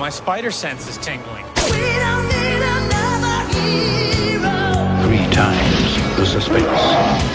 my 0.00 0.08
spider 0.08 0.50
sense 0.50 0.88
is 0.88 0.96
tingling. 0.96 1.44
Three 1.56 1.84
times 5.28 6.16
the 6.16 6.24
suspense. 6.24 6.64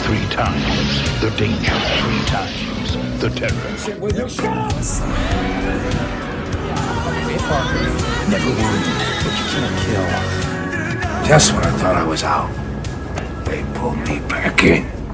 Three 0.08 0.26
times 0.34 1.22
the 1.22 1.30
danger. 1.38 1.78
Three 2.02 2.26
times 2.26 3.22
the 3.22 3.30
terror. 3.30 3.70
Never 8.32 8.50
wounded, 8.50 8.98
but 9.22 9.34
you 9.38 9.46
can't 9.54 9.78
kill. 9.86 10.08
Just 11.28 11.54
when 11.54 11.64
I 11.64 11.72
thought 11.78 11.96
I 11.96 12.04
was 12.04 12.24
out, 12.24 12.50
they 13.46 13.64
pulled 13.76 14.00
me 14.10 14.18
back 14.28 14.64
in. 14.64 15.05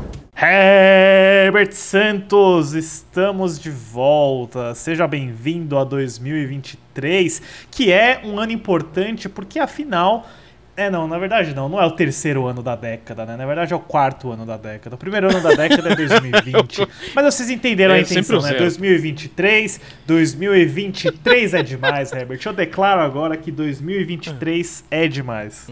Herbert 0.43 1.71
Santos, 1.71 2.73
estamos 2.73 3.59
de 3.59 3.69
volta. 3.69 4.73
Seja 4.73 5.07
bem-vindo 5.07 5.77
a 5.77 5.83
2023, 5.83 7.39
que 7.69 7.91
é 7.91 8.21
um 8.25 8.39
ano 8.39 8.51
importante 8.51 9.29
porque 9.29 9.59
afinal. 9.59 10.27
É, 10.75 10.89
não, 10.89 11.07
na 11.07 11.19
verdade 11.19 11.53
não, 11.53 11.69
não 11.69 11.79
é 11.79 11.85
o 11.85 11.91
terceiro 11.91 12.47
ano 12.47 12.63
da 12.63 12.75
década, 12.75 13.23
né? 13.23 13.37
Na 13.37 13.45
verdade 13.45 13.71
é 13.71 13.75
o 13.75 13.79
quarto 13.79 14.31
ano 14.31 14.43
da 14.43 14.57
década. 14.57 14.95
O 14.95 14.97
primeiro 14.97 15.29
ano 15.29 15.41
da 15.41 15.53
década 15.53 15.89
é 15.91 15.95
2020. 15.95 16.87
Mas 17.13 17.35
vocês 17.35 17.51
entenderam 17.51 17.93
É, 17.93 17.97
a 17.99 18.01
intenção, 18.01 18.37
né? 18.37 18.47
zero. 18.47 18.57
2023, 18.61 19.79
2023 20.07 21.53
é 21.53 21.61
demais, 21.61 22.11
Herbert. 22.11 22.39
Eu 22.43 22.53
declaro 22.53 23.01
agora 23.01 23.37
que 23.37 23.51
2023 23.51 24.85
é 24.89 25.07
demais. 25.07 25.67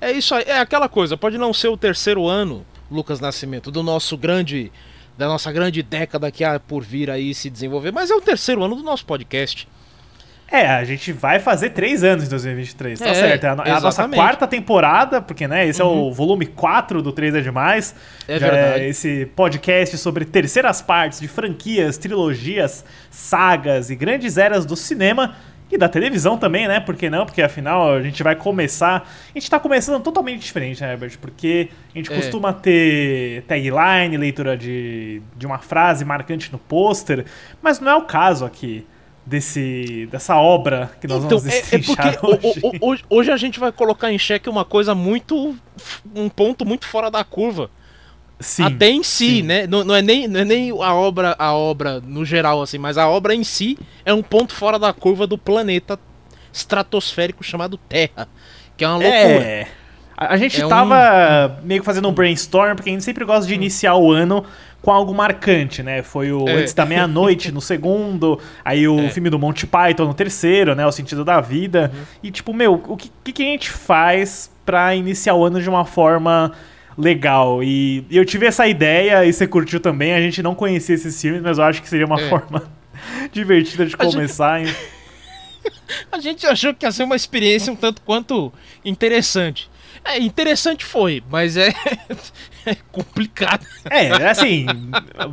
É 0.00 0.10
isso 0.10 0.34
aí, 0.34 0.44
é 0.46 0.58
aquela 0.58 0.88
coisa, 0.88 1.18
pode 1.18 1.36
não 1.36 1.52
ser 1.52 1.68
o 1.68 1.76
terceiro 1.76 2.26
ano, 2.26 2.64
Lucas 2.90 3.20
Nascimento, 3.20 3.70
do 3.70 3.82
nosso 3.82 4.16
grande. 4.16 4.70
Da 5.18 5.28
nossa 5.28 5.52
grande 5.52 5.82
década 5.82 6.30
que 6.30 6.42
há 6.42 6.58
por 6.58 6.82
vir 6.82 7.10
aí 7.10 7.34
se 7.34 7.50
desenvolver, 7.50 7.92
mas 7.92 8.10
é 8.10 8.14
o 8.14 8.22
terceiro 8.22 8.64
ano 8.64 8.74
do 8.74 8.82
nosso 8.82 9.04
podcast. 9.04 9.68
É, 10.50 10.66
a 10.66 10.82
gente 10.82 11.12
vai 11.12 11.38
fazer 11.38 11.70
três 11.70 12.02
anos 12.02 12.24
em 12.24 12.28
2023, 12.28 12.98
tá 12.98 13.06
É, 13.06 13.14
certo? 13.14 13.44
É 13.44 13.48
a, 13.48 13.52
é 13.66 13.70
a 13.70 13.80
nossa. 13.80 14.04
Uhum. 14.04 14.10
quarta 14.10 14.48
temporada, 14.48 15.22
porque, 15.22 15.46
né, 15.46 15.64
esse 15.66 15.80
é 15.80 15.84
o 15.84 16.10
volume 16.10 16.44
4 16.46 17.00
do 17.02 17.12
3 17.12 17.36
é 17.36 17.40
Demais. 17.40 17.94
É 18.26 18.38
Já 18.38 18.50
verdade. 18.50 18.84
esse 18.84 19.26
podcast 19.36 19.96
sobre 19.98 20.24
terceiras 20.24 20.82
partes 20.82 21.20
de 21.20 21.28
franquias, 21.28 21.98
trilogias, 21.98 22.84
sagas 23.10 23.90
e 23.90 23.94
grandes 23.94 24.38
eras 24.38 24.66
do 24.66 24.74
cinema 24.74 25.36
e 25.70 25.78
da 25.78 25.88
televisão 25.88 26.36
também, 26.36 26.66
né? 26.66 26.80
Por 26.80 26.96
que 26.96 27.08
não? 27.08 27.24
Porque 27.24 27.40
afinal 27.42 27.92
a 27.94 28.02
gente 28.02 28.22
vai 28.22 28.34
começar. 28.34 29.08
A 29.34 29.38
gente 29.38 29.48
tá 29.48 29.58
começando 29.60 30.02
totalmente 30.02 30.40
diferente, 30.40 30.80
né, 30.82 30.92
Herbert? 30.92 31.16
Porque 31.20 31.68
a 31.94 31.98
gente 31.98 32.12
É. 32.12 32.16
costuma 32.16 32.52
ter 32.52 33.42
tagline, 33.44 34.16
leitura 34.16 34.56
de, 34.56 35.22
de 35.36 35.46
uma 35.46 35.58
frase 35.58 36.04
marcante 36.04 36.50
no 36.50 36.58
pôster, 36.58 37.24
mas 37.62 37.78
não 37.80 37.90
é 37.92 37.96
o 37.96 38.02
caso 38.02 38.44
aqui. 38.44 38.86
Desse, 39.26 40.08
dessa 40.10 40.34
obra 40.34 40.90
que 41.00 41.06
nós 41.06 41.22
Então, 41.24 41.38
vamos 41.38 41.54
é, 41.54 41.58
é 41.58 41.60
destrinchar 41.60 42.18
porque 42.18 42.48
hoje. 42.48 42.60
o- 42.64 42.68
o- 42.68 42.90
hoje, 42.90 43.04
hoje 43.08 43.30
a 43.30 43.36
gente 43.36 43.60
vai 43.60 43.70
colocar 43.70 44.10
em 44.10 44.18
xeque 44.18 44.48
uma 44.48 44.64
coisa 44.64 44.92
muito. 44.94 45.54
um 46.16 46.28
ponto 46.28 46.64
muito 46.66 46.86
fora 46.88 47.10
da 47.10 47.22
curva. 47.22 47.70
Sim, 48.40 48.62
Até 48.64 48.88
em 48.88 49.02
si, 49.02 49.26
sim. 49.36 49.42
né? 49.42 49.66
Não, 49.66 49.84
não 49.84 49.94
é 49.94 50.00
nem, 50.00 50.26
não 50.26 50.40
é 50.40 50.44
nem 50.44 50.70
a 50.70 50.94
obra 50.94 51.36
a 51.38 51.52
obra 51.52 52.00
no 52.00 52.24
geral, 52.24 52.62
assim, 52.62 52.78
mas 52.78 52.96
a 52.96 53.06
obra 53.06 53.34
em 53.34 53.44
si 53.44 53.78
é 54.04 54.14
um 54.14 54.22
ponto 54.22 54.54
fora 54.54 54.78
da 54.78 54.92
curva 54.94 55.26
do 55.26 55.36
planeta 55.36 55.98
estratosférico 56.52 57.42
chamado 57.44 57.76
Terra. 57.76 58.28
Que 58.76 58.84
é 58.84 58.88
uma 58.88 58.94
loucura. 58.96 59.12
É. 59.18 59.66
A, 60.16 60.34
a 60.34 60.36
gente 60.36 60.60
É 60.60 60.66
um- 60.66 60.68
tava 60.68 61.60
meio 61.62 61.80
que 61.80 61.86
fazendo 61.86 62.08
um 62.08 62.12
brainstorm, 62.12 62.74
porque 62.74 62.90
a 62.90 62.92
gente 62.92 63.04
sempre 63.04 63.24
gosta 63.24 63.46
de 63.46 63.54
iniciar 63.54 63.94
o 63.96 64.10
ano 64.12 64.44
com 64.82 64.90
algo 64.90 65.14
marcante, 65.14 65.82
né? 65.82 66.02
Foi 66.02 66.32
o 66.32 66.48
É. 66.48 66.52
Antes 66.54 66.72
da 66.72 66.86
Meia-Noite 66.86 67.52
no 67.52 67.60
segundo, 67.60 68.38
aí 68.64 68.88
o 68.88 69.00
É. 69.04 69.10
filme 69.10 69.28
do 69.28 69.38
Monty 69.38 69.66
Python 69.66 70.06
no 70.06 70.14
terceiro, 70.14 70.74
né? 70.74 70.86
O 70.86 70.92
Sentido 70.92 71.24
da 71.24 71.40
Vida. 71.40 71.90
Uhum. 71.94 72.00
E 72.22 72.30
tipo, 72.30 72.52
meu, 72.54 72.82
o 72.88 72.96
que, 72.96 73.10
que 73.22 73.32
que 73.32 73.42
a 73.42 73.46
gente 73.46 73.70
faz 73.70 74.50
pra 74.64 74.94
iniciar 74.94 75.34
o 75.34 75.44
ano 75.44 75.60
de 75.60 75.68
uma 75.68 75.84
forma 75.84 76.52
legal? 77.00 77.62
E, 77.62 78.04
eu 78.10 78.24
tive 78.24 78.46
essa 78.46 78.66
ideia, 78.66 79.24
e 79.24 79.32
você 79.32 79.46
curtiu 79.46 79.80
também, 79.80 80.12
a 80.12 80.20
gente 80.20 80.42
não 80.42 80.54
conhecia 80.54 80.94
esses 80.94 81.20
filmes, 81.20 81.40
mas 81.42 81.58
eu 81.58 81.64
acho 81.64 81.82
que 81.82 81.88
seria 81.88 82.06
uma 82.06 82.20
É. 82.20 82.28
forma 82.28 82.62
divertida 83.32 83.84
de 83.84 83.92
gente- 83.92 83.98
começar. 84.12 84.60
hein? 84.60 84.66
A 86.10 86.18
gente 86.20 86.46
achou 86.46 86.72
que 86.72 86.86
ia 86.86 86.92
ser 86.92 87.02
uma 87.02 87.16
experiência 87.16 87.72
um 87.72 87.76
tanto 87.76 88.00
quanto 88.02 88.52
interessante. 88.84 89.68
É, 90.04 90.18
interessante 90.18 90.84
foi, 90.84 91.22
mas 91.28 91.56
é, 91.58 91.74
é 92.64 92.74
complicado. 92.90 93.66
É, 93.90 94.06
assim, 94.30 94.64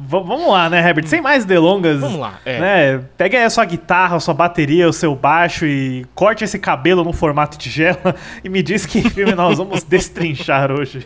vamos 0.08 0.50
lá, 0.52 0.70
né, 0.70 0.80
Herbert? 0.86 1.08
Sem 1.08 1.22
mais 1.22 1.46
delongas. 1.46 2.00
Vamos 2.02 2.20
lá, 2.20 2.40
é. 2.44 2.60
Né, 2.60 3.04
pega 3.16 3.38
aí 3.38 3.44
a 3.46 3.50
sua 3.50 3.64
guitarra, 3.66 4.18
a 4.18 4.20
sua 4.20 4.34
bateria, 4.34 4.90
o 4.90 4.94
seu 4.94 5.16
baixo 5.16 5.66
e 5.66 6.06
corte 6.14 6.44
esse 6.44 6.60
cabelo 6.60 7.04
no 7.04 7.14
formato 7.14 7.58
tigela 7.58 8.16
e 8.44 8.50
me 8.50 8.62
diz 8.62 8.86
que 8.86 9.08
filme 9.10 9.34
nós 9.36 9.58
vamos 9.60 9.84
destrinchar 9.84 10.72
hoje. 10.72 11.06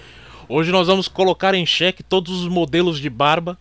Hoje 0.54 0.70
nós 0.70 0.88
vamos 0.88 1.08
colocar 1.08 1.54
em 1.56 1.66
xeque 1.66 2.04
todos 2.04 2.42
os 2.42 2.48
modelos 2.50 3.00
de 3.00 3.10
barba, 3.10 3.58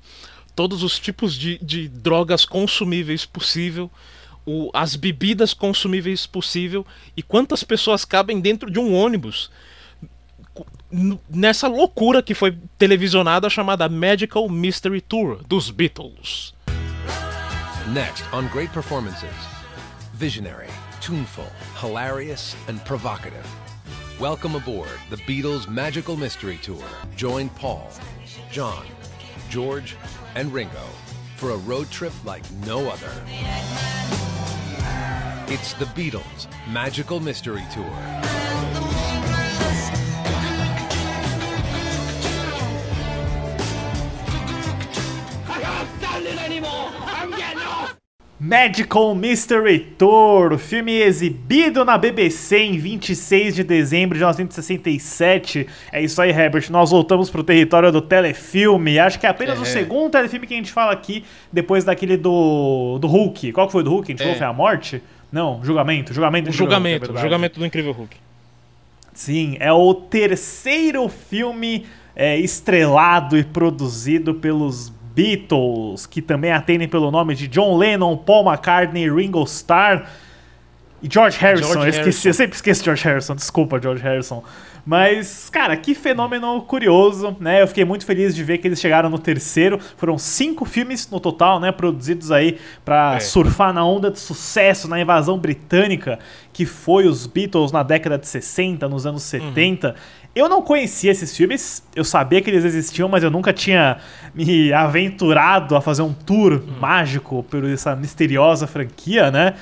todos 0.57 0.83
os 0.83 0.99
tipos 0.99 1.35
de, 1.35 1.57
de 1.63 1.87
drogas 1.89 2.45
consumíveis 2.45 3.25
possível, 3.25 3.89
o- 4.45 4.71
as 4.75 4.97
bebidas 4.97 5.55
consumíveis 5.55 6.27
possível 6.27 6.85
e 7.17 7.23
quantas 7.23 7.63
pessoas 7.63 8.05
cabem 8.05 8.41
dentro 8.41 8.69
de 8.69 8.81
um 8.81 8.93
ônibus 8.93 9.51
nessa 11.31 11.69
loucura 11.69 12.21
que 12.21 12.35
foi 12.35 12.59
televisionada 12.77 13.49
chamada 13.49 13.89
Magical 13.89 14.49
Mystery 14.49 15.01
Tour 15.01 15.41
dos 15.47 15.71
Beatles. 15.71 16.53
Next 17.95 18.25
on 18.35 18.49
Great 18.49 18.73
Performances 18.73 19.31
Visionary, 20.15 20.67
tuneful, 21.01 21.47
hilarious, 21.81 22.57
and 22.69 22.79
provocative. 22.85 23.47
Welcome 24.21 24.55
aboard 24.55 24.91
the 25.09 25.17
Beatles 25.17 25.67
Magical 25.67 26.15
Mystery 26.15 26.59
Tour. 26.59 26.85
Join 27.17 27.49
Paul, 27.49 27.91
John, 28.53 28.85
George, 29.49 29.97
and 30.35 30.53
Ringo 30.53 30.85
for 31.37 31.53
a 31.53 31.57
road 31.57 31.91
trip 31.91 32.13
like 32.27 32.43
no 32.67 32.91
other. 32.91 33.11
It's 35.51 35.73
the 35.73 35.87
Beatles 35.87 36.49
Magical 36.71 37.19
Mystery 37.19 37.65
Tour. 37.73 38.21
Magical 48.43 49.15
Mystery 49.15 49.81
Tour, 49.99 50.55
o 50.55 50.59
filme 50.59 50.93
exibido 50.95 51.85
na 51.85 51.99
BBC 51.99 52.57
em 52.57 52.79
26 52.79 53.55
de 53.57 53.63
dezembro 53.63 54.15
de 54.17 54.21
1967. 54.25 55.67
É 55.93 56.01
isso 56.03 56.23
aí, 56.23 56.31
Herbert. 56.31 56.71
Nós 56.71 56.91
voltamos 56.91 57.29
pro 57.29 57.45
território 57.45 57.93
do 57.93 58.01
telefilme. 58.01 58.99
Acho 58.99 59.21
que 59.21 59.27
é 59.27 59.29
apenas 59.29 59.59
o 59.59 59.63
É. 59.63 59.67
segundo 59.67 60.11
telefilme 60.13 60.47
que 60.47 60.55
a 60.55 60.57
gente 60.57 60.73
fala 60.73 60.91
aqui 60.91 61.23
depois 61.53 61.85
daquele 61.85 62.17
do, 62.17 62.99
do 62.99 63.07
Hulk. 63.07 63.53
Qual 63.53 63.67
que 63.67 63.73
foi 63.73 63.83
o 63.83 63.85
do 63.85 63.91
Hulk? 63.91 64.11
A 64.11 64.13
gente 64.13 64.21
É. 64.23 64.25
falou 64.25 64.39
foi 64.39 64.47
a 64.47 64.53
morte? 64.55 65.03
Não, 65.31 65.61
julgamento. 65.63 66.15
Julgamento 66.15 66.49
O 66.49 66.51
do 66.51 66.55
Incrível 66.55 66.67
Hulk, 66.67 66.87
é 66.87 66.97
julgamento, 66.97 67.13
o 67.13 67.21
julgamento 67.21 67.59
do 67.61 67.67
Incrível 67.67 67.93
Hulk. 67.93 68.17
Sim, 69.13 69.57
é 69.61 69.71
o 69.71 69.93
terceiro 69.93 71.07
filme 71.11 71.85
é, 72.17 72.39
estrelado 72.39 73.37
e 73.37 73.45
produzido 73.45 74.33
pelos 74.35 74.91
Beatles, 75.21 76.07
que 76.07 76.23
também 76.23 76.51
atendem 76.53 76.89
pelo 76.89 77.11
nome 77.11 77.35
de 77.35 77.47
John 77.47 77.77
Lennon, 77.77 78.17
Paul 78.17 78.49
McCartney, 78.51 79.11
Ringo 79.13 79.43
Starr 79.45 80.07
e 81.03 81.09
George 81.13 81.39
Harrison. 81.39 81.73
George 81.73 81.79
eu, 81.87 81.89
esqueci, 81.91 82.01
Harrison. 82.09 82.29
eu 82.29 82.35
sempre 82.35 82.57
esqueço 82.57 82.85
George 82.85 83.05
Harrison, 83.05 83.35
desculpa, 83.35 83.81
George 83.81 84.03
Harrison. 84.03 84.43
Mas, 84.85 85.51
cara, 85.51 85.77
que 85.77 85.95
fenômeno 85.95 86.63
curioso, 86.63 87.37
né? 87.39 87.61
Eu 87.63 87.69
fiquei 87.69 87.85
muito 87.85 88.07
feliz 88.07 88.35
de 88.35 88.43
ver 88.43 88.59
que 88.59 88.67
eles 88.67 88.81
chegaram 88.81 89.11
no 89.11 89.19
terceiro. 89.19 89.79
Foram 89.97 90.17
cinco 90.17 90.65
filmes 90.65 91.09
no 91.11 91.21
total, 91.21 91.61
né? 91.61 91.71
Produzidos 91.71 92.33
aí 92.33 92.59
pra 92.83 93.17
É. 93.17 93.21
surfar 93.21 93.75
na 93.75 93.85
onda 93.85 94.11
de 94.11 94.19
sucesso 94.19 94.89
na 94.89 94.99
invasão 94.99 95.39
britânica, 95.39 96.19
que 96.51 96.65
foi 96.65 97.07
os 97.07 97.27
Beatles 97.27 97.73
na 97.73 97.83
década 97.83 98.17
de 98.17 98.27
60, 98.27 98.89
nos 98.89 99.05
anos 99.07 99.23
70. 99.23 99.95
Eu 100.35 100.49
não 100.49 100.63
conhecia 100.63 101.11
esses 101.11 101.37
filmes, 101.37 101.83
eu 101.95 102.05
sabia 102.05 102.41
que 102.41 102.49
eles 102.49 102.65
existiam, 102.65 103.09
mas 103.09 103.25
eu 103.25 103.31
nunca 103.31 103.53
tinha 103.53 103.99
me 104.33 104.73
aventurado 104.73 105.75
a 105.75 105.81
fazer 105.81 106.03
um 106.03 106.13
tour 106.13 106.63
mágico 106.81 107.43
por 107.43 107.65
essa 107.65 107.97
misteriosa 107.97 108.67
franquia, 108.67 109.31
né? 109.31 109.55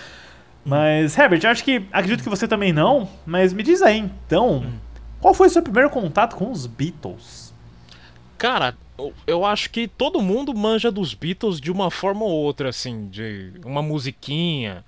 Mas, 0.64 1.16
Herbert, 1.16 1.40
eu 1.42 1.50
acho 1.50 1.64
que. 1.64 1.82
Acredito 1.90 2.22
que 2.22 2.28
você 2.28 2.46
também 2.46 2.72
não, 2.72 3.08
mas 3.24 3.54
me 3.54 3.62
diz 3.62 3.80
aí 3.80 3.96
então. 3.98 4.66
Qual 5.20 5.32
foi 5.32 5.46
o 5.46 5.50
seu 5.50 5.62
primeiro 5.62 5.88
contato 5.88 6.36
com 6.36 6.50
os 6.50 6.66
Beatles? 6.66 7.54
Cara, 8.36 8.76
eu- 8.98 9.12
eu 9.26 9.44
acho 9.46 9.70
que 9.70 9.88
todo 9.88 10.20
mundo 10.20 10.54
manja 10.54 10.92
dos 10.92 11.14
Beatles 11.14 11.60
de 11.60 11.72
uma 11.72 11.90
forma 11.90 12.24
ou 12.24 12.30
outra, 12.30 12.68
assim, 12.68 13.08
de 13.08 13.52
uma 13.64 13.80
musiquinha, 13.82 14.84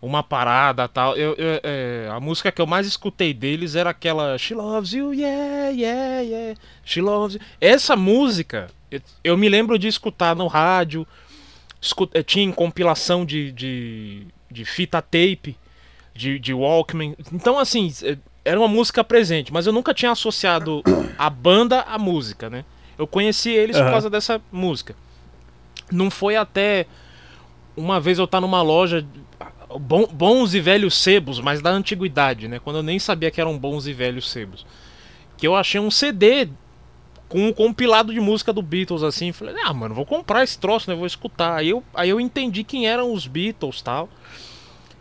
uma 0.00 0.22
parada 0.22 0.86
tal. 0.88 1.16
Eu, 1.16 1.34
eu- 1.34 1.60
é, 1.62 2.08
a 2.10 2.20
música 2.20 2.52
que 2.52 2.60
eu 2.60 2.66
mais 2.66 2.86
escutei 2.86 3.34
deles 3.34 3.74
era 3.74 3.90
aquela 3.90 4.36
She 4.38 4.54
Loves 4.54 4.92
You, 4.92 5.12
yeah, 5.14 5.68
yeah, 5.70 6.20
yeah, 6.20 6.60
She 6.84 7.00
Loves 7.00 7.34
You. 7.34 7.40
Essa 7.60 7.96
música, 7.96 8.68
eu, 8.90 9.00
eu 9.24 9.36
me 9.36 9.48
lembro 9.48 9.78
de 9.78 9.88
escutar 9.88 10.36
no 10.36 10.46
rádio, 10.46 11.06
eh, 12.14 12.22
tinha 12.22 12.44
em 12.44 12.52
compilação 12.52 13.24
de, 13.24 13.50
de, 13.52 14.26
de 14.50 14.64
fita 14.64 15.00
tape. 15.02 15.56
de, 16.14 16.38
de 16.38 16.52
Walkman. 16.52 17.14
Então, 17.32 17.58
assim, 17.58 17.92
é, 18.02 18.16
era 18.44 18.58
uma 18.58 18.66
música 18.68 19.04
presente, 19.04 19.52
mas 19.52 19.66
eu 19.66 19.72
nunca 19.72 19.94
tinha 19.94 20.10
associado 20.10 20.82
a 21.16 21.30
banda 21.30 21.82
à 21.82 21.96
música, 21.98 22.50
né? 22.50 22.64
Eu 22.98 23.06
conheci 23.06 23.50
eles 23.50 23.76
por 23.76 23.82
Aham. 23.84 23.90
causa 23.92 24.10
dessa 24.10 24.40
música. 24.50 24.96
Não 25.92 26.10
foi 26.10 26.34
até 26.34 26.86
uma 27.76 28.00
vez 28.00 28.18
eu 28.18 28.24
estar 28.24 28.40
numa 28.40 28.60
loja 28.62 29.06
bom- 29.80 30.06
bons 30.06 30.54
e 30.54 30.60
velhos 30.60 30.94
sebos, 30.94 31.40
mas 31.40 31.60
da 31.60 31.70
antiguidade, 31.70 32.48
né? 32.48 32.58
Quando 32.58 32.76
eu 32.76 32.82
nem 32.82 32.98
sabia 32.98 33.30
que 33.30 33.40
eram 33.40 33.58
bons 33.58 33.86
e 33.86 33.92
velhos 33.92 34.30
sebos. 34.30 34.64
Que 35.36 35.46
eu 35.46 35.54
achei 35.54 35.80
um 35.80 35.90
CD 35.90 36.48
com 37.28 37.46
um 37.46 37.52
compilado 37.52 38.12
de 38.12 38.20
música 38.20 38.52
do 38.52 38.62
Beatles 38.62 39.02
assim, 39.02 39.32
falei: 39.32 39.54
"Ah, 39.64 39.72
mano, 39.74 39.94
vou 39.94 40.06
comprar 40.06 40.42
esse 40.42 40.58
troço, 40.58 40.88
né? 40.90 40.96
Vou 40.96 41.06
escutar". 41.06 41.56
Aí 41.56 41.68
eu, 41.70 41.82
aí 41.94 42.08
eu 42.08 42.20
entendi 42.20 42.64
quem 42.64 42.86
eram 42.86 43.12
os 43.12 43.26
Beatles, 43.26 43.82
tal. 43.82 44.08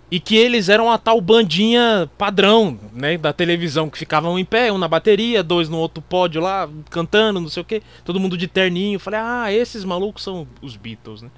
E 0.10 0.22
que 0.22 0.38
eles 0.38 0.70
eram 0.70 0.90
a 0.90 0.98
tal 0.98 1.20
bandinha 1.20 2.10
padrão, 2.18 2.80
né, 2.94 3.18
da 3.18 3.34
televisão, 3.34 3.90
que 3.90 3.98
ficavam 3.98 4.40
em 4.40 4.46
pé, 4.46 4.72
um 4.72 4.78
na 4.78 4.88
bateria, 4.88 5.44
dois 5.44 5.68
no 5.68 5.78
outro 5.78 6.02
pódio 6.02 6.42
lá, 6.42 6.70
cantando, 6.90 7.42
não 7.42 7.50
sei 7.50 7.62
o 7.62 7.66
que, 7.66 7.82
todo 8.06 8.18
mundo 8.18 8.38
de 8.38 8.48
terninho. 8.48 9.00
Falei, 9.00 9.20
ah, 9.22 9.52
esses 9.52 9.84
malucos 9.84 10.24
são 10.24 10.48
os 10.62 10.78
Beatles, 10.78 11.22
né? 11.24 11.30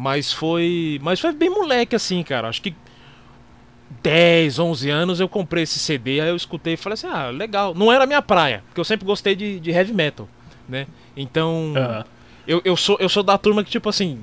Mas 0.00 0.32
foi. 0.32 0.98
Mas 1.02 1.20
foi 1.20 1.30
bem 1.30 1.50
moleque 1.50 1.94
assim, 1.94 2.22
cara. 2.22 2.48
Acho 2.48 2.62
que 2.62 2.74
10, 4.02 4.58
11 4.58 4.88
anos 4.88 5.20
eu 5.20 5.28
comprei 5.28 5.64
esse 5.64 5.78
CD, 5.78 6.22
aí 6.22 6.30
eu 6.30 6.36
escutei 6.36 6.72
e 6.72 6.76
falei 6.78 6.94
assim, 6.94 7.06
ah, 7.06 7.28
legal. 7.28 7.74
Não 7.74 7.92
era 7.92 8.04
a 8.04 8.06
minha 8.06 8.22
praia, 8.22 8.62
porque 8.66 8.80
eu 8.80 8.84
sempre 8.84 9.04
gostei 9.04 9.36
de, 9.36 9.60
de 9.60 9.70
heavy 9.70 9.92
metal, 9.92 10.26
né? 10.66 10.86
Então. 11.14 11.74
Aham. 11.76 12.04
Eu, 12.46 12.62
eu, 12.64 12.76
sou, 12.78 12.96
eu 12.98 13.10
sou 13.10 13.22
da 13.22 13.36
turma 13.36 13.62
que, 13.62 13.70
tipo 13.70 13.90
assim. 13.90 14.20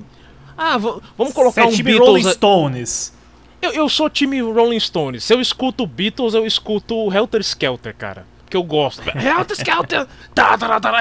Ah, 0.56 0.76
vamos 0.76 1.32
colocar 1.32 1.62
Você 1.62 1.68
é 1.68 1.70
um 1.70 1.76
time 1.76 1.92
Beatles. 1.92 2.08
Rolling 2.08 2.32
Stones. 2.32 3.14
eu, 3.62 3.70
eu 3.70 3.88
sou 3.88 4.10
time 4.10 4.40
Rolling 4.40 4.80
Stones. 4.80 5.22
Se 5.22 5.32
eu 5.32 5.40
escuto 5.40 5.86
Beatles, 5.86 6.34
eu 6.34 6.44
escuto 6.44 7.12
Helter 7.14 7.40
Skelter, 7.40 7.94
cara. 7.94 8.26
Que 8.50 8.56
eu 8.56 8.64
gosto. 8.64 9.02
Helter 9.16 9.56
Skelter! 9.56 10.08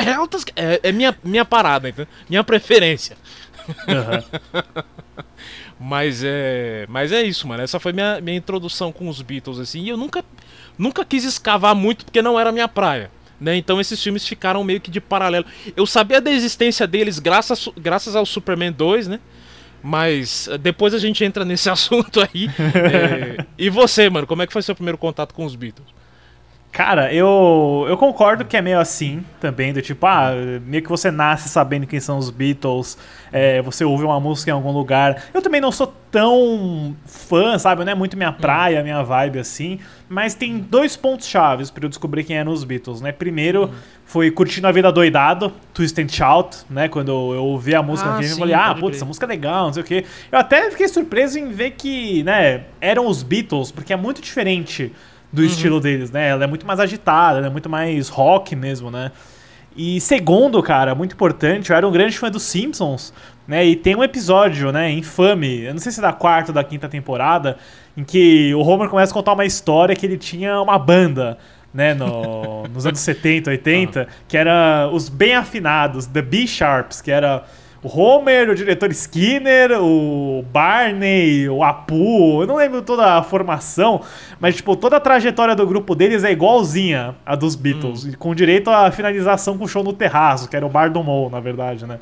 Helter 0.08 0.40
Skelter. 0.40 0.54
É, 0.56 0.90
é 0.90 0.92
minha, 0.92 1.18
minha 1.24 1.44
parada, 1.44 1.90
entendeu? 1.90 2.08
Minha 2.30 2.44
preferência. 2.44 3.18
Aham. 3.88 4.24
Mas 5.80 6.24
é. 6.24 6.86
Mas 6.90 7.12
é 7.12 7.22
isso, 7.22 7.48
mano. 7.48 7.62
Essa 7.64 7.80
foi 7.80 7.94
minha, 7.94 8.20
minha 8.22 8.38
introdução 8.38 8.92
com 8.92 9.08
os 9.08 9.22
Beatles, 9.22 9.60
assim. 9.60 9.82
E 9.82 9.90
eu 9.90 9.98
nunca, 9.98 10.24
nunca 10.78 11.06
quis 11.06 11.24
escavar 11.24 11.76
muito 11.76 12.06
porque 12.06 12.22
não 12.22 12.40
era 12.40 12.52
minha 12.52 12.68
praia. 12.68 13.12
Né? 13.40 13.56
Então 13.56 13.80
esses 13.80 14.02
filmes 14.02 14.28
ficaram 14.28 14.64
meio 14.64 14.82
que 14.82 14.90
de 14.90 15.00
paralelo. 15.00 15.46
Eu 15.76 15.86
sabia 15.86 16.20
da 16.20 16.32
existência 16.32 16.88
deles 16.88 17.20
graças, 17.20 17.70
graças 17.78 18.16
ao 18.16 18.26
Superman 18.26 18.72
2, 18.72 19.08
né? 19.08 19.20
Mas 19.84 20.48
eh, 20.48 20.58
depois 20.58 20.92
a 20.96 20.98
gente 20.98 21.24
entra 21.24 21.46
nesse 21.46 21.70
assunto 21.70 22.20
aí. 22.20 22.50
É, 22.58 23.46
E 23.58 23.70
você, 23.70 24.10
mano, 24.10 24.26
como 24.26 24.42
é 24.42 24.48
que 24.48 24.54
foi 24.54 24.64
seu 24.64 24.74
primeiro 24.74 24.98
contato 24.98 25.34
com 25.36 25.46
os 25.46 25.56
Beatles? 25.56 25.88
Cara, 26.78 27.12
eu, 27.12 27.88
eu 27.90 27.98
concordo 27.98 28.46
que 28.46 28.56
é 28.56 28.62
meio 28.62 28.80
assim 28.80 29.26
também, 29.40 29.74
do 29.74 29.82
tipo, 29.82 30.06
ah, 30.06 30.30
meio 30.64 30.84
que 30.84 30.90
você 30.90 31.10
nasce 31.10 31.50
sabendo 31.50 31.88
quem 31.88 32.00
são 32.00 32.20
os 32.20 32.30
Beatles, 32.30 33.00
é, 33.32 33.64
você 33.64 33.84
ouve 33.84 34.04
uma 34.04 34.20
música 34.20 34.52
em 34.52 34.54
algum 34.54 34.72
lugar. 34.72 35.24
Eu 35.34 35.42
também 35.42 35.60
não 35.60 35.72
sou 35.72 35.92
tão 36.12 36.96
fã, 37.04 37.58
sabe? 37.58 37.84
Não 37.84 37.92
é 37.92 37.96
muito 37.96 38.16
minha 38.16 38.32
praia, 38.32 38.84
minha 38.84 39.02
vibe 39.02 39.40
assim, 39.40 39.80
mas 40.08 40.36
tem 40.36 40.60
dois 40.60 40.96
pontos 40.96 41.26
chaves 41.26 41.72
pra 41.72 41.84
eu 41.84 41.90
descobrir 41.90 42.24
quem 42.24 42.38
eram 42.38 42.52
os 42.52 42.64
Beatles, 42.64 43.02
né? 43.02 43.12
Primeiro 43.12 43.72
foi 44.06 44.30
curtindo 44.30 44.68
a 44.68 44.72
vida 44.72 44.92
doidado, 44.92 45.52
Twist 45.74 46.00
and 46.00 46.10
Shout, 46.10 46.58
né? 46.70 46.88
Quando 46.88 47.10
eu 47.10 47.44
ouvi 47.44 47.74
a 47.74 47.82
música 47.82 48.08
Ah, 48.08 48.12
no 48.14 48.20
filme, 48.20 48.34
eu 48.34 48.38
falei, 48.38 48.54
ah, 48.54 48.76
putz, 48.76 48.98
essa 48.98 49.06
música 49.06 49.26
é 49.26 49.30
legal, 49.30 49.66
não 49.66 49.74
sei 49.74 49.82
o 49.82 49.86
quê. 49.86 50.06
Eu 50.32 50.38
até 50.38 50.70
fiquei 50.70 50.88
surpreso 50.88 51.40
em 51.40 51.50
ver 51.50 51.72
que, 51.72 52.22
né, 52.22 52.66
eram 52.80 53.08
os 53.08 53.24
Beatles, 53.24 53.72
porque 53.72 53.92
é 53.92 53.98
muito 53.98 54.22
diferente 54.22 54.94
do 55.32 55.42
Uhum. 55.42 55.48
estilo 55.48 55.80
deles, 55.80 56.12
né? 56.12 56.30
Ela 56.30 56.44
é 56.46 56.48
muito 56.48 56.66
mais 56.66 56.80
agitada, 56.80 57.38
ela 57.40 57.48
é 57.48 57.50
muito 57.50 57.70
mais 57.70 58.10
rock 58.10 58.56
mesmo, 58.56 58.90
né? 58.92 59.12
E 59.76 60.02
segundo, 60.02 60.62
cara, 60.64 60.96
muito 60.96 61.14
importante, 61.14 61.70
eu 61.70 61.76
era 61.76 61.88
um 61.88 61.92
grande 61.92 62.18
fã 62.18 62.32
dos 62.32 62.44
Simpsons, 62.44 63.14
né? 63.48 63.64
E 63.66 63.76
tem 63.76 63.96
um 63.96 64.04
episódio, 64.04 64.72
né, 64.72 64.90
infame, 64.92 65.62
eu 65.66 65.74
não 65.74 65.80
sei 65.80 65.92
se 65.92 66.00
é 66.00 66.02
da 66.02 66.14
quarta 66.14 66.50
ou 66.52 66.56
da 66.56 66.64
quinta 66.64 66.90
temporada, 66.90 67.58
em 67.96 68.04
que 68.04 68.54
o 68.56 68.60
Homer 68.62 68.90
começa 68.90 69.12
a 69.12 69.14
contar 69.14 69.34
uma 69.34 69.46
história 69.46 69.96
que 69.96 70.06
ele 70.06 70.18
tinha 70.18 70.60
uma 70.62 70.80
banda, 70.80 71.38
né, 71.74 71.94
no- 71.94 72.64
nos 72.74 72.86
anos 72.88 73.00
70, 73.02 73.52
80, 73.52 74.08
que 74.28 74.36
era 74.36 74.90
os 74.92 75.10
bem 75.10 75.36
afinados, 75.36 76.08
The 76.08 76.22
B-Sharps, 76.24 77.00
que 77.02 77.12
era 77.12 77.44
Homer, 77.88 78.50
o 78.50 78.56
diretor 78.56 78.92
Skinner, 78.92 79.72
o 79.82 80.44
Barney, 80.52 81.50
o 81.50 81.64
Apu, 81.64 82.42
eu 82.42 82.48
não 82.48 82.56
lembro 82.56 82.82
toda 82.82 83.16
a 83.18 83.24
formação, 83.24 84.02
mas 84.40 84.56
tipo, 84.56 84.76
toda 84.76 84.98
a 84.98 85.00
trajetória 85.00 85.56
do 85.56 85.66
grupo 85.66 85.96
deles 85.96 86.24
é 86.24 86.32
igualzinha 86.32 87.16
a 87.26 87.36
dos 87.36 87.56
Beatles, 87.56 88.06
e 88.06 88.16
com 88.18 88.34
direito 88.36 88.70
à 88.70 88.92
finalização 88.92 89.58
com 89.58 89.66
o 89.66 89.68
show 89.68 89.84
no 89.84 89.94
terraço, 89.94 90.50
que 90.50 90.56
era 90.56 90.66
o 90.66 90.70
Bar 90.70 90.92
do 90.92 91.02
Mole, 91.04 91.32
na 91.32 91.40
verdade, 91.40 91.86
né? 91.86 91.98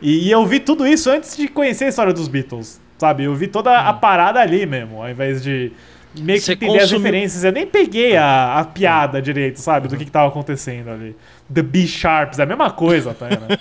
E, 0.00 0.28
e 0.28 0.30
eu 0.30 0.44
vi 0.46 0.60
tudo 0.60 0.86
isso 0.86 1.10
antes 1.10 1.36
de 1.36 1.48
conhecer 1.48 1.84
a 1.84 1.88
história 1.88 2.12
dos 2.12 2.28
Beatles, 2.28 2.80
sabe? 2.98 3.24
Eu 3.24 3.34
vi 3.34 3.46
toda 3.48 3.78
a 3.78 3.92
parada 3.92 4.40
ali 4.40 4.64
mesmo, 4.66 5.02
ao 5.02 5.08
invés 5.10 5.42
de 5.42 5.72
meio 6.16 6.38
que 6.38 6.44
Você 6.44 6.52
entender 6.52 6.76
as 6.76 6.82
consumiu- 6.84 7.02
referências. 7.02 7.42
Eu 7.42 7.50
nem 7.50 7.66
peguei 7.66 8.16
a, 8.16 8.60
a 8.60 8.64
piada 8.64 9.20
direito, 9.20 9.58
sabe? 9.60 9.88
Do 9.88 9.96
que, 9.96 10.04
que 10.04 10.10
tava 10.12 10.28
acontecendo 10.28 10.88
ali. 10.90 11.16
The 11.52 11.60
B-Sharps, 11.60 12.38
é 12.38 12.44
a 12.44 12.46
mesma 12.46 12.70
coisa, 12.70 13.12
tá? 13.12 13.26
Né? 13.28 13.58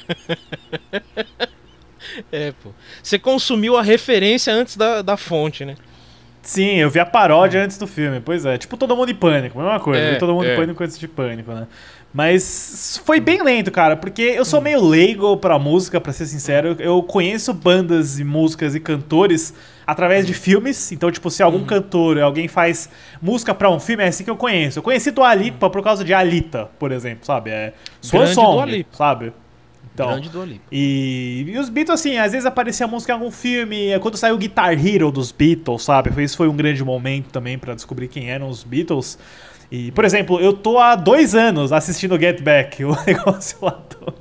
É, 2.31 2.53
pô. 2.63 2.69
Você 3.01 3.17
consumiu 3.17 3.77
a 3.77 3.81
referência 3.81 4.53
antes 4.53 4.77
da, 4.77 5.01
da 5.01 5.17
fonte, 5.17 5.65
né? 5.65 5.75
Sim, 6.43 6.75
eu 6.75 6.89
vi 6.89 6.99
a 6.99 7.05
paródia 7.05 7.63
antes 7.63 7.77
do 7.77 7.87
filme, 7.87 8.19
pois 8.19 8.45
é. 8.45 8.57
Tipo 8.57 8.75
Todo 8.75 8.95
Mundo 8.95 9.09
em 9.09 9.15
Pânico, 9.15 9.57
mesma 9.57 9.79
coisa. 9.79 10.01
É, 10.01 10.15
Todo 10.15 10.33
Mundo 10.33 10.45
é. 10.45 10.53
em 10.53 10.57
Pânico 10.57 10.83
antes 10.83 10.99
de 10.99 11.07
Pânico, 11.07 11.51
né? 11.53 11.67
Mas 12.13 13.01
foi 13.05 13.19
bem 13.19 13.41
lento, 13.41 13.71
cara, 13.71 13.95
porque 13.95 14.21
eu 14.21 14.45
sou 14.45 14.61
meio 14.61 14.85
leigo 14.85 15.35
pra 15.37 15.57
música, 15.57 15.99
pra 15.99 16.13
ser 16.13 16.27
sincero. 16.27 16.75
Eu 16.79 17.01
conheço 17.01 17.51
bandas 17.53 18.19
e 18.19 18.23
músicas 18.23 18.75
e 18.75 18.79
cantores 18.79 19.53
através 19.87 20.27
de 20.27 20.33
filmes. 20.33 20.91
Então, 20.91 21.09
tipo, 21.09 21.31
se 21.31 21.41
algum 21.41 21.63
cantor, 21.63 22.19
alguém 22.19 22.47
faz 22.47 22.87
música 23.19 23.55
pra 23.55 23.69
um 23.71 23.79
filme, 23.79 24.03
é 24.03 24.07
assim 24.09 24.23
que 24.23 24.29
eu 24.29 24.37
conheço. 24.37 24.77
Eu 24.77 24.83
conheci 24.83 25.09
Dua 25.09 25.33
Lipa 25.33 25.69
por 25.71 25.81
causa 25.81 26.03
de 26.03 26.13
Alita, 26.13 26.69
por 26.77 26.91
exemplo, 26.91 27.25
sabe? 27.25 27.49
É 27.49 27.73
Swan 27.99 28.27
Song, 28.27 28.85
sabe? 28.91 29.33
Então, 29.93 30.07
Grande 30.09 30.29
do 30.29 30.43
Lipa. 30.43 30.61
e, 30.71 31.45
e 31.47 31.57
os 31.59 31.69
Beatles, 31.69 31.99
assim, 31.99 32.17
às 32.17 32.31
vezes 32.31 32.45
aparecia 32.47 32.87
música 32.87 33.11
em 33.11 33.15
algum 33.15 33.29
filme. 33.29 33.89
é 33.89 33.99
Quando 33.99 34.17
saiu 34.17 34.33
o 34.35 34.37
Guitar 34.37 34.73
Hero 34.73 35.11
dos 35.11 35.31
Beatles, 35.31 35.83
sabe? 35.83 36.09
Isso 36.23 36.35
foi 36.35 36.47
um 36.47 36.55
grande 36.55 36.83
momento 36.83 37.27
também 37.31 37.57
pra 37.59 37.75
descobrir 37.75 38.07
quem 38.07 38.29
eram 38.31 38.49
os 38.49 38.63
Beatles. 38.63 39.19
E, 39.71 39.91
por 39.91 40.03
exemplo, 40.05 40.39
eu 40.39 40.51
tô 40.53 40.79
há 40.79 40.95
dois 40.95 41.35
anos 41.35 41.71
assistindo 41.71 42.19
Get 42.19 42.41
Back, 42.41 42.83
o 42.85 42.95
negócio 43.05 43.57
lá 43.61 43.79
do... 43.89 44.13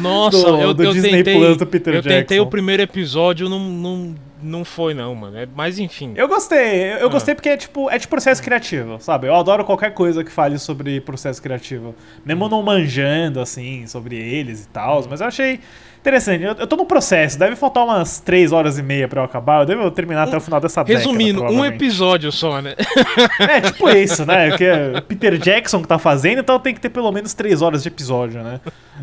Nossa, 0.00 0.36
do- 0.50 0.60
eu, 0.60 0.74
do 0.74 0.82
eu 0.82 0.92
Disney 0.92 1.10
tentei. 1.12 1.34
Plus 1.36 1.56
do 1.56 1.66
Peter 1.66 1.94
eu 1.94 2.02
tentei 2.02 2.18
Jackson. 2.38 2.42
o 2.42 2.46
primeiro 2.46 2.82
episódio, 2.82 3.48
não, 3.48 3.60
não, 3.60 4.14
não 4.44 4.64
foi, 4.64 4.94
não, 4.94 5.14
mano. 5.14 5.36
É, 5.38 5.48
mas 5.54 5.78
enfim. 5.78 6.12
Eu 6.16 6.28
gostei, 6.28 6.92
eu, 7.00 7.06
Ah. 7.06 7.10
gostei 7.10 7.34
porque 7.34 7.48
é 7.48 7.56
tipo, 7.56 7.90
é 7.90 7.98
de 7.98 8.06
processo 8.06 8.42
criativo, 8.42 8.98
sabe? 9.00 9.26
Eu 9.26 9.34
adoro 9.34 9.64
qualquer 9.64 9.92
coisa 9.94 10.22
que 10.22 10.30
fale 10.30 10.58
sobre 10.58 11.00
processo 11.00 11.42
criativo. 11.42 11.94
Mesmo 12.24 12.48
não 12.48 12.62
manjando, 12.62 13.40
assim, 13.40 13.86
sobre 13.86 14.16
eles 14.16 14.64
e 14.64 14.68
tal, 14.68 15.04
mas 15.08 15.20
eu 15.20 15.26
achei 15.26 15.60
interessante. 16.00 16.44
Eu, 16.44 16.52
eu 16.58 16.66
tô 16.66 16.76
no 16.76 16.84
processo, 16.84 17.38
deve 17.38 17.56
faltar 17.56 17.82
umas 17.84 18.20
3 18.20 18.52
horas 18.52 18.78
e 18.78 18.82
meia 18.82 19.08
pra 19.08 19.22
eu 19.22 19.24
acabar, 19.24 19.62
eu 19.62 19.66
devo 19.66 19.90
terminar 19.90 20.24
até 20.24 20.36
o 20.36 20.40
final 20.40 20.60
dessa 20.60 20.84
década. 20.84 20.98
Resumindo, 20.98 21.38
um 21.40 21.46
provavelmente. 21.46 21.74
episódio 21.76 22.30
só, 22.30 22.60
né? 22.60 22.74
É, 23.40 23.60
tipo 23.62 23.88
isso, 23.88 24.26
né? 24.26 24.56
Que 24.56 24.64
é 24.64 25.00
Peter 25.00 25.38
Jackson 25.38 25.80
que 25.80 25.88
tá 25.88 25.98
fazendo, 25.98 26.40
então 26.40 26.58
tem 26.58 26.74
que 26.74 26.80
ter 26.80 26.90
pelo 26.90 27.10
menos 27.10 27.32
três 27.32 27.62
horas 27.62 27.82
de 27.82 27.88
episódio, 27.88 28.42
né? 28.42 28.60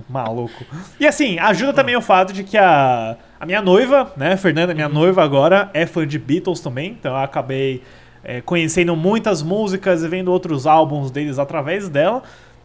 Maluco. 0.09 0.63
E 0.99 1.07
assim, 1.07 1.39
ajuda 1.39 1.73
também 1.73 1.95
o 1.95 2.01
fato 2.01 2.31
de 2.33 2.43
que 2.43 2.57
a, 2.57 3.17
a 3.41 3.45
minha 3.47 3.59
noiva, 3.59 4.13
né, 4.15 4.37
Fernanda, 4.37 4.71
minha 4.71 4.87
noiva 4.87 5.23
agora, 5.23 5.71
é 5.73 5.87
fã 5.87 6.05
de 6.05 6.19
Beatles 6.19 6.59
também, 6.59 6.91
então 6.91 7.13
eu 7.13 7.17
acabei 7.17 7.81
é, 8.23 8.39
conhecendo 8.39 8.95
muitas 8.95 9.41
músicas 9.41 10.03
e 10.03 10.07
vendo 10.07 10.31
outros 10.31 10.67
álbuns 10.67 11.09
deles 11.09 11.39
através 11.39 11.89
dela. 11.89 12.21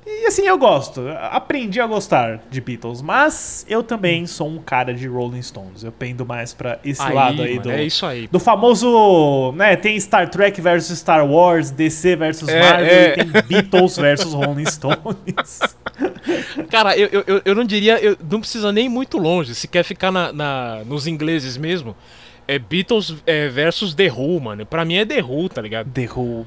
E 0.09 0.27
assim, 0.27 0.47
eu 0.47 0.57
gosto. 0.57 1.03
Aprendi 1.33 1.81
a 1.81 1.87
gostar 1.87 2.41
de 2.49 2.61
Beatles, 2.61 3.03
mas 3.03 3.67
eu 3.69 3.83
também 3.83 4.25
sou 4.25 4.47
um 4.49 4.59
cara 4.59 4.95
de 4.95 5.09
Rolling 5.09 5.43
Stones. 5.43 5.83
Eu 5.83 5.91
pendo 5.91 6.25
mais 6.25 6.55
pra 6.55 6.79
esse 6.85 7.03
lado 7.13 7.43
aí 7.43 7.57
mano, 7.57 7.63
do, 7.63 7.71
É 7.73 7.83
isso 7.83 8.07
aí. 8.07 8.29
do 8.29 8.39
famoso, 8.39 9.53
né, 9.57 9.75
tem 9.75 9.99
Star 9.99 10.29
Trek 10.31 10.61
versus 10.61 10.99
Star 11.01 11.27
Wars, 11.29 11.73
DC 11.73 12.15
versus 12.15 12.49
É, 12.49 12.61
Marvel, 12.61 12.87
é. 12.87 13.09
e 13.11 13.15
tem 13.15 13.43
Beatles 13.49 13.97
versus 13.97 14.33
Rolling 14.33 14.67
Stones. 14.67 15.59
Cara, 16.71 16.97
eu, 16.97 17.09
eu- 17.11 17.25
eu, 17.27 17.43
eu 17.45 17.55
não 17.55 17.65
diria, 17.65 17.99
eu 17.99 18.17
não 18.31 18.41
precisa 18.41 18.71
nem 18.73 18.87
ir 18.87 18.89
muito 18.89 19.19
longe. 19.19 19.55
Se 19.57 19.67
quer 19.67 19.83
ficar 19.83 20.13
na, 20.13 20.33
na- 20.33 20.83
nos 20.85 21.07
ingleses 21.09 21.57
mesmo, 21.57 21.97
é 22.47 22.59
Beatles 22.61 23.15
é, 23.27 23.49
versus 23.49 23.93
The 23.93 24.09
Who, 24.13 24.41
mano. 24.41 24.65
Pra 24.65 24.85
mim 24.85 24.97
é 24.97 25.05
The 25.05 25.21
Who, 25.23 25.49
tá 25.49 25.61
ligado? 25.61 25.91
The 25.91 26.09
Who. 26.15 26.47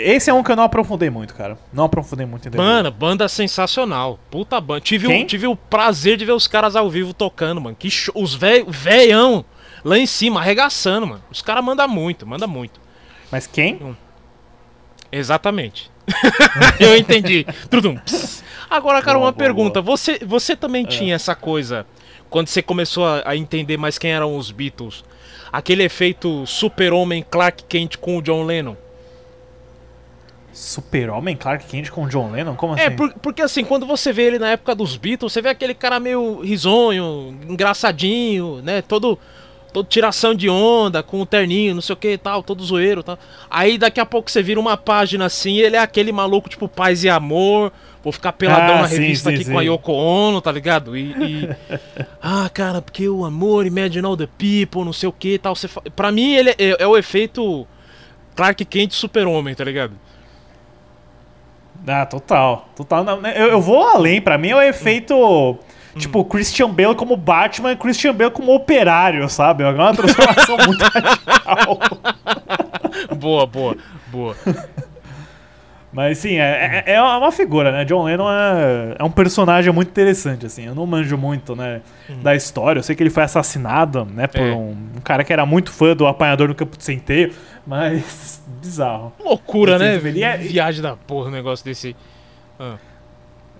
Esse 0.00 0.30
é 0.30 0.34
um 0.34 0.42
que 0.42 0.50
eu 0.52 0.56
não 0.56 0.62
aprofundei 0.64 1.10
muito, 1.10 1.34
cara. 1.34 1.58
Não 1.72 1.84
aprofundei 1.84 2.26
muito 2.26 2.48
em 2.48 2.50
The 2.50 2.58
Who. 2.58 2.64
Mano, 2.64 2.90
banda 2.90 3.28
sensacional. 3.28 4.18
Puta 4.30 4.60
banda. 4.60 4.80
Tive, 4.80 5.06
Quem? 5.06 5.24
o, 5.24 5.26
tive 5.26 5.46
o 5.46 5.56
prazer 5.56 6.16
de 6.16 6.24
ver 6.24 6.32
os 6.32 6.46
caras 6.46 6.76
ao 6.76 6.88
vivo 6.88 7.12
tocando, 7.12 7.60
mano. 7.60 7.76
Que 7.78 7.90
show. 7.90 8.14
Os 8.16 8.34
velho, 8.34 8.66
velhão 8.70 9.44
lá 9.84 9.98
em 9.98 10.06
cima, 10.06 10.40
arregaçando, 10.40 11.06
mano. 11.06 11.22
Os 11.30 11.42
caras 11.42 11.64
mandam 11.64 11.88
muito, 11.88 12.26
mandam 12.26 12.48
muito. 12.48 12.80
Mas 13.30 13.46
quem? 13.46 13.96
Exatamente. 15.10 15.90
eu 16.80 16.96
entendi. 16.96 17.46
Tudum. 17.70 17.96
Pss. 17.96 18.42
Agora, 18.70 19.00
cara, 19.00 19.18
Boa, 19.18 19.26
uma 19.26 19.32
boa, 19.32 19.38
pergunta. 19.44 19.80
Você, 19.80 20.18
você 20.24 20.54
também 20.54 20.84
É. 20.84 20.88
tinha 20.88 21.14
essa 21.14 21.34
coisa, 21.34 21.86
quando 22.28 22.48
você 22.48 22.62
começou 22.62 23.06
a, 23.06 23.22
a 23.24 23.36
entender 23.36 23.76
mais 23.76 23.98
quem 23.98 24.12
eram 24.12 24.36
os 24.36 24.50
Beatles, 24.50 25.04
aquele 25.52 25.82
efeito 25.82 26.46
super-homem 26.46 27.24
Clark 27.28 27.64
Kent 27.64 27.96
com 27.96 28.18
o 28.18 28.22
John 28.22 28.44
Lennon? 28.44 28.76
Super-Homem 30.52 31.36
Clark 31.36 31.66
Kent 31.66 31.90
com 31.90 32.08
John 32.08 32.30
Lennon? 32.32 32.54
Como 32.56 32.74
assim? 32.74 32.82
É, 32.82 32.90
por- 32.90 33.12
porque 33.14 33.42
assim, 33.42 33.64
quando 33.64 33.86
você 33.86 34.12
vê 34.12 34.22
ele 34.24 34.38
na 34.38 34.50
época 34.50 34.74
dos 34.74 34.96
Beatles, 34.96 35.32
você 35.32 35.40
vê 35.42 35.50
aquele 35.50 35.74
cara 35.74 36.00
meio 36.00 36.40
risonho, 36.40 37.36
engraçadinho, 37.48 38.60
né? 38.62 38.82
Todo, 38.82 39.18
todo 39.72 39.86
tiração 39.86 40.34
de 40.34 40.48
onda, 40.48 41.02
com 41.02 41.20
o 41.20 41.26
terninho, 41.26 41.74
não 41.74 41.82
sei 41.82 41.92
o 41.92 41.96
que 41.96 42.12
e 42.12 42.18
tal, 42.18 42.42
todo 42.42 42.64
zoeiro 42.64 43.02
tal. 43.02 43.18
Aí 43.48 43.78
daqui 43.78 44.00
a 44.00 44.06
pouco 44.06 44.30
você 44.30 44.42
vira 44.42 44.58
uma 44.58 44.76
página 44.76 45.26
assim 45.26 45.58
ele 45.58 45.76
é 45.76 45.80
aquele 45.80 46.10
maluco 46.12 46.48
tipo 46.48 46.68
paz 46.68 47.04
e 47.04 47.08
amor. 47.08 47.72
Vou 48.02 48.12
ficar 48.12 48.32
peladão 48.32 48.76
Ah, 48.78 48.82
na 48.82 48.86
revista 48.86 49.28
sim, 49.28 49.34
aqui 49.34 49.44
sim. 49.44 49.52
com 49.52 49.58
a 49.58 49.62
Yoko 49.62 49.92
Ono, 49.92 50.40
tá 50.40 50.50
ligado? 50.52 50.96
E. 50.96 51.10
e- 51.12 51.48
ah, 52.22 52.48
cara, 52.52 52.80
porque 52.80 53.08
o 53.08 53.24
amor, 53.24 53.66
imagine 53.66 54.06
all 54.06 54.16
the 54.16 54.28
people, 54.38 54.84
não 54.84 54.92
sei 54.92 55.08
o 55.08 55.12
que 55.12 55.34
e 55.34 55.38
tal. 55.38 55.54
Você 55.54 55.66
fa... 55.68 55.82
Pra 55.94 56.10
mim, 56.12 56.32
ele 56.34 56.50
é, 56.50 56.76
é 56.78 56.86
o 56.86 56.96
efeito 56.96 57.66
Clark 58.36 58.64
Kent 58.64 58.92
super-homem, 58.92 59.52
tá 59.54 59.64
ligado? 59.64 59.92
Ah, 61.86 62.04
total. 62.06 62.68
Total. 62.76 63.04
Não, 63.04 63.20
né, 63.20 63.32
eu, 63.36 63.46
eu 63.48 63.60
vou 63.60 63.82
além. 63.86 64.20
Pra 64.20 64.36
mim 64.38 64.50
é 64.50 64.56
o 64.56 64.62
efeito. 64.62 65.58
Tipo, 65.96 66.24
Christian 66.24 66.70
Bale 66.70 66.94
como 66.94 67.16
Batman 67.16 67.72
e 67.72 67.76
Christian 67.76 68.14
Bale 68.14 68.30
como 68.30 68.54
operário, 68.54 69.28
sabe? 69.28 69.64
É 69.64 69.68
uma 69.68 69.92
transformação 69.94 70.56
muito 70.64 70.80
radical. 70.84 71.78
boa, 73.16 73.46
boa, 73.46 73.76
boa. 74.06 74.36
Mas 75.90 76.18
sim, 76.18 76.36
é, 76.38 76.84
é, 76.86 76.92
é 76.94 77.02
uma 77.02 77.32
figura, 77.32 77.72
né? 77.72 77.84
John 77.84 78.04
Lennon 78.04 78.28
é, 78.30 78.96
é 78.98 79.02
um 79.04 79.10
personagem 79.10 79.72
muito 79.72 79.88
interessante, 79.88 80.44
assim. 80.46 80.66
Eu 80.66 80.74
não 80.74 80.86
manjo 80.86 81.16
muito, 81.16 81.56
né, 81.56 81.80
da 82.22 82.36
história. 82.36 82.78
Eu 82.78 82.82
sei 82.82 82.94
que 82.94 83.02
ele 83.02 83.10
foi 83.10 83.22
assassinado, 83.22 84.04
né, 84.04 84.26
por 84.26 84.40
É. 84.40 84.52
um, 84.52 84.76
um 84.96 85.00
cara 85.02 85.24
que 85.24 85.32
era 85.32 85.46
muito 85.46 85.72
fã 85.72 85.96
do 85.96 86.06
apanhador 86.06 86.46
no 86.46 86.54
campo 86.54 86.76
de 86.76 86.84
centeio, 86.84 87.32
mas 87.66 88.40
bizarro. 88.58 89.12
Loucura, 89.18 89.76
Esse 89.76 89.84
né? 90.02 90.08
ele 90.08 90.22
é- 90.22 90.36
Viagem 90.36 90.82
da 90.82 90.96
porra, 90.96 91.28
um 91.28 91.32
negócio 91.32 91.64
desse. 91.64 91.94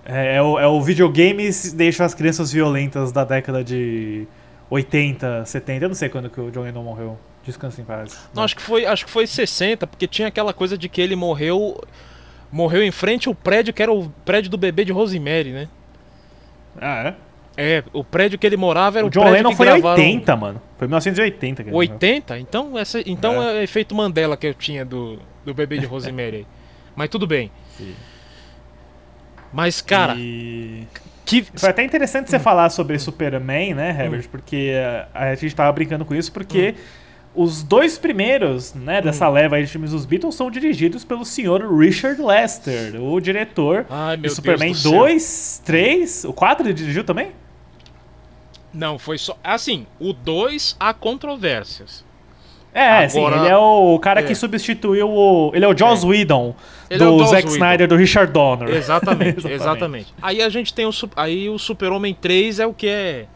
É, 0.05 0.37
é 0.37 0.43
o, 0.43 0.59
é 0.59 0.67
o 0.67 0.81
videogames 0.81 1.73
deixa 1.73 2.05
as 2.05 2.15
crianças 2.15 2.53
violentas 2.53 3.13
da 3.13 3.25
década 3.25 3.63
de 3.63 4.27
80, 4.71 5.45
70. 5.45 5.85
Eu 5.85 5.89
não 5.89 5.95
sei 5.95 6.09
quando 6.09 6.31
que 6.31 6.41
o 6.41 6.51
John 6.51 6.63
Lennon 6.63 6.83
morreu. 6.83 7.19
Descansa 7.45 7.81
em 7.81 7.85
paz. 7.85 8.29
Não, 8.35 8.43
acho 8.43 8.57
que 8.57 8.63
foi, 8.63 8.85
acho 8.85 9.07
que 9.07 9.11
foi 9.11 9.27
60, 9.27 9.87
porque 9.87 10.07
tinha 10.07 10.29
aquela 10.29 10.53
coisa 10.53 10.77
de 10.77 10.89
que 10.89 11.01
ele 11.01 11.17
morreu 11.17 11.81
morreu 12.51 12.83
em 12.83 12.91
frente 12.91 13.29
ao 13.29 13.35
prédio 13.35 13.75
que 13.75 13.83
era 13.83 13.93
o 13.93 14.09
prédio 14.25 14.51
do 14.51 14.57
bebê 14.59 14.85
de 14.85 14.93
Rosemary, 14.93 15.53
né? 15.53 15.69
Ah, 16.81 17.09
é? 17.09 17.15
É, 17.61 17.83
o 17.93 18.05
prédio 18.05 18.39
que 18.39 18.47
ele 18.47 18.57
morava 18.57 18.99
era 18.99 19.05
o, 19.05 19.09
O 19.09 19.11
John 19.11 19.23
prédio 19.23 19.37
Lennon 19.39 19.51
que 19.51 19.57
foi 19.57 19.67
gravaram... 19.67 20.01
80, 20.01 20.37
mano. 20.37 20.63
Foi 20.79 20.87
1980 20.87 21.65
que 21.65 21.69
ele 21.69 21.75
morreu. 21.75 21.91
80? 21.91 22.39
Então, 22.39 22.79
essa, 22.79 23.03
então 23.05 23.43
é. 23.43 23.55
o 23.55 23.63
efeito 23.63 23.97
Mandela 23.97 24.37
que 24.37 24.47
eu 24.47 24.55
tinha 24.55 24.85
do, 24.85 25.19
do 25.45 25.53
bebê 25.53 25.77
de 25.77 25.85
Rosemary. 25.85 26.47
Mas 26.95 27.09
tudo 27.09 27.27
bem. 27.27 27.51
Sim. 27.77 27.95
Mas, 29.53 29.81
cara, 29.81 30.15
E... 30.17 30.87
que. 31.27 31.45
Foi 31.57 31.71
até 31.71 31.83
interessante 31.83 32.31
você 32.31 32.39
falar 32.39 32.71
sobre 32.71 32.97
Superman, 32.97 33.75
né, 33.75 33.91
Herbert? 33.91 34.29
Porque 34.29 34.71
eh, 34.73 35.07
a 35.13 35.35
gente 35.35 35.57
tava 35.57 35.73
brincando 35.73 36.05
com 36.05 36.15
isso, 36.15 36.31
porque 36.31 36.77
os 37.35 37.65
dois 37.65 37.99
primeiros, 37.99 38.73
né, 38.73 39.01
dessa 39.01 39.29
leva 39.29 39.57
aí 39.57 39.65
de 39.65 39.71
filmes 39.71 39.91
dos 39.91 40.07
Beatles 40.07 40.37
são 40.37 40.49
dirigidos 40.49 41.05
pelo 41.05 41.25
senhor 41.25 41.77
Richard 41.77 42.21
Lester, 42.23 43.03
o 43.03 43.19
diretor 43.21 43.85
Ai, 43.91 44.17
de 44.17 44.29
Superman 44.29 44.71
Deus 44.73 44.83
do 44.83 44.91
céu. 44.91 44.99
2, 45.01 45.63
3, 45.65 46.25
o 46.25 46.33
4 46.33 46.67
ele 46.67 46.75
dirigiu 46.75 47.03
também? 47.03 47.33
Não, 48.79 48.97
foi 48.99 49.19
só. 49.19 49.37
Assim, 49.43 49.87
o 49.99 50.13
2 50.13 50.77
há 50.79 50.95
controvérsias. 50.95 52.05
É, 52.73 53.09
sim, 53.09 53.19
Agora- 53.19 53.39
ele 53.39 53.49
é 53.49 53.57
o 53.57 53.99
cara 53.99 54.21
é. 54.21 54.23
que 54.23 54.35
substituiu 54.37 55.09
o... 55.11 55.51
Ele 55.53 55.65
é 55.65 55.69
o 55.69 55.77
Joss 55.77 56.07
Whedon, 56.07 56.55
Ele 56.89 57.03
é 57.03 57.07
do 57.07 57.15
o 57.15 57.19
Joss 57.19 57.31
Zack 57.31 57.43
Whedon. 57.47 57.55
Snyder, 57.57 57.89
do 57.89 57.97
Richard 57.97 58.33
Donner. 58.33 58.69
Exatamente, 58.69 59.49
exatamente. 59.51 60.15
Aí 60.23 60.41
a 60.41 60.49
gente 60.49 60.73
tem 60.73 60.87
o 60.87 60.91
aí 61.17 61.49
o 61.49 61.59
Super-Homem 61.59 62.15
3 62.15 62.61
é 62.61 62.67
o 62.67 62.73
que 62.73 62.87
é 62.87 63.27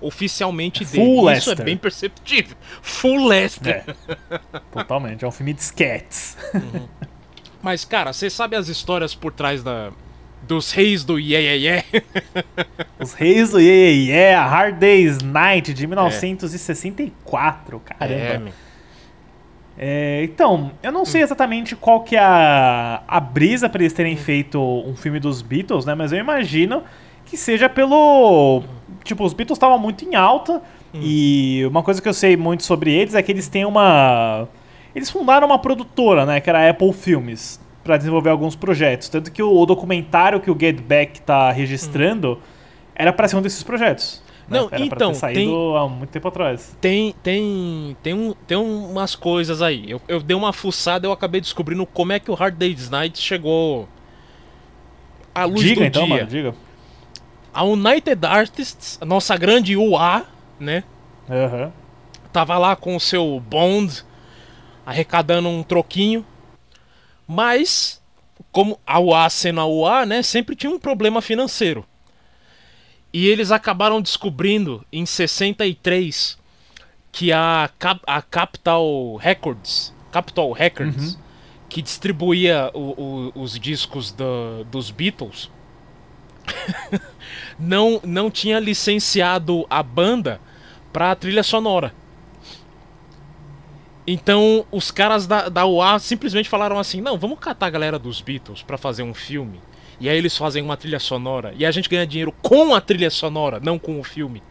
oficialmente 0.00 0.84
dele. 0.84 1.04
Full 1.04 1.16
Isso 1.32 1.48
Lester. 1.50 1.60
é 1.60 1.64
bem 1.64 1.76
perceptível. 1.76 2.56
Full 2.82 3.26
Lester. 3.26 3.84
É, 4.30 4.38
totalmente, 4.70 5.24
é 5.24 5.28
um 5.28 5.32
filme 5.32 5.52
de 5.54 5.60
sketches. 5.62 6.36
Mas 7.62 7.84
cara, 7.84 8.12
você 8.12 8.28
sabe 8.30 8.54
as 8.54 8.68
histórias 8.68 9.14
por 9.14 9.32
trás 9.32 9.62
da 9.62 9.90
dos 10.42 10.72
reis 10.72 11.04
do 11.04 11.18
Yeah 11.18 11.54
Yeah 11.54 11.84
Yeah? 11.92 12.44
Os 12.98 13.12
Reis 13.14 13.50
do 13.50 13.60
Yeah 13.60 13.90
Yeah 13.90 14.12
Yeah, 14.12 14.44
A 14.44 14.48
Hard 14.48 14.78
Day's 14.78 15.18
Night, 15.22 15.72
de 15.72 15.86
1964, 15.86 17.80
caramba. 17.80 18.50
É. 18.58 18.62
É, 19.78 20.22
então, 20.24 20.72
eu 20.82 20.92
não 20.92 21.04
sei 21.04 21.22
exatamente 21.22 21.74
qual 21.74 22.02
que 22.02 22.14
é 22.14 22.20
a, 22.20 23.02
a 23.08 23.18
brisa 23.18 23.68
pra 23.68 23.80
eles 23.82 23.92
terem 23.92 24.16
feito 24.16 24.60
um 24.60 24.94
filme 24.94 25.18
dos 25.18 25.40
Beatles, 25.40 25.86
né? 25.86 25.94
Mas 25.94 26.12
eu 26.12 26.18
imagino 26.18 26.82
que 27.24 27.36
seja 27.36 27.68
pelo... 27.68 28.62
Tipo, 29.02 29.24
os 29.24 29.32
Beatles 29.32 29.56
estavam 29.56 29.78
muito 29.78 30.04
em 30.04 30.14
alta 30.14 30.62
e 30.94 31.64
uma 31.66 31.82
coisa 31.82 32.02
que 32.02 32.08
eu 32.08 32.12
sei 32.12 32.36
muito 32.36 32.62
sobre 32.62 32.92
eles 32.92 33.14
é 33.14 33.22
que 33.22 33.32
eles 33.32 33.48
têm 33.48 33.64
uma... 33.64 34.46
Eles 34.94 35.10
fundaram 35.10 35.46
uma 35.46 35.58
produtora, 35.58 36.26
né? 36.26 36.38
Que 36.38 36.50
era 36.50 36.66
a 36.66 36.70
Apple 36.70 36.92
Filmes, 36.92 37.58
pra 37.82 37.96
desenvolver 37.96 38.30
alguns 38.30 38.56
projetos. 38.56 39.08
Tanto 39.08 39.30
que 39.30 39.42
o, 39.42 39.66
documentário 39.66 40.40
que 40.40 40.50
o 40.50 40.58
Get 40.58 40.80
Back 40.80 41.20
tá 41.22 41.50
registrando 41.50 42.40
era 42.94 43.12
pra 43.12 43.28
ser 43.28 43.36
um 43.36 43.42
desses 43.42 43.62
projetos. 43.62 44.22
né? 44.48 44.58
Não, 44.58 44.66
era 44.66 44.86
pra 44.86 44.96
então, 44.96 45.12
ter 45.12 45.18
saído 45.18 45.76
há 45.76 45.88
muito 45.88 46.10
tempo 46.10 46.28
atrás. 46.28 46.76
Tem 46.80 47.14
tem 47.22 47.96
tem 48.02 48.14
um, 48.14 48.34
tem 48.46 48.56
umas 48.56 49.14
coisas 49.14 49.62
aí. 49.62 49.90
Eu, 49.90 50.00
eu 50.08 50.20
dei 50.20 50.36
uma 50.36 50.52
fuçada, 50.52 51.06
eu 51.06 51.12
acabei 51.12 51.40
descobrindo 51.40 51.84
como 51.86 52.12
é 52.12 52.20
que 52.20 52.30
o 52.30 52.34
Hard 52.34 52.56
Day's 52.56 52.90
Night 52.90 53.18
chegou 53.18 53.88
à 55.34 55.44
luz 55.44 55.60
diga 55.60 55.80
do 55.80 55.86
então, 55.86 56.06
dia. 56.06 56.16
mano, 56.16 56.28
diga. 56.28 56.54
A 57.54 57.64
United 57.64 58.24
Artists, 58.26 58.98
a 59.00 59.04
nossa 59.04 59.36
grande 59.36 59.76
UA, 59.76 60.24
né? 60.58 60.84
Aham. 61.30 61.72
tava 62.32 62.56
lá 62.58 62.74
com 62.74 62.96
o 62.96 63.00
seu 63.00 63.40
Bond 63.40 64.04
arrecadando 64.84 65.48
um 65.48 65.62
troquinho. 65.62 66.24
Mas, 67.26 68.02
como 68.50 68.78
a 68.86 68.98
UA 69.00 69.30
sendo 69.30 69.60
a 69.60 69.66
UA, 69.66 70.06
né, 70.06 70.22
sempre 70.22 70.54
tinha 70.56 70.70
um 70.72 70.78
problema 70.78 71.20
financeiro. 71.22 71.84
E 73.12 73.26
eles 73.28 73.50
acabaram 73.50 74.00
descobrindo 74.00 74.84
em 74.92 75.04
63 75.04 76.38
que 77.10 77.30
a, 77.32 77.68
Cap- 77.78 78.02
a 78.06 78.22
Capital 78.22 79.16
Records, 79.16 79.92
Capital 80.10 80.50
Records, 80.52 81.18
que 81.68 81.82
distribuía 81.82 82.70
o- 82.74 83.32
o- 83.36 83.42
os 83.42 83.58
discos 83.58 84.12
da- 84.12 84.62
dos 84.70 84.90
Beatles, 84.90 85.50
não, 87.58 88.00
não 88.04 88.30
tinha 88.30 88.58
licenciado 88.58 89.66
a 89.70 89.82
banda 89.82 90.40
pra 90.92 91.14
trilha 91.14 91.42
sonora. 91.42 91.94
Então 94.06 94.66
os 94.70 94.90
caras 94.90 95.26
da, 95.26 95.48
da 95.48 95.64
UA 95.64 95.98
simplesmente 95.98 96.48
falaram 96.48 96.78
assim: 96.78 97.00
não, 97.00 97.18
vamos 97.18 97.38
catar 97.38 97.66
a 97.66 97.70
galera 97.70 97.98
dos 97.98 98.20
Beatles 98.20 98.62
pra 98.62 98.76
fazer 98.76 99.02
um 99.02 99.14
filme. 99.14 99.60
E 100.00 100.08
aí 100.08 100.18
eles 100.18 100.36
fazem 100.36 100.62
uma 100.62 100.76
trilha 100.76 100.98
sonora. 100.98 101.54
E 101.56 101.64
a 101.64 101.70
gente 101.70 101.88
ganha 101.88 102.06
dinheiro 102.06 102.34
com 102.42 102.74
a 102.74 102.80
trilha 102.80 103.10
sonora, 103.10 103.60
não 103.60 103.78
com 103.78 104.00
o 104.00 104.02
filme. 104.04 104.42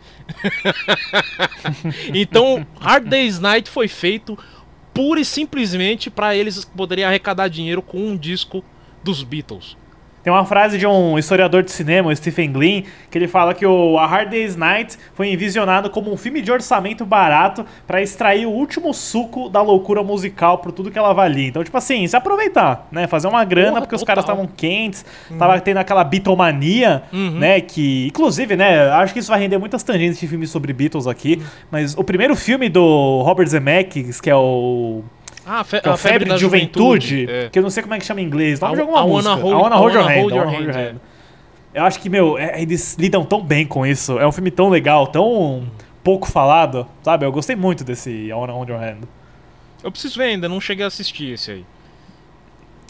então 2.13 2.65
Hard 2.79 3.05
Day's 3.07 3.39
Night 3.39 3.69
foi 3.69 3.89
feito 3.89 4.37
pura 4.93 5.19
e 5.19 5.25
simplesmente 5.25 6.09
pra 6.09 6.35
eles 6.35 6.63
poderem 6.63 7.03
arrecadar 7.03 7.49
dinheiro 7.49 7.81
com 7.81 7.97
um 7.97 8.15
disco 8.15 8.63
dos 9.03 9.23
Beatles. 9.23 9.75
Tem 10.23 10.31
uma 10.31 10.45
frase 10.45 10.77
de 10.77 10.85
um 10.85 11.17
historiador 11.17 11.63
de 11.63 11.71
cinema, 11.71 12.09
o 12.09 12.15
Stephen 12.15 12.51
Glean, 12.51 12.83
que 13.09 13.17
ele 13.17 13.27
fala 13.27 13.53
que 13.53 13.65
o 13.65 13.97
A 13.97 14.05
Hard 14.05 14.29
Day's 14.29 14.55
Night 14.55 14.97
foi 15.13 15.29
envisionado 15.31 15.89
como 15.89 16.11
um 16.13 16.17
filme 16.17 16.41
de 16.41 16.51
orçamento 16.51 17.05
barato 17.05 17.65
pra 17.87 18.01
extrair 18.01 18.45
o 18.45 18.51
último 18.51 18.93
suco 18.93 19.49
da 19.49 19.61
loucura 19.61 20.03
musical 20.03 20.59
por 20.59 20.71
tudo 20.71 20.91
que 20.91 20.97
ela 20.97 21.13
valia. 21.13 21.47
Então, 21.47 21.63
tipo 21.63 21.75
assim, 21.77 22.05
se 22.05 22.15
aproveitar, 22.15 22.87
né? 22.91 23.07
Fazer 23.07 23.27
uma 23.27 23.43
grana 23.43 23.69
Porra, 23.69 23.81
porque 23.81 23.95
os 23.95 24.01
total. 24.01 24.15
caras 24.15 24.23
estavam 24.25 24.47
quentes, 24.47 25.05
tava 25.39 25.59
tendo 25.59 25.77
aquela 25.77 26.03
Beatlemania, 26.03 27.03
né? 27.11 27.59
Que, 27.61 28.07
inclusive, 28.07 28.55
né? 28.55 28.89
Acho 28.91 29.13
que 29.13 29.19
isso 29.19 29.29
vai 29.29 29.39
render 29.39 29.57
muitas 29.57 29.81
tangentes 29.81 30.19
de 30.19 30.27
filmes 30.27 30.49
sobre 30.49 30.71
Beatles 30.71 31.07
aqui, 31.07 31.41
mas 31.71 31.97
o 31.97 32.03
primeiro 32.03 32.35
filme 32.35 32.69
do 32.69 33.21
Robert 33.23 33.47
Zemeckis, 33.47 34.21
que 34.21 34.29
é 34.29 34.35
o 34.35 35.01
Ah, 35.45 35.61
a, 35.61 35.63
fe 35.63 35.77
é 35.77 35.89
a 35.89 35.97
febre, 35.97 36.29
da 36.29 36.37
juventude. 36.37 37.25
é. 37.29 37.49
que 37.49 37.57
eu 37.59 37.63
não 37.63 37.69
sei 37.69 37.81
como 37.83 37.95
é 37.95 37.99
que 37.99 38.05
chama 38.05 38.21
em 38.21 38.25
inglês, 38.25 38.59
nome 38.59 38.73
I 38.73 38.75
de 38.75 38.81
alguma 38.81 39.01
I 39.03 39.07
música. 39.07 39.33
hold- 39.35 39.51
I 39.57 39.61
wanna 39.63 39.75
hold 39.75 39.93
your 39.93 40.01
wanna 40.03 40.13
hand. 40.13 40.21
hold 40.21 40.31
I 40.31 40.35
your 40.35 40.45
wanna 40.45 40.57
hold 40.57 40.67
your 40.67 40.75
hand, 40.77 40.87
hand. 40.93 40.99
Eu 41.73 41.83
acho 41.83 41.99
que, 41.99 42.09
meu, 42.09 42.37
é- 42.37 42.61
eles 42.61 42.95
lidam 42.99 43.23
tão 43.25 43.41
bem 43.41 43.65
com 43.65 43.85
isso. 43.85 44.19
É 44.19 44.27
um 44.27 44.31
filme 44.31 44.51
tão 44.51 44.69
legal, 44.69 45.07
tão 45.07 45.67
pouco 46.03 46.27
falado, 46.29 46.85
sabe? 47.01 47.25
Eu 47.25 47.31
gostei 47.31 47.55
muito 47.55 47.83
desse 47.83 48.09
I 48.11 48.33
wanna 48.33 48.53
hold 48.53 48.69
your 48.69 48.79
hand. 48.79 49.01
Eu 49.83 49.91
preciso 49.91 50.17
ver 50.19 50.25
ainda, 50.25 50.47
não 50.49 50.61
cheguei 50.61 50.83
a 50.83 50.87
assistir 50.87 51.33
esse 51.33 51.51
aí. 51.51 51.65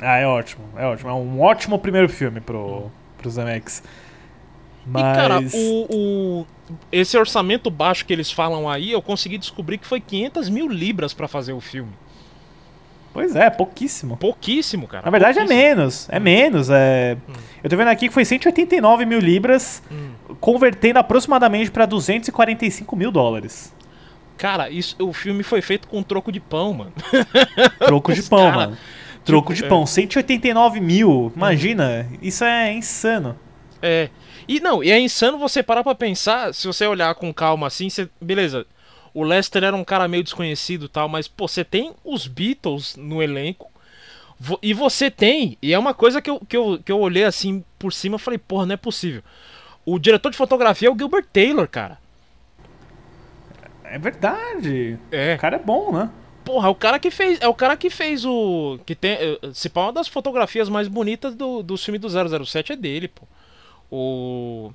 Ah, 0.01 0.17
é 0.17 0.25
ótimo, 0.27 0.63
é 0.75 0.85
ótimo. 0.85 1.09
É 1.09 1.13
um 1.13 1.41
ótimo 1.41 1.77
primeiro 1.79 2.09
filme 2.09 2.41
pro, 2.41 2.91
pro 3.17 3.29
Zemeckis. 3.29 3.83
Mas... 4.85 5.01
E 5.01 5.15
cara, 5.15 5.39
o, 5.53 5.95
o- 6.41 6.47
esse 6.91 7.15
orçamento 7.17 7.69
baixo 7.69 8.03
que 8.05 8.11
eles 8.11 8.31
falam 8.31 8.67
aí, 8.67 8.91
eu 8.91 9.01
consegui 9.01 9.37
descobrir 9.37 9.77
que 9.77 9.85
foi 9.85 10.01
500 10.01 10.49
mil 10.49 10.67
libras 10.67 11.13
pra 11.13 11.27
fazer 11.27 11.53
o 11.53 11.61
filme. 11.61 11.91
Pois 13.13 13.35
é, 13.35 13.49
pouquíssimo. 13.49 14.15
Pouquíssimo, 14.17 14.87
cara. 14.87 15.03
Na 15.03 15.11
verdade 15.11 15.39
é 15.39 15.45
menos, 15.45 16.07
é 16.09 16.19
menos. 16.19 16.69
É... 16.69 17.17
Eu 17.63 17.69
tô 17.69 17.75
vendo 17.75 17.89
aqui 17.89 18.07
que 18.07 18.13
foi 18.13 18.23
189 18.23 19.05
mil 19.05 19.19
libras, 19.19 19.83
convertendo 20.39 20.99
aproximadamente 20.99 21.69
pra 21.69 21.85
245 21.85 22.95
mil 22.95 23.11
dólares. 23.11 23.73
Cara, 24.37 24.69
isso, 24.69 24.95
o 24.99 25.13
filme 25.13 25.43
foi 25.43 25.61
feito 25.61 25.87
com 25.87 26.01
troco 26.01 26.31
de 26.31 26.39
pão, 26.39 26.73
mano. 26.73 26.93
Troco 27.85 28.11
de 28.11 28.23
pão, 28.23 28.39
cara, 28.39 28.55
mano. 28.55 28.77
Troco 29.23 29.53
tipo, 29.53 29.61
de 29.61 29.65
é. 29.65 29.69
pão, 29.69 29.85
189 29.85 30.79
mil. 30.79 31.31
Imagina, 31.35 32.07
isso 32.21 32.43
é 32.43 32.73
insano. 32.73 33.37
É. 33.81 34.09
E 34.47 34.59
não, 34.59 34.83
e 34.83 34.89
é 34.89 34.99
insano 34.99 35.37
você 35.37 35.61
parar 35.61 35.83
pra 35.83 35.93
pensar, 35.93 36.53
se 36.53 36.65
você 36.65 36.87
olhar 36.87 37.13
com 37.13 37.31
calma 37.31 37.67
assim, 37.67 37.87
você, 37.87 38.09
beleza. 38.19 38.65
O 39.13 39.23
Lester 39.23 39.63
era 39.63 39.75
um 39.75 39.83
cara 39.83 40.07
meio 40.07 40.23
desconhecido 40.23 40.85
e 40.85 40.89
tal, 40.89 41.09
mas 41.09 41.27
pô, 41.27 41.47
você 41.47 41.63
tem 41.63 41.93
os 42.03 42.27
Beatles 42.27 42.95
no 42.95 43.21
elenco. 43.21 43.69
E 44.61 44.73
você 44.73 45.11
tem, 45.11 45.57
e 45.61 45.71
é 45.71 45.77
uma 45.77 45.93
coisa 45.93 46.19
que 46.21 46.29
eu, 46.29 46.39
que 46.39 46.57
eu, 46.57 46.79
que 46.83 46.91
eu 46.91 46.99
olhei 46.99 47.23
assim 47.25 47.63
por 47.77 47.93
cima 47.93 48.15
e 48.15 48.19
falei, 48.19 48.39
porra, 48.39 48.65
não 48.65 48.73
é 48.73 48.77
possível. 48.77 49.21
O 49.85 49.99
diretor 49.99 50.31
de 50.31 50.37
fotografia 50.37 50.87
é 50.87 50.91
o 50.91 50.97
Gilbert 50.97 51.27
Taylor, 51.31 51.67
cara. 51.67 51.99
É 53.83 53.97
verdade. 53.97 54.97
É. 55.11 55.35
O 55.35 55.37
cara 55.39 55.57
é 55.57 55.59
bom, 55.59 55.91
né? 55.91 56.09
Porra, 56.43 56.67
é 56.67 56.71
o 56.71 56.75
cara 56.75 56.99
que 56.99 57.11
fez. 57.11 57.39
É 57.41 57.47
o 57.47 57.53
cara 57.53 57.77
que 57.77 57.89
fez 57.89 58.25
o. 58.25 58.79
Que 58.85 58.95
tem. 58.95 59.11
eh, 59.13 59.39
Se 59.53 59.69
pá, 59.69 59.81
uma 59.83 59.93
das 59.93 60.07
fotografias 60.07 60.69
mais 60.69 60.87
bonitas 60.87 61.35
do, 61.35 61.61
do 61.61 61.77
filme 61.77 61.99
do 61.99 62.09
007 62.45 62.73
é 62.73 62.75
dele, 62.75 63.07
pô. 63.07 63.23
O. 63.91 64.71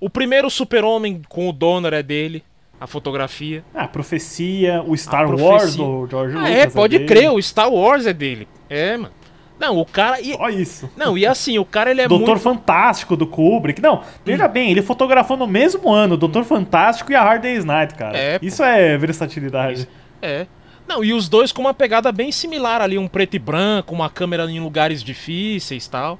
O 0.00 0.10
primeiro 0.10 0.50
Super-Homem 0.50 1.22
com 1.28 1.48
o 1.48 1.52
Donner 1.52 1.92
é 1.92 2.02
dele. 2.02 2.42
A 2.82 2.86
fotografia. 2.88 3.62
Ah, 3.72 3.84
a 3.84 3.88
profecia, 3.88 4.82
o 4.84 4.96
Star 4.96 5.24
A 5.26 5.28
Wars 5.28 5.76
profecia. 5.76 5.84
do 5.84 6.06
George 6.10 6.36
Ah, 6.36 6.40
Lucas. 6.40 6.56
é, 6.56 6.66
pode 6.68 6.98
dele. 6.98 7.08
crer, 7.08 7.30
o 7.30 7.40
Star 7.40 7.72
Wars 7.72 8.06
é 8.06 8.12
dele. 8.12 8.48
É, 8.68 8.96
mano. 8.96 9.12
Não, 9.60 9.78
o 9.78 9.86
cara. 9.86 10.20
E, 10.20 10.32
Só 10.34 10.48
isso. 10.48 10.90
não, 10.96 11.16
e 11.16 11.24
assim, 11.24 11.56
o 11.60 11.64
cara 11.64 11.92
ele 11.92 12.00
é 12.00 12.08
Doutor 12.08 12.26
muito. 12.26 12.38
Hum. 12.40 12.42
Fantástico 12.42 13.16
do 13.16 13.24
Kubrick. 13.24 13.80
Não, 13.80 14.02
veja 14.24 14.48
bem, 14.48 14.72
ele 14.72 14.82
fotografou 14.82 15.36
no 15.36 15.46
mesmo 15.46 15.92
ano 15.92 16.16
Doutor 16.16 16.42
Fantástico 16.42 17.12
e 17.12 17.14
a 17.14 17.22
Hard 17.22 17.42
Day's 17.42 17.64
Night, 17.64 17.94
cara. 17.94 18.18
É, 18.18 18.40
pô. 18.40 18.44
Isso 18.44 18.64
é 18.64 18.98
versatilidade. 18.98 19.86
É. 20.20 20.46
Não, 20.88 21.04
e 21.04 21.12
os 21.12 21.28
dois 21.28 21.52
com 21.52 21.60
uma 21.62 21.72
pegada 21.72 22.10
bem 22.10 22.32
similar 22.32 22.80
ali, 22.80 22.98
um 22.98 23.06
preto 23.06 23.36
e 23.36 23.38
branco, 23.38 23.94
uma 23.94 24.10
câmera 24.10 24.50
em 24.50 24.58
lugares 24.58 25.00
difíceis 25.04 25.86
tal. 25.86 26.18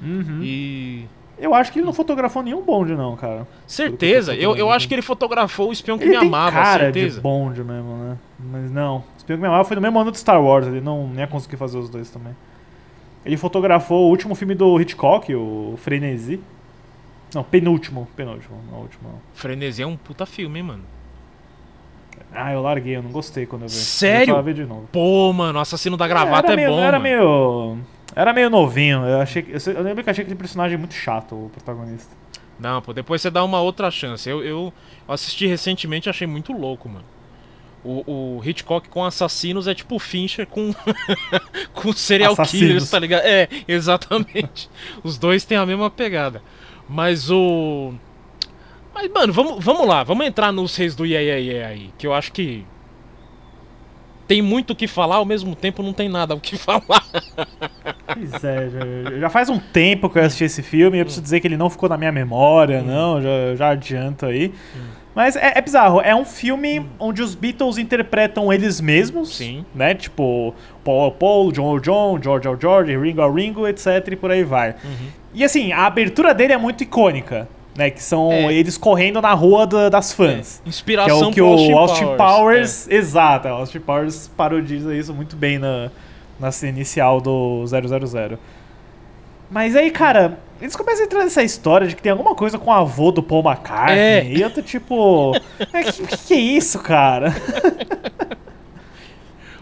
Uhum. 0.00 0.40
E. 0.44 1.06
Eu 1.38 1.54
acho 1.54 1.70
que 1.70 1.78
ele 1.78 1.86
não 1.86 1.92
fotografou 1.92 2.42
nenhum 2.42 2.62
bonde, 2.62 2.94
não, 2.94 3.14
cara. 3.14 3.46
Certeza, 3.66 4.34
eu 4.34 4.56
eu, 4.56 4.70
acho 4.70 4.88
que 4.88 4.94
ele 4.94 5.02
fotografou 5.02 5.68
o 5.68 5.72
espião 5.72 5.98
que 5.98 6.04
Ele 6.04 6.12
me 6.12 6.18
tem 6.20 6.28
amava, 6.28 6.52
cara 6.52 6.84
certeza. 6.84 7.16
de 7.16 7.20
bonde 7.20 7.62
mesmo, 7.62 7.94
né? 7.96 8.16
Mas 8.38 8.70
não. 8.70 8.98
O 8.98 9.04
Espião 9.18 9.36
que 9.36 9.42
me 9.42 9.48
amava 9.48 9.64
foi 9.64 9.74
no 9.74 9.82
mesmo 9.82 9.98
ano 9.98 10.10
do 10.10 10.16
Star 10.16 10.42
Wars, 10.42 10.66
ele 10.66 10.80
não 10.80 11.10
ia 11.14 11.26
conseguir 11.26 11.56
fazer 11.56 11.76
os 11.76 11.90
dois 11.90 12.08
também. 12.10 12.34
Ele 13.24 13.36
fotografou 13.36 14.06
o 14.06 14.08
último 14.08 14.34
filme 14.34 14.54
do 14.54 14.80
Hitchcock, 14.80 15.34
o 15.34 15.74
Frenesi. 15.78 16.40
Não, 17.34 17.42
penúltimo. 17.42 18.08
Penúltimo, 18.16 18.56
não 18.70 18.78
o 18.78 18.82
último 18.82 19.08
não. 19.08 19.18
Frenesi 19.34 19.82
é 19.82 19.86
um 19.86 19.96
puta 19.96 20.24
filme, 20.24 20.60
hein, 20.60 20.64
mano. 20.64 20.84
Ah, 22.32 22.52
eu 22.52 22.62
larguei, 22.62 22.96
eu 22.96 23.02
não 23.02 23.10
gostei 23.10 23.46
quando 23.46 23.62
eu 23.62 23.68
vi. 23.68 23.74
Sério? 23.74 24.36
Eu 24.36 24.54
de 24.54 24.64
novo. 24.64 24.88
Pô, 24.92 25.32
mano, 25.32 25.58
o 25.58 25.62
assassino 25.62 25.96
da 25.96 26.06
gravata 26.06 26.52
era 26.52 26.54
é 26.62 26.64
meio, 26.64 26.70
bom, 26.76 26.82
Era 26.82 26.98
mano. 26.98 27.02
meio... 27.02 27.78
Era 28.14 28.32
meio 28.32 28.48
novinho, 28.48 29.04
eu 29.04 29.20
achei 29.20 29.42
que- 29.42 29.52
eu, 29.52 29.72
eu 29.74 29.82
lembro 29.82 30.02
que 30.02 30.10
achei 30.10 30.22
aquele 30.22 30.38
personagem 30.38 30.78
muito 30.78 30.94
chato, 30.94 31.34
o 31.34 31.50
protagonista. 31.50 32.14
Não, 32.58 32.80
pô, 32.80 32.92
depois 32.92 33.20
você 33.20 33.30
dá 33.30 33.44
uma 33.44 33.60
outra 33.60 33.90
chance. 33.90 34.28
Eu, 34.28 34.42
eu 34.42 34.72
assisti 35.06 35.46
recentemente 35.46 36.08
e 36.08 36.10
achei 36.10 36.26
muito 36.26 36.52
louco, 36.52 36.88
mano. 36.88 37.04
O, 37.84 38.38
o 38.38 38.42
Hitchcock 38.44 38.88
com 38.88 39.04
assassinos 39.04 39.68
é 39.68 39.74
tipo 39.74 39.96
o 39.96 39.98
Fincher 39.98 40.46
com, 40.46 40.74
com 41.74 41.92
serial 41.92 42.32
Assassinos. 42.32 42.66
killers, 42.66 42.90
tá 42.90 42.98
ligado? 42.98 43.22
É, 43.24 43.48
exatamente. 43.68 44.70
Os 45.04 45.18
dois 45.18 45.44
têm 45.44 45.58
a 45.58 45.66
mesma 45.66 45.90
pegada. 45.90 46.42
Mas 46.88 47.30
o. 47.30 47.92
Mas, 48.94 49.10
mano, 49.12 49.32
vamos, 49.32 49.62
vamos 49.62 49.86
lá, 49.86 50.02
vamos 50.02 50.24
entrar 50.26 50.50
nos 50.50 50.74
reis 50.74 50.96
do 50.96 51.04
Yeah, 51.04 51.24
yeah, 51.28 51.42
yeah 51.52 51.68
aí, 51.74 51.90
que 51.98 52.06
eu 52.06 52.14
acho 52.14 52.32
que. 52.32 52.64
Tem 54.26 54.42
muito 54.42 54.72
o 54.72 54.76
que 54.76 54.86
falar, 54.86 55.16
ao 55.16 55.24
mesmo 55.24 55.54
tempo 55.54 55.82
não 55.82 55.92
tem 55.92 56.08
nada 56.08 56.34
o 56.34 56.40
que 56.40 56.56
falar. 56.58 57.04
Pois 58.06 58.44
é, 58.44 58.68
já, 58.70 59.18
já 59.20 59.30
faz 59.30 59.48
um 59.48 59.58
tempo 59.58 60.08
que 60.08 60.18
eu 60.18 60.22
assisti 60.22 60.44
esse 60.44 60.62
filme 60.62 60.98
eu 60.98 61.04
preciso 61.04 61.22
dizer 61.22 61.40
que 61.40 61.46
ele 61.46 61.56
não 61.56 61.70
ficou 61.70 61.88
na 61.88 61.96
minha 61.96 62.12
memória, 62.12 62.82
não, 62.82 63.20
já, 63.20 63.54
já 63.56 63.68
adianto 63.70 64.26
aí. 64.26 64.52
Mas 65.14 65.34
é, 65.34 65.54
é 65.56 65.62
bizarro, 65.62 66.00
é 66.02 66.14
um 66.14 66.26
filme 66.26 66.86
onde 66.98 67.22
os 67.22 67.34
Beatles 67.34 67.78
interpretam 67.78 68.52
eles 68.52 68.82
mesmos, 68.82 69.36
Sim. 69.36 69.64
né? 69.74 69.94
Tipo, 69.94 70.54
Paul 70.84 71.10
Paul, 71.12 71.50
John 71.52 71.80
John, 71.80 72.20
George 72.22 72.46
ao 72.46 72.60
George, 72.60 72.94
Ringo 72.98 73.22
ao 73.22 73.32
Ringo, 73.32 73.66
etc. 73.66 74.08
e 74.12 74.16
por 74.16 74.30
aí 74.30 74.44
vai. 74.44 74.74
E 75.32 75.42
assim, 75.42 75.72
a 75.72 75.86
abertura 75.86 76.34
dele 76.34 76.52
é 76.52 76.58
muito 76.58 76.82
icônica, 76.82 77.48
né? 77.76 77.90
Que 77.90 78.02
são 78.02 78.32
É. 78.32 78.52
eles 78.52 78.76
correndo 78.78 79.20
na 79.20 79.32
rua 79.34 79.66
da- 79.66 79.88
das 79.88 80.12
fãs. 80.12 80.60
Que 80.62 80.68
é 80.68 80.70
Inspiração 80.70 81.28
o 81.28 81.32
que 81.32 81.40
o 81.42 81.76
Austin 81.78 82.16
Powers. 82.16 82.88
É. 82.88 82.94
Exato, 82.94 83.48
o 83.48 83.52
Austin 83.52 83.80
Powers 83.80 84.28
parodiza 84.36 84.94
isso 84.94 85.12
muito 85.14 85.36
bem 85.36 85.58
na, 85.58 85.90
na 86.40 86.50
cena 86.50 86.72
inicial 86.72 87.20
do 87.20 87.64
000. 87.66 88.38
Mas 89.50 89.76
aí, 89.76 89.90
cara, 89.90 90.38
eles 90.60 90.74
começam 90.74 91.02
a 91.02 91.04
entrar 91.06 91.22
nessa 91.22 91.42
história 91.42 91.86
de 91.86 91.94
que 91.94 92.02
tem 92.02 92.10
alguma 92.10 92.34
coisa 92.34 92.58
com 92.58 92.70
o 92.70 92.72
avô 92.72 93.12
do 93.12 93.22
Paul 93.22 93.44
McCartney. 93.44 93.96
É. 93.98 94.24
E 94.24 94.40
eu 94.42 94.50
tô 94.50 94.60
tipo. 94.62 95.30
O 95.30 95.40
que, 95.66 95.92
que, 96.06 96.16
que 96.26 96.34
é 96.34 96.38
isso, 96.38 96.78
cara? 96.80 97.32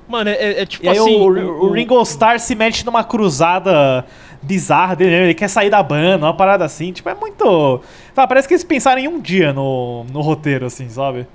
Mano, 0.06 0.28
é, 0.30 0.34
é- 0.34 0.62
é 0.62 0.66
tipo 0.66 0.84
E 0.84 0.88
aí 0.88 0.98
assim. 0.98 1.16
o, 1.16 1.64
o, 1.64 1.72
Ringo 1.72 2.00
Starr 2.02 2.38
se 2.38 2.54
mete 2.54 2.84
numa 2.84 3.02
cruzada 3.02 4.04
bizarra 4.44 4.94
dele, 4.94 5.14
ele 5.14 5.34
quer 5.34 5.48
sair 5.48 5.70
da 5.70 5.82
banda, 5.82 6.26
uma 6.26 6.34
parada 6.36 6.64
assim. 6.64 6.92
Tipo, 6.92 7.08
é 7.08 7.14
muito. 7.14 7.80
Tá, 8.14 8.26
parece 8.26 8.46
que 8.46 8.54
eles 8.54 8.64
pensaram 8.64 9.00
em 9.00 9.08
um 9.08 9.20
dia 9.20 9.52
no, 9.52 10.04
no 10.12 10.20
roteiro, 10.20 10.66
assim, 10.66 10.88
sabe? 10.88 11.26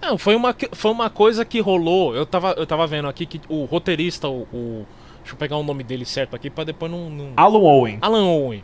Não, 0.00 0.16
foi 0.18 0.36
uma, 0.36 0.54
foi 0.72 0.90
uma 0.90 1.08
coisa 1.10 1.44
que 1.44 1.58
rolou. 1.60 2.14
Eu 2.14 2.26
tava, 2.26 2.54
eu 2.56 2.66
tava 2.66 2.86
vendo 2.86 3.08
aqui 3.08 3.26
que 3.26 3.40
o 3.48 3.64
roteirista, 3.64 4.28
o. 4.28 4.42
o- 4.52 4.86
deixa 5.20 5.34
eu 5.34 5.38
pegar 5.38 5.56
o 5.56 5.62
nome 5.64 5.82
dele 5.82 6.04
certo 6.04 6.36
aqui 6.36 6.48
pra 6.48 6.62
depois 6.62 6.90
não. 6.92 7.10
não... 7.10 7.32
Alan 7.36 7.58
Owen. 7.58 7.98
Alan 8.00 8.24
Owen. 8.24 8.62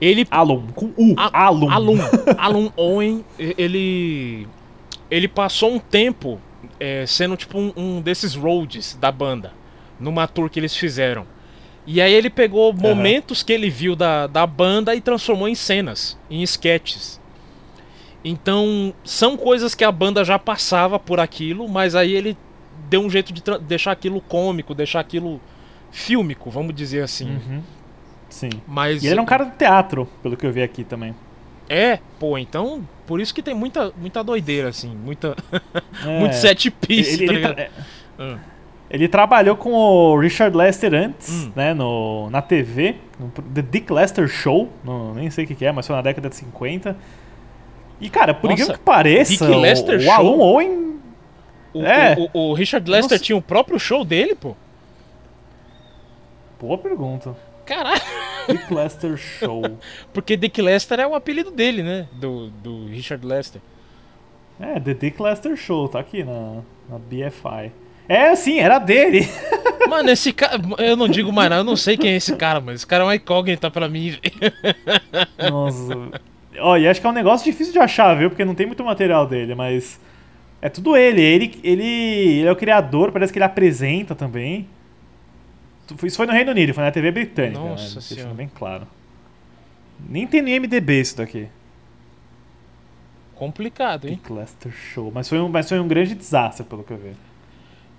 Ele. 0.00 0.26
Alan, 0.30 0.66
com 0.74 0.86
U. 0.96 1.14
A- 1.16 1.46
Alan. 1.46 1.70
Alan, 1.70 1.98
Alan 2.38 2.72
Owen, 2.76 3.24
ele. 3.38 4.46
Ele 5.10 5.28
passou 5.28 5.70
um 5.74 5.78
tempo 5.78 6.40
é, 6.80 7.04
sendo 7.06 7.36
tipo 7.36 7.58
um, 7.58 7.72
um 7.76 8.00
desses 8.00 8.34
roads 8.34 8.96
da 8.98 9.12
banda. 9.12 9.52
Numa 10.00 10.26
tour 10.26 10.48
que 10.48 10.58
eles 10.58 10.74
fizeram. 10.76 11.26
E 11.86 12.00
aí 12.00 12.12
ele 12.12 12.30
pegou 12.30 12.72
momentos 12.72 13.42
que 13.42 13.52
ele 13.52 13.68
viu 13.68 13.96
da, 13.96 14.26
da 14.26 14.46
banda 14.46 14.94
e 14.94 15.00
transformou 15.00 15.48
em 15.48 15.54
cenas, 15.54 16.16
em 16.30 16.42
sketches. 16.42 17.20
Então, 18.24 18.94
são 19.04 19.36
coisas 19.36 19.74
que 19.74 19.82
a 19.84 19.90
banda 19.90 20.24
já 20.24 20.38
passava 20.38 20.98
por 20.98 21.18
aquilo, 21.18 21.68
mas 21.68 21.94
aí 21.96 22.12
ele 22.14 22.36
deu 22.88 23.00
um 23.00 23.10
jeito 23.10 23.32
de 23.32 23.42
deixar 23.62 23.90
aquilo 23.92 24.20
cômico, 24.20 24.74
deixar 24.74 25.00
aquilo 25.00 25.40
fílmico, 25.90 26.50
vamos 26.50 26.74
dizer 26.74 27.02
assim. 27.02 27.30
Uhum. 27.30 27.62
Sim. 28.28 28.50
Mas 28.66 29.02
E 29.02 29.08
ele 29.08 29.18
é 29.18 29.22
um 29.22 29.26
cara 29.26 29.44
de 29.44 29.56
teatro, 29.56 30.08
pelo 30.22 30.36
que 30.36 30.46
eu 30.46 30.52
vi 30.52 30.62
aqui 30.62 30.84
também. 30.84 31.14
É, 31.68 31.98
pô, 32.18 32.38
então, 32.38 32.86
por 33.06 33.20
isso 33.20 33.34
que 33.34 33.42
tem 33.42 33.54
muita 33.54 33.92
muita 33.96 34.22
doideira 34.22 34.68
assim, 34.68 34.94
muita 34.94 35.34
É. 36.04 36.18
muito 36.20 36.34
set 36.36 36.70
piece, 36.70 37.14
Ele, 37.14 37.26
tá 37.26 37.32
ele 37.32 37.34
ligado? 37.34 37.54
tra- 37.54 37.62
é. 37.64 37.70
Ah. 38.18 38.38
Ele 38.92 39.08
trabalhou 39.08 39.56
com 39.56 39.72
o 39.72 40.18
Richard 40.20 40.54
Lester 40.54 40.92
antes, 40.92 41.30
Hum. 41.46 41.52
né, 41.56 41.72
no, 41.72 42.28
na 42.28 42.42
TV, 42.42 42.96
no 43.18 43.28
The 43.30 43.62
Dick 43.62 43.90
Lester 43.90 44.28
Show, 44.28 44.68
no- 44.84 45.14
nem 45.14 45.30
sei 45.30 45.44
o 45.44 45.48
que, 45.48 45.54
que 45.54 45.64
é, 45.64 45.72
mas 45.72 45.86
foi 45.86 45.96
na 45.96 46.02
década 46.02 46.28
de 46.28 46.36
50. 46.36 46.94
E, 47.98 48.10
cara, 48.10 48.34
por 48.34 48.50
Nossa, 48.50 48.54
incrível 48.62 48.74
que 48.78 48.84
pareça, 48.84 49.46
Dick 49.46 49.58
Lester 49.58 49.94
o, 49.94 49.98
o 49.98 50.00
Show? 50.02 50.12
Alan 50.12 50.36
Owen... 50.44 50.92
O, 51.74 51.82
É. 51.86 52.14
o, 52.18 52.28
o- 52.38 52.50
o 52.50 52.52
Richard 52.54 52.88
Lester 52.90 53.18
tinha 53.18 53.34
o 53.34 53.40
próprio 53.40 53.78
show 53.78 54.04
dele, 54.04 54.34
pô. 54.34 54.54
Boa 56.60 56.76
pergunta. 56.78 57.34
Caralho. 57.64 58.00
Dick 58.48 58.74
Lester 58.74 59.16
Show. 59.16 59.62
Porque 60.12 60.36
Dick 60.36 60.60
Lester 60.60 61.00
é 61.00 61.06
o 61.06 61.14
apelido 61.14 61.50
dele, 61.50 61.82
né? 61.82 62.06
Do, 62.12 62.50
do 62.50 62.86
Richard 62.88 63.24
Lester. 63.26 63.60
É, 64.60 64.78
The 64.78 64.94
Dick 64.94 65.20
Lester 65.22 65.56
Show, 65.56 65.88
tá 65.88 65.98
aqui 66.00 66.22
na, 66.22 66.60
na 66.90 66.98
BFI. 66.98 67.72
É, 68.12 68.36
sim, 68.36 68.58
era 68.58 68.78
dele. 68.78 69.26
Mano, 69.88 70.10
esse 70.10 70.34
cara. 70.34 70.60
Eu 70.76 70.94
não 70.96 71.08
digo 71.08 71.32
mais 71.32 71.48
nada, 71.48 71.62
eu 71.62 71.64
não 71.64 71.76
sei 71.76 71.96
quem 71.96 72.10
é 72.10 72.16
esse 72.16 72.36
cara, 72.36 72.60
mas 72.60 72.76
esse 72.76 72.86
cara 72.86 73.04
é 73.04 73.06
uma 73.06 73.16
incógnita 73.16 73.70
pra 73.70 73.88
mim. 73.88 74.18
Nossa. 75.50 75.94
Ó, 76.58 76.76
e 76.76 76.86
acho 76.86 77.00
que 77.00 77.06
é 77.06 77.10
um 77.10 77.14
negócio 77.14 77.50
difícil 77.50 77.72
de 77.72 77.78
achar, 77.78 78.14
viu? 78.14 78.28
Porque 78.28 78.44
não 78.44 78.54
tem 78.54 78.66
muito 78.66 78.84
material 78.84 79.26
dele, 79.26 79.54
mas. 79.54 79.98
É 80.60 80.68
tudo 80.68 80.94
ele. 80.94 81.22
Ele, 81.22 81.58
ele, 81.64 81.84
ele 81.84 82.46
é 82.46 82.52
o 82.52 82.56
criador, 82.56 83.12
parece 83.12 83.32
que 83.32 83.38
ele 83.38 83.46
apresenta 83.46 84.14
também. 84.14 84.68
Isso 86.04 86.16
foi 86.16 86.26
no 86.26 86.32
Reino 86.32 86.50
Unido, 86.50 86.74
foi 86.74 86.84
na 86.84 86.92
TV 86.92 87.10
britânica. 87.10 87.58
Nossa 87.58 87.94
né? 87.94 88.00
Senhora. 88.02 88.24
ficar 88.24 88.34
bem 88.34 88.50
claro. 88.54 88.86
Nem 90.06 90.26
tem 90.26 90.42
no 90.42 90.50
IMDB 90.50 91.00
isso 91.00 91.16
daqui. 91.16 91.48
Complicado, 93.34 94.06
hein? 94.06 94.20
Big 94.22 94.32
Lester 94.32 94.70
Show. 94.70 95.10
Mas 95.12 95.30
foi, 95.30 95.40
um, 95.40 95.48
mas 95.48 95.66
foi 95.66 95.80
um 95.80 95.88
grande 95.88 96.14
desastre, 96.14 96.62
pelo 96.66 96.84
que 96.84 96.92
eu 96.92 96.98
vi. 96.98 97.31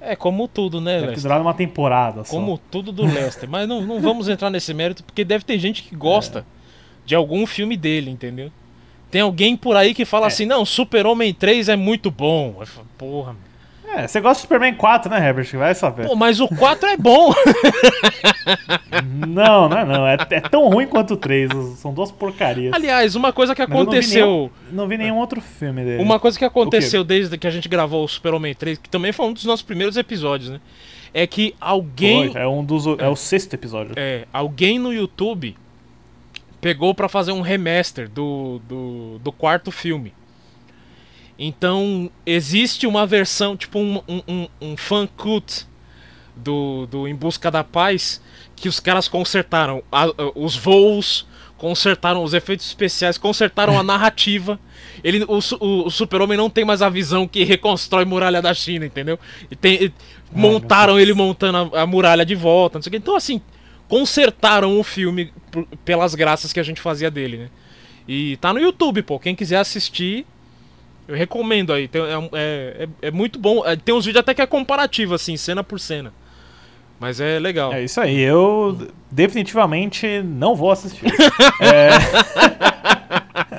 É 0.06 0.16
como 0.16 0.48
tudo, 0.48 0.82
né, 0.82 0.96
Deve 1.00 1.08
ter 1.08 1.12
Lester? 1.28 1.42
uma 1.42 1.54
temporada 1.54 2.24
só. 2.24 2.32
Como 2.32 2.58
tudo 2.70 2.92
do 2.92 3.06
Lester. 3.06 3.50
Mas 3.50 3.68
não, 3.68 3.82
não 3.82 4.02
vamos 4.02 4.28
entrar 4.28 4.50
nesse 4.50 4.74
mérito, 4.74 5.04
porque 5.04 5.24
deve 5.24 5.44
ter 5.46 5.58
gente 5.60 5.84
que 5.84 5.96
gosta 5.96 6.46
de 7.06 7.16
algum 7.16 7.46
filme 7.46 7.76
dele, 7.78 8.10
entendeu? 8.12 8.52
Tem 9.10 9.22
alguém 9.22 9.56
por 9.56 9.76
aí 9.76 9.94
que 9.94 10.06
fala 10.06 10.26
É. 10.26 10.28
assim, 10.28 10.46
não, 10.46 10.66
Super-Homem 10.66 11.34
3 11.34 11.70
é 11.70 11.76
muito 11.76 12.10
bom. 12.10 12.62
Porra, 12.98 13.36
É, 13.96 14.08
você 14.08 14.20
gosta 14.20 14.36
de 14.36 14.42
Superman 14.42 14.74
4, 14.76 15.10
né, 15.12 15.18
Herbert? 15.28 15.50
Vai 15.56 15.76
saber. 15.76 16.08
pô, 16.08 16.16
mas 16.16 16.40
o 16.40 16.48
4 16.48 16.90
é 16.90 16.98
bom. 16.98 17.32
Não, 19.28 19.68
não 19.70 19.78
é 19.78 19.86
não. 19.86 20.08
É, 20.08 20.18
é 20.32 20.42
tão 20.42 20.68
ruim 20.70 20.86
quanto 20.88 21.14
o 21.16 21.18
3. 21.18 21.50
São 21.78 21.94
duas 21.94 22.12
porcarias. 22.12 22.74
Aliás, 22.74 23.16
uma 23.16 23.34
coisa 23.34 23.56
que 23.56 23.62
Mas 23.62 23.70
eu 23.70 23.76
não 23.76 23.92
vi 23.92 23.98
aconteceu. 23.98 24.26
nenhum- 24.26 24.50
Não 24.72 24.88
vi 24.88 24.98
nenhum 24.98 25.18
outro 25.18 25.42
filme 25.42 25.84
dele. 25.84 26.02
Uma 26.04 26.20
coisa 26.20 26.38
que 26.38 26.46
aconteceu 26.46 27.04
desde 27.04 27.38
que 27.38 27.48
a 27.48 27.50
gente 27.50 27.68
gravou 27.68 28.04
o 28.04 28.08
Super-Homem 28.08 28.54
3, 28.54 28.78
que 28.78 28.90
também 28.90 29.12
foi 29.12 29.26
um 29.28 29.34
dos 29.34 29.46
nossos 29.46 29.64
primeiros 29.64 29.98
episódios, 29.98 30.50
né? 30.50 30.60
É 31.14 31.26
que 31.28 31.56
alguém. 31.60 32.32
Foi, 32.32 32.42
é 32.42 32.48
um 32.48 32.64
dos. 32.64 32.86
É 33.00 33.08
o 33.08 33.16
sexto 33.16 33.54
episódio. 33.54 33.94
É, 33.96 34.26
alguém 34.34 34.78
no 34.80 34.92
YouTube 34.94 35.56
pegou 36.62 36.94
pra 36.94 37.10
fazer 37.10 37.32
um 37.32 37.42
remaster 37.42 38.10
do, 38.10 38.60
do, 38.68 39.20
do 39.20 39.32
quarto 39.32 39.72
filme. 39.72 40.14
Então, 41.38 42.10
existe 42.26 42.86
uma 42.86 43.06
versão, 43.06 43.58
tipo 43.58 43.80
um, 43.80 44.02
um, 44.08 44.48
um, 44.62 44.78
fan 44.78 45.08
cut 45.18 45.66
do, 46.36 46.86
do 46.88 47.08
Em 47.08 47.16
Busca 47.16 47.50
da 47.50 47.64
Paz, 47.64 48.22
que 48.56 48.70
os 48.70 48.80
caras 48.80 49.08
consertaram 49.08 49.84
a- 49.92 50.06
a- 50.06 50.14
os 50.36 50.56
voos, 50.56 51.26
consertaram 51.58 52.24
os 52.24 52.34
efeitos 52.34 52.66
especiais, 52.68 53.18
consertaram 53.18 53.80
a 53.80 53.84
narrativa. 53.84 54.60
Ele, 55.04 55.24
o, 55.24 55.40
o, 55.60 55.88
o 55.88 55.90
super-homem 55.90 56.38
não 56.38 56.50
tem 56.50 56.64
mais 56.66 56.82
a 56.82 56.90
visão 56.90 57.28
que 57.28 57.44
reconstrói 57.44 58.06
muralha 58.06 58.42
da 58.42 58.54
China, 58.54 58.86
entendeu? 58.86 59.18
E 59.50 59.56
tem, 59.56 59.86
e 59.86 59.94
montaram 60.32 61.00
ele 61.00 61.14
montando 61.14 61.76
a, 61.76 61.82
a 61.82 61.88
muralha 61.88 62.26
de 62.26 62.36
volta, 62.36 62.78
não 62.78 62.84
sei 62.84 62.90
o 62.90 62.92
quê. 62.92 62.98
Então, 62.98 63.16
assim, 63.16 63.42
consertaram 63.88 64.80
o 64.80 64.84
filme 64.84 65.32
por- 65.52 65.66
pelas 65.84 66.14
graças 66.16 66.54
que 66.54 66.60
a 66.60 66.64
gente 66.64 66.82
fazia 66.82 67.10
dele, 67.10 67.38
né? 67.38 67.50
E 68.08 68.38
tá 68.38 68.52
no 68.54 68.60
YouTube, 68.60 69.02
pô. 69.02 69.18
Quem 69.20 69.34
quiser 69.36 69.58
assistir, 69.58 70.26
eu 71.08 71.16
recomendo 71.16 71.74
aí. 71.74 71.88
Tem- 71.88 72.02
é, 72.02 72.30
é- 72.34 72.84
é- 72.84 73.08
é 73.08 73.12
muito 73.12 73.38
bom. 73.40 73.66
É, 73.66 73.76
Tem 73.76 73.94
uns 73.94 74.06
vídeos 74.06 74.22
até 74.22 74.34
que 74.34 74.42
é 74.42 74.48
comparativo, 74.48 75.14
assim, 75.14 75.38
cena 75.38 75.64
por 75.64 75.80
cena. 75.80 76.14
Mas 77.00 77.20
é 77.20 77.38
legal. 77.40 77.74
É 77.74 77.84
isso 77.84 78.00
aí. 78.00 78.20
Eu 78.20 78.78
definitivamente 79.12 80.22
não 80.24 80.56
vou 80.56 80.72
assistir. 80.72 81.06
É... 81.60 81.90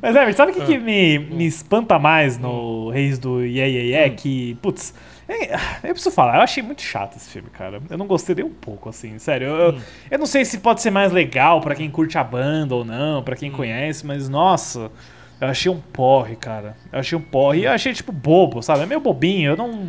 Mas, 0.00 0.14
Herbert, 0.14 0.34
sabe 0.34 0.52
o 0.52 0.54
que, 0.54 0.64
que 0.64 0.78
me, 0.78 1.18
me 1.18 1.44
espanta 1.46 1.98
mais 1.98 2.38
no 2.38 2.88
Reis 2.90 3.18
do 3.18 3.40
Ye 3.44 3.58
Ye 3.60 3.94
Ye? 3.96 4.10
Que, 4.10 4.54
putz, 4.62 4.94
é, 5.28 5.54
eu 5.82 5.92
preciso 5.92 6.12
falar, 6.14 6.36
eu 6.36 6.42
achei 6.42 6.62
muito 6.62 6.82
chato 6.82 7.16
esse 7.16 7.28
filme, 7.28 7.48
cara. 7.50 7.82
Eu 7.90 7.98
não 7.98 8.06
gostei 8.06 8.32
nem 8.34 8.44
um 8.44 8.50
pouco, 8.50 8.88
assim, 8.88 9.18
sério. 9.18 9.48
Eu, 9.48 9.56
eu, 9.56 9.78
eu 10.12 10.18
não 10.18 10.26
sei 10.26 10.44
se 10.44 10.58
pode 10.58 10.80
ser 10.82 10.90
mais 10.90 11.10
legal 11.12 11.60
pra 11.60 11.74
quem 11.74 11.90
curte 11.90 12.16
a 12.16 12.22
banda 12.22 12.76
ou 12.76 12.84
não, 12.84 13.22
pra 13.24 13.34
quem 13.34 13.50
conhece, 13.50 14.06
mas, 14.06 14.28
nossa, 14.28 14.90
eu 15.40 15.48
achei 15.48 15.70
um 15.70 15.80
porre, 15.80 16.36
cara. 16.36 16.76
Eu 16.92 16.98
achei 17.00 17.16
um 17.16 17.20
porre 17.20 17.60
e 17.60 17.64
eu 17.64 17.72
achei, 17.72 17.92
tipo, 17.92 18.12
bobo, 18.12 18.62
sabe? 18.62 18.82
É 18.82 18.86
meio 18.86 19.00
bobinho, 19.00 19.52
eu 19.52 19.56
não... 19.56 19.88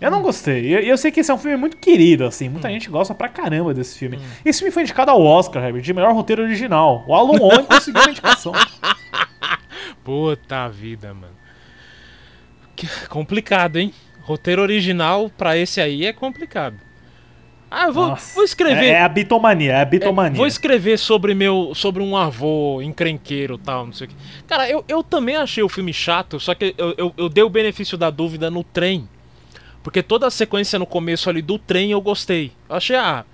Eu 0.00 0.12
não 0.12 0.22
gostei. 0.22 0.60
E 0.66 0.72
eu, 0.72 0.80
eu 0.80 0.96
sei 0.96 1.10
que 1.10 1.18
esse 1.18 1.30
é 1.30 1.34
um 1.34 1.38
filme 1.38 1.56
muito 1.56 1.76
querido, 1.76 2.24
assim. 2.24 2.48
Muita 2.48 2.68
gente 2.70 2.88
gosta 2.88 3.12
pra 3.14 3.28
caramba 3.28 3.74
desse 3.74 3.98
filme. 3.98 4.18
Esse 4.44 4.60
filme 4.60 4.70
foi 4.70 4.82
indicado 4.84 5.10
ao 5.10 5.20
Oscar, 5.20 5.64
Herbert, 5.64 5.82
de 5.82 5.92
melhor 5.92 6.14
roteiro 6.14 6.42
original. 6.42 7.04
O 7.08 7.12
Alan 7.14 7.36
Wong 7.40 7.64
conseguiu 7.64 8.02
a 8.02 8.10
indicação. 8.10 8.52
Puta 10.04 10.68
vida, 10.68 11.12
mano. 11.12 11.34
Que- 12.76 13.08
complicado, 13.08 13.76
hein? 13.76 13.92
Roteiro 14.22 14.62
original 14.62 15.30
pra 15.30 15.56
esse 15.56 15.80
aí 15.80 16.06
é 16.06 16.12
complicado. 16.12 16.76
Ah, 17.70 17.86
eu 17.86 17.92
vou, 17.92 18.08
Nossa. 18.08 18.34
vou 18.34 18.44
escrever. 18.44 18.84
É, 18.84 18.90
é 18.90 19.02
a 19.02 19.08
bitomania, 19.08 19.72
é 19.72 19.82
a 19.82 19.84
bitomania. 19.84 20.36
Vou 20.36 20.46
escrever 20.46 20.98
sobre 20.98 21.34
meu 21.34 21.72
sobre 21.74 22.02
um 22.02 22.16
avô 22.16 22.80
encrenqueiro 22.80 23.56
e 23.56 23.58
tal, 23.58 23.86
não 23.86 23.92
sei 23.92 24.06
o 24.06 24.10
que. 24.10 24.16
Cara, 24.46 24.68
eu, 24.68 24.84
eu 24.88 25.02
também 25.02 25.36
achei 25.36 25.62
o 25.62 25.68
filme 25.68 25.92
chato, 25.92 26.40
só 26.40 26.54
que 26.54 26.74
eu, 26.78 26.94
eu, 26.96 27.14
eu 27.16 27.28
dei 27.28 27.44
o 27.44 27.50
benefício 27.50 27.98
da 27.98 28.10
dúvida 28.10 28.50
no 28.50 28.64
trem. 28.64 29.08
Porque 29.82 30.02
toda 30.02 30.26
a 30.26 30.30
sequência 30.30 30.78
no 30.78 30.86
começo 30.86 31.30
ali 31.30 31.40
do 31.40 31.58
trem 31.58 31.92
eu 31.92 32.00
gostei. 32.00 32.52
Eu 32.68 32.76
achei, 32.76 32.96
ah, 32.96 33.24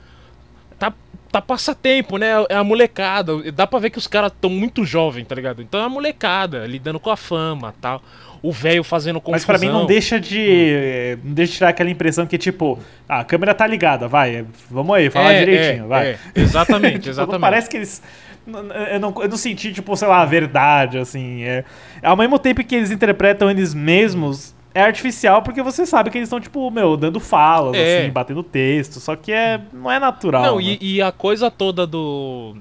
tá, 0.78 0.92
tá 1.30 1.40
passatempo, 1.40 2.18
né? 2.18 2.28
É 2.48 2.54
a 2.54 2.64
molecada. 2.64 3.50
Dá 3.52 3.66
pra 3.66 3.78
ver 3.78 3.90
que 3.90 3.98
os 3.98 4.06
caras 4.06 4.32
tão 4.40 4.50
muito 4.50 4.84
jovens, 4.84 5.26
tá 5.26 5.34
ligado? 5.34 5.62
Então 5.62 5.80
é 5.80 5.84
a 5.84 5.88
molecada, 5.88 6.66
lidando 6.66 7.00
com 7.00 7.10
a 7.10 7.16
fama 7.16 7.74
tal. 7.80 8.02
O 8.46 8.52
velho 8.52 8.84
fazendo 8.84 9.20
confusão. 9.22 9.32
Mas 9.32 9.44
pra 9.46 9.56
mim 9.58 9.72
não 9.72 9.86
deixa 9.86 10.20
de. 10.20 11.16
Não 11.24 11.32
deixa 11.32 11.52
de 11.52 11.56
tirar 11.58 11.70
aquela 11.70 11.88
impressão 11.88 12.26
que, 12.26 12.36
tipo, 12.36 12.78
ah, 13.08 13.20
a 13.20 13.24
câmera 13.24 13.54
tá 13.54 13.66
ligada, 13.66 14.06
vai. 14.06 14.44
Vamos 14.70 14.94
aí, 14.94 15.08
falar 15.08 15.32
É, 15.32 15.38
direitinho, 15.46 15.84
é, 15.84 15.88
vai. 15.88 16.06
é, 16.08 16.18
exatamente, 16.34 16.98
Tipo, 17.00 17.08
exatamente. 17.08 17.40
Parece 17.40 17.70
que 17.70 17.76
eles. 17.78 18.02
Eu 18.46 19.00
não, 19.00 19.14
eu 19.22 19.28
não 19.30 19.36
senti, 19.38 19.72
tipo, 19.72 19.96
sei 19.96 20.06
lá, 20.08 20.20
a 20.20 20.26
verdade, 20.26 20.98
assim. 20.98 21.42
É, 21.44 21.64
ao 22.02 22.14
mesmo 22.18 22.38
tempo 22.38 22.62
que 22.62 22.74
eles 22.74 22.90
interpretam 22.90 23.50
eles 23.50 23.72
mesmos, 23.72 24.54
é 24.74 24.82
artificial 24.82 25.40
porque 25.40 25.62
você 25.62 25.86
sabe 25.86 26.10
que 26.10 26.18
eles 26.18 26.26
estão, 26.26 26.38
tipo, 26.38 26.70
meu, 26.70 26.98
dando 26.98 27.18
falas, 27.20 27.74
É. 27.74 28.00
assim, 28.02 28.10
batendo 28.10 28.42
texto. 28.42 29.00
Só 29.00 29.16
que 29.16 29.32
é, 29.32 29.58
não 29.72 29.90
é 29.90 29.98
natural. 29.98 30.42
Não, 30.42 30.56
né? 30.58 30.76
e, 30.82 30.96
e 30.96 31.00
a 31.02 31.10
coisa 31.10 31.50
toda 31.50 31.86
do 31.86 32.54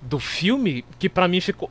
do 0.00 0.20
filme, 0.20 0.84
que 1.00 1.08
pra 1.08 1.26
mim 1.26 1.40
ficou 1.40 1.68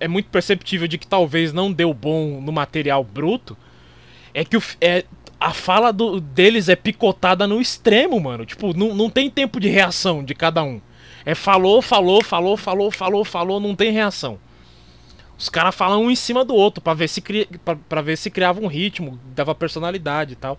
é 0.00 0.08
muito 0.08 0.28
perceptível 0.28 0.88
de 0.88 0.98
que 0.98 1.06
talvez 1.06 1.52
não 1.52 1.72
deu 1.72 1.92
bom 1.94 2.40
no 2.40 2.52
material 2.52 3.02
bruto, 3.04 3.56
é 4.32 4.44
que 4.44 4.56
o, 4.56 4.62
é, 4.80 5.04
a 5.38 5.52
fala 5.52 5.92
do, 5.92 6.20
deles 6.20 6.68
é 6.68 6.76
picotada 6.76 7.46
no 7.46 7.60
extremo, 7.60 8.18
mano. 8.20 8.44
Tipo, 8.46 8.76
não, 8.76 8.94
não 8.94 9.10
tem 9.10 9.30
tempo 9.30 9.60
de 9.60 9.68
reação 9.68 10.24
de 10.24 10.34
cada 10.34 10.62
um. 10.62 10.80
É 11.24 11.34
falou, 11.34 11.80
falou, 11.80 12.22
falou, 12.22 12.56
falou, 12.56 12.90
falou, 12.90 13.24
falou, 13.24 13.60
não 13.60 13.74
tem 13.74 13.92
reação. 13.92 14.38
Os 15.38 15.48
caras 15.48 15.74
falam 15.74 16.04
um 16.04 16.10
em 16.10 16.16
cima 16.16 16.44
do 16.44 16.54
outro 16.54 16.80
pra 16.82 16.94
ver 16.94 17.08
se 17.08 17.20
cria, 17.20 17.46
pra, 17.64 17.76
pra 17.76 18.02
ver 18.02 18.16
se 18.16 18.30
criava 18.30 18.60
um 18.60 18.66
ritmo, 18.66 19.18
dava 19.34 19.54
personalidade 19.54 20.32
e 20.32 20.36
tal. 20.36 20.58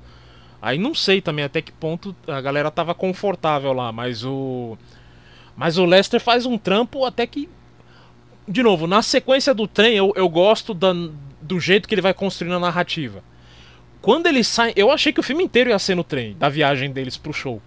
Aí 0.62 0.78
não 0.78 0.94
sei 0.94 1.22
também 1.22 1.46
até 1.46 1.62
que 1.62 1.72
ponto 1.72 2.16
a 2.28 2.42
galera 2.42 2.72
tava 2.72 2.94
confortável 2.94 3.72
lá, 3.74 3.92
mas 3.92 4.24
o 4.26 4.78
mas 5.56 5.78
o 5.78 5.86
Lester 5.86 6.20
faz 6.20 6.46
um 6.46 6.58
trampo 6.58 7.06
até 7.06 7.26
que 7.26 7.48
de 8.48 8.62
novo, 8.64 8.88
na 8.88 9.02
sequência 9.02 9.54
do 9.54 9.68
trem 9.68 9.96
eu, 9.96 10.14
eu 10.16 10.30
gosto 10.30 10.74
da, 10.74 10.94
do 11.42 11.60
jeito 11.60 11.88
que 11.88 11.96
ele 11.96 12.02
vai 12.02 12.14
construindo 12.14 12.56
a 12.56 12.60
narrativa. 12.60 13.24
Quando 14.02 14.28
ele 14.28 14.44
sai, 14.44 14.72
eu 14.76 14.92
achei 14.92 15.12
que 15.12 15.20
o 15.20 15.24
filme 15.24 15.44
inteiro 15.44 15.72
ia 15.72 15.80
ser 15.80 15.96
no 15.96 16.04
trem, 16.04 16.36
da 16.38 16.48
viagem 16.48 16.92
deles 16.92 17.18
pro 17.18 17.34
show. 17.34 17.62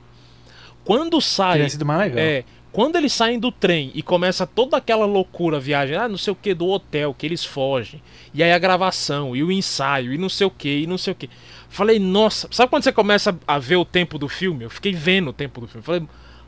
Quando 0.85 1.21
sai, 1.21 1.55
Teria 1.55 1.71
sido 1.71 1.85
mais 1.85 2.01
legal. 2.14 2.25
é, 2.25 2.45
quando 2.71 2.97
eles 2.97 3.12
saem 3.12 3.38
do 3.41 3.51
trem 3.51 3.91
e 3.95 4.03
começa 4.03 4.47
toda 4.47 4.77
aquela 4.77 5.05
loucura, 5.05 5.59
viagem, 5.59 5.97
ah, 5.97 6.09
não 6.09 6.17
sei 6.17 6.33
o 6.33 6.37
que, 6.37 6.55
do 6.55 6.69
hotel, 6.69 7.12
que 7.12 7.27
eles 7.27 7.45
fogem, 7.45 8.01
e 8.33 8.43
aí 8.43 8.53
a 8.53 8.59
gravação, 8.59 9.35
e 9.35 9.43
o 9.43 9.51
ensaio, 9.51 10.12
e 10.12 10.19
não 10.19 10.29
sei 10.29 10.47
o 10.47 10.51
que, 10.51 10.83
e 10.83 10.87
não 10.87 10.97
sei 10.97 11.12
o 11.12 11.17
que. 11.17 11.29
Falei, 11.69 11.99
nossa, 11.99 12.49
sabe 12.53 12.71
quando 12.71 12.85
você 12.85 12.93
começa 12.93 13.37
a 13.47 13.59
ver 13.59 13.77
o 13.77 13.85
tempo 13.85 14.17
do 14.19 14.29
filme? 14.29 14.64
Eu 14.64 14.71
fiquei 14.71 14.93
vendo 14.93 15.31
o 15.31 15.33
tempo 15.33 15.61
do 15.61 15.67
filme. 15.67 15.85
Falei, 15.85 16.03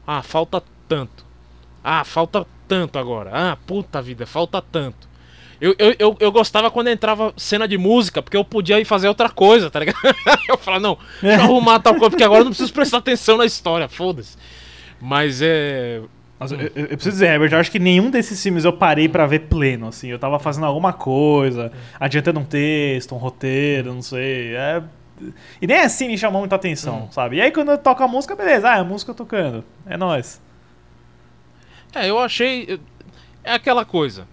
ah, 0.06 0.22
falta 0.22 0.62
tanto. 0.86 1.26
Ah, 1.82 2.04
falta 2.04 2.46
tanto 2.70 3.00
agora. 3.00 3.30
Ah, 3.32 3.56
puta 3.66 4.00
vida, 4.00 4.24
falta 4.24 4.62
tanto. 4.62 5.10
Eu, 5.60 5.74
eu, 5.76 5.94
eu, 5.98 6.16
eu 6.20 6.32
gostava 6.32 6.70
quando 6.70 6.88
entrava 6.88 7.34
cena 7.36 7.66
de 7.66 7.76
música, 7.76 8.22
porque 8.22 8.36
eu 8.36 8.44
podia 8.44 8.80
ir 8.80 8.84
fazer 8.84 9.08
outra 9.08 9.28
coisa, 9.28 9.68
tá 9.68 9.80
ligado? 9.80 9.98
eu 10.48 10.56
falava, 10.56 10.80
não, 10.80 10.98
deixa 11.20 11.36
eu 11.38 11.44
arrumar 11.44 11.80
tal 11.80 11.94
coisa, 11.94 12.10
porque 12.10 12.22
agora 12.24 12.40
eu 12.40 12.44
não 12.44 12.52
preciso 12.52 12.72
prestar 12.72 12.98
atenção 12.98 13.36
na 13.36 13.44
história, 13.44 13.88
foda-se. 13.88 14.38
Mas 15.00 15.42
é. 15.42 16.00
Mas 16.38 16.52
eu, 16.52 16.60
eu- 16.60 16.86
preciso 16.88 17.10
dizer, 17.10 17.26
Herbert, 17.26 17.52
eu 17.52 17.58
acho 17.58 17.70
que 17.70 17.78
nenhum 17.78 18.08
desses 18.10 18.40
filmes 18.42 18.64
eu 18.64 18.72
parei 18.72 19.06
pra 19.08 19.26
ver 19.26 19.40
pleno, 19.40 19.88
assim. 19.88 20.08
Eu 20.08 20.18
tava 20.18 20.38
fazendo 20.38 20.64
alguma 20.64 20.92
coisa, 20.92 21.70
adiantando 21.98 22.40
um 22.40 22.44
texto, 22.44 23.14
um 23.14 23.18
roteiro, 23.18 23.92
não 23.92 24.00
sei. 24.00 24.54
É... 24.54 24.82
E 25.60 25.66
nem 25.66 25.80
assim 25.80 26.06
me 26.06 26.16
chamou 26.16 26.40
muita 26.40 26.56
atenção, 26.56 27.08
sabe? 27.10 27.36
E 27.36 27.40
aí 27.42 27.50
quando 27.50 27.70
eu 27.72 27.76
toco 27.76 28.02
a 28.02 28.08
música, 28.08 28.34
beleza, 28.34 28.70
ah, 28.70 28.76
é 28.78 28.80
a 28.80 28.84
música 28.84 29.12
tocando. 29.12 29.62
É 29.86 29.98
nóis. 29.98 30.40
É, 31.94 32.08
eu 32.08 32.18
achei. 32.18 32.78
É 33.42 33.52
aquela 33.54 33.84
coisa. 33.84 34.26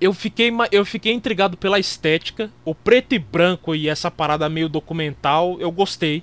Eu 0.00 0.12
fiquei, 0.12 0.52
eu 0.72 0.84
fiquei 0.84 1.12
intrigado 1.12 1.56
pela 1.56 1.78
estética. 1.78 2.50
O 2.64 2.74
preto 2.74 3.14
e 3.14 3.18
branco 3.18 3.74
e 3.74 3.88
essa 3.88 4.10
parada 4.10 4.48
meio 4.48 4.68
documental, 4.68 5.56
eu 5.60 5.70
gostei. 5.70 6.22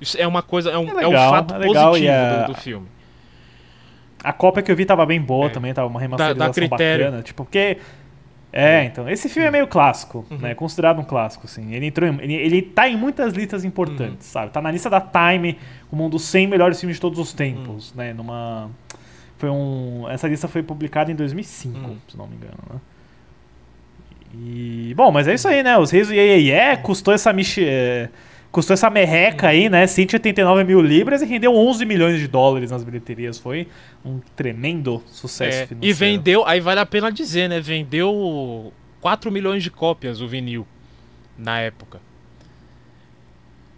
Isso 0.00 0.16
é 0.20 0.26
uma 0.26 0.42
coisa. 0.42 0.70
É 0.70 0.78
um, 0.78 0.86
É 0.98 1.04
é 1.04 1.06
um 1.06 1.10
legal, 1.10 1.30
fato 1.30 1.54
é 1.54 1.58
legal, 1.58 1.90
positivo 1.90 2.12
a- 2.12 2.42
do, 2.46 2.52
do 2.52 2.58
filme. 2.60 2.86
A 4.22 4.32
cópia 4.32 4.62
que 4.62 4.70
eu 4.72 4.76
vi 4.76 4.84
tava 4.84 5.06
bem 5.06 5.20
boa 5.20 5.46
É. 5.46 5.50
também, 5.50 5.72
tava 5.72 5.86
uma 5.88 5.98
Da- 6.00 6.02
remasterização 6.02 6.46
da 6.48 6.52
Critério. 6.52 7.04
bacana. 7.06 7.22
Tipo, 7.22 7.44
porque. 7.44 7.78
É, 8.52 8.84
então. 8.84 9.08
Esse 9.08 9.28
filme 9.28 9.46
é 9.46 9.50
meio 9.50 9.66
clássico, 9.66 10.26
né? 10.30 10.54
Considerado 10.54 10.98
um 10.98 11.04
clássico, 11.04 11.46
assim. 11.46 11.72
Ele 11.74 11.86
entrou 11.86 12.08
em, 12.08 12.20
ele, 12.22 12.34
ele 12.34 12.62
tá 12.62 12.88
em 12.88 12.96
muitas 12.96 13.34
listas 13.34 13.64
importantes, 13.64 14.26
sabe? 14.26 14.50
Tá 14.50 14.60
na 14.60 14.70
lista 14.70 14.90
da 14.90 15.00
Time 15.00 15.58
como 15.88 16.04
um 16.06 16.10
dos 16.10 16.22
100 16.22 16.46
melhores 16.48 16.80
filmes 16.80 16.96
de 16.96 17.00
todos 17.00 17.18
os 17.18 17.32
tempos, 17.32 17.94
né? 17.94 18.12
Numa... 18.12 18.70
Foi 19.38 19.50
um... 19.50 20.06
Essa 20.08 20.26
lista 20.28 20.48
foi 20.48 20.62
publicada 20.62 21.10
em 21.12 21.14
2005, 21.14 21.78
se 22.08 22.16
não 22.16 22.26
me 22.26 22.36
engano, 22.36 22.56
né? 22.72 22.80
E... 24.34 24.94
Bom, 24.94 25.10
mas 25.10 25.28
é 25.28 25.34
isso 25.34 25.48
aí, 25.48 25.62
né? 25.62 25.78
Os 25.78 25.90
Reis 25.90 26.08
do 26.08 26.14
Iê, 26.14 26.38
Iê 26.40 26.76
custou 26.78 27.12
essa 27.14 27.32
michi... 27.32 27.64
é, 27.64 28.08
Custou 28.50 28.72
essa 28.72 28.88
merreca 28.88 29.48
aí, 29.48 29.68
né? 29.68 29.86
189 29.86 30.64
mil 30.64 30.80
libras 30.80 31.20
e 31.20 31.26
rendeu 31.26 31.54
11 31.54 31.84
milhões 31.84 32.18
de 32.18 32.26
dólares 32.26 32.70
nas 32.70 32.82
bilheterias. 32.82 33.38
Foi 33.38 33.68
um 34.04 34.18
tremendo 34.34 35.02
sucesso 35.06 35.64
É, 35.64 35.66
financeiro. 35.66 35.84
e 35.84 35.92
vendeu, 35.92 36.46
aí 36.46 36.58
vale 36.60 36.80
a 36.80 36.86
pena 36.86 37.12
dizer, 37.12 37.48
né? 37.48 37.60
Vendeu 37.60 38.72
4 39.02 39.30
milhões 39.30 39.62
de 39.62 39.70
cópias 39.70 40.22
o 40.22 40.28
vinil 40.28 40.66
na 41.36 41.60
época. 41.60 42.00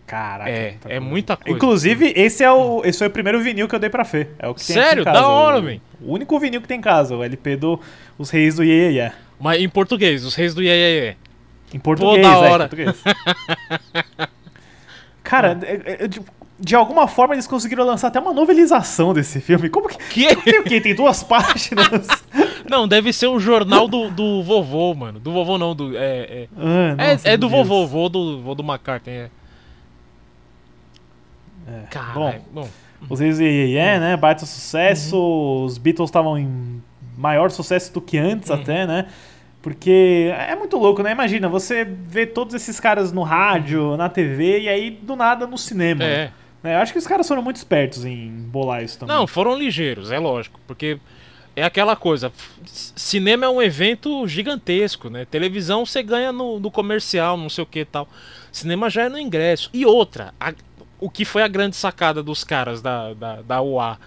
Caraca, 0.08 0.50
É, 0.50 0.70
muita 0.72 0.88
é 0.88 0.88
coisa. 0.88 1.00
muita 1.00 1.36
coisa. 1.36 1.56
Inclusive, 1.56 2.12
esse 2.16 2.42
é 2.42 2.50
o 2.50 2.82
esse 2.84 2.98
foi 2.98 3.06
o 3.06 3.10
primeiro 3.10 3.40
vinil 3.42 3.68
que 3.68 3.74
eu 3.74 3.78
dei 3.78 3.90
pra 3.90 4.04
Fê. 4.04 4.28
É 4.38 4.48
o 4.48 4.54
que 4.54 4.64
tem 4.66 4.74
Sério? 4.74 5.02
em 5.02 5.04
casa, 5.04 5.20
Da 5.20 5.28
hora, 5.28 5.58
o- 5.58 5.62
véi. 5.62 5.80
O 6.00 6.12
único 6.14 6.38
vinil 6.40 6.60
que 6.62 6.66
tem 6.68 6.78
em 6.78 6.80
casa, 6.80 7.14
o 7.14 7.22
LP 7.22 7.56
do 7.56 7.78
Os 8.16 8.30
Reis 8.30 8.56
do 8.56 8.64
Iê, 8.64 8.92
Iê. 8.92 9.12
Mas 9.38 9.60
em 9.60 9.68
português, 9.68 10.24
os 10.24 10.34
reis 10.34 10.54
do 10.54 10.62
Iê, 10.62 10.70
Iê. 10.70 11.16
Em 11.74 11.78
português, 11.78 12.22
da 12.26 12.28
é, 12.28 12.32
em 12.32 12.36
hora. 12.52 12.68
português. 12.68 12.96
Cara, 15.22 15.58
é- 15.62 16.04
é- 16.04 16.08
de, 16.60 16.74
alguma 16.74 17.06
forma 17.06 17.34
eles 17.34 17.46
conseguiram 17.46 17.84
lançar 17.84 18.08
até 18.08 18.18
uma 18.18 18.32
novelização 18.32 19.12
desse 19.14 19.40
filme. 19.40 19.68
Como 19.68 19.88
que... 19.88 19.96
Que? 19.98 20.34
Tem 20.36 20.58
o 20.60 20.64
quê? 20.64 20.80
Tem 20.80 20.94
duas 20.94 21.22
páginas? 21.22 21.88
Não, 22.68 22.88
deve 22.88 23.12
ser 23.12 23.28
o 23.28 23.38
jornal 23.38 23.86
do, 23.86 24.10
do 24.10 24.42
vovô, 24.42 24.92
mano. 24.94 25.20
Do 25.20 25.32
vovô 25.32 25.56
não, 25.56 25.74
do. 25.74 25.96
É, 25.96 26.00
é, 26.00 26.48
Ah, 26.58 26.94
é, 26.98 27.12
nossa, 27.12 27.28
é 27.28 27.30
meu 27.30 27.38
do 27.38 27.48
Deus. 27.48 27.66
vovô, 27.68 27.86
vô 27.86 28.08
do, 28.10 28.42
vô 28.42 28.54
do 28.54 28.62
McCartney. 28.62 29.14
É. 29.16 29.30
É. 31.68 31.86
Caralho. 31.90 32.42
Bom, 32.52 32.62
Bom, 32.62 32.68
Os 33.10 33.20
Reis 33.20 33.38
do 33.38 33.42
Iê, 33.44 33.66
Iê, 33.66 33.66
Iê, 33.74 33.98
né? 34.00 34.16
Baita 34.16 34.44
sucesso. 34.46 35.16
Os 35.64 35.78
Beatles 35.78 36.08
estavam 36.08 36.38
em 36.38 36.82
maior 37.16 37.50
sucesso 37.50 37.92
do 37.92 38.00
que 38.00 38.16
antes 38.18 38.50
até, 38.50 38.86
né? 38.86 39.06
Porque 39.60 40.30
é 40.48 40.54
muito 40.54 40.76
louco, 40.76 41.02
né? 41.02 41.10
Imagina, 41.12 41.48
você 41.48 41.84
vê 41.84 42.24
todos 42.26 42.54
esses 42.54 42.78
caras 42.78 43.12
no 43.12 43.22
rádio, 43.22 43.96
na 43.96 44.08
TV 44.08 44.60
e 44.62 44.68
aí 44.68 44.90
do 44.90 45.16
nada 45.16 45.46
no 45.46 45.58
cinema. 45.58 46.04
é. 46.04 46.30
né? 46.62 46.74
Eu 46.76 46.78
acho 46.78 46.92
que 46.92 46.98
os 46.98 47.06
caras 47.06 47.26
foram 47.26 47.42
muito 47.42 47.56
espertos 47.56 48.04
em 48.04 48.30
bolar 48.30 48.82
isso 48.82 48.98
também. 48.98 49.14
Não, 49.16 49.26
foram 49.26 49.56
ligeiros, 49.58 50.10
é 50.12 50.18
lógico. 50.18 50.60
Porque 50.66 50.98
é 51.56 51.64
aquela 51.64 51.96
coisa. 51.96 52.32
Cinema 52.64 53.46
é 53.46 53.48
um 53.48 53.60
evento 53.60 54.26
gigantesco, 54.28 55.10
né? 55.10 55.24
Televisão 55.24 55.84
você 55.84 56.02
ganha 56.04 56.32
no, 56.32 56.60
no 56.60 56.70
comercial, 56.70 57.36
não 57.36 57.48
sei 57.48 57.62
o 57.64 57.66
que 57.66 57.80
e 57.80 57.84
tal. 57.84 58.08
Cinema 58.52 58.88
já 58.88 59.04
é 59.04 59.08
no 59.08 59.18
ingresso. 59.18 59.70
E 59.74 59.84
outra, 59.84 60.32
a- 60.40 60.54
o 61.00 61.08
que 61.10 61.24
foi 61.24 61.42
a 61.42 61.48
grande 61.48 61.76
sacada 61.76 62.22
dos 62.22 62.44
caras 62.44 62.80
da, 62.82 63.14
da, 63.14 63.42
da 63.42 63.62
UA? 63.62 63.98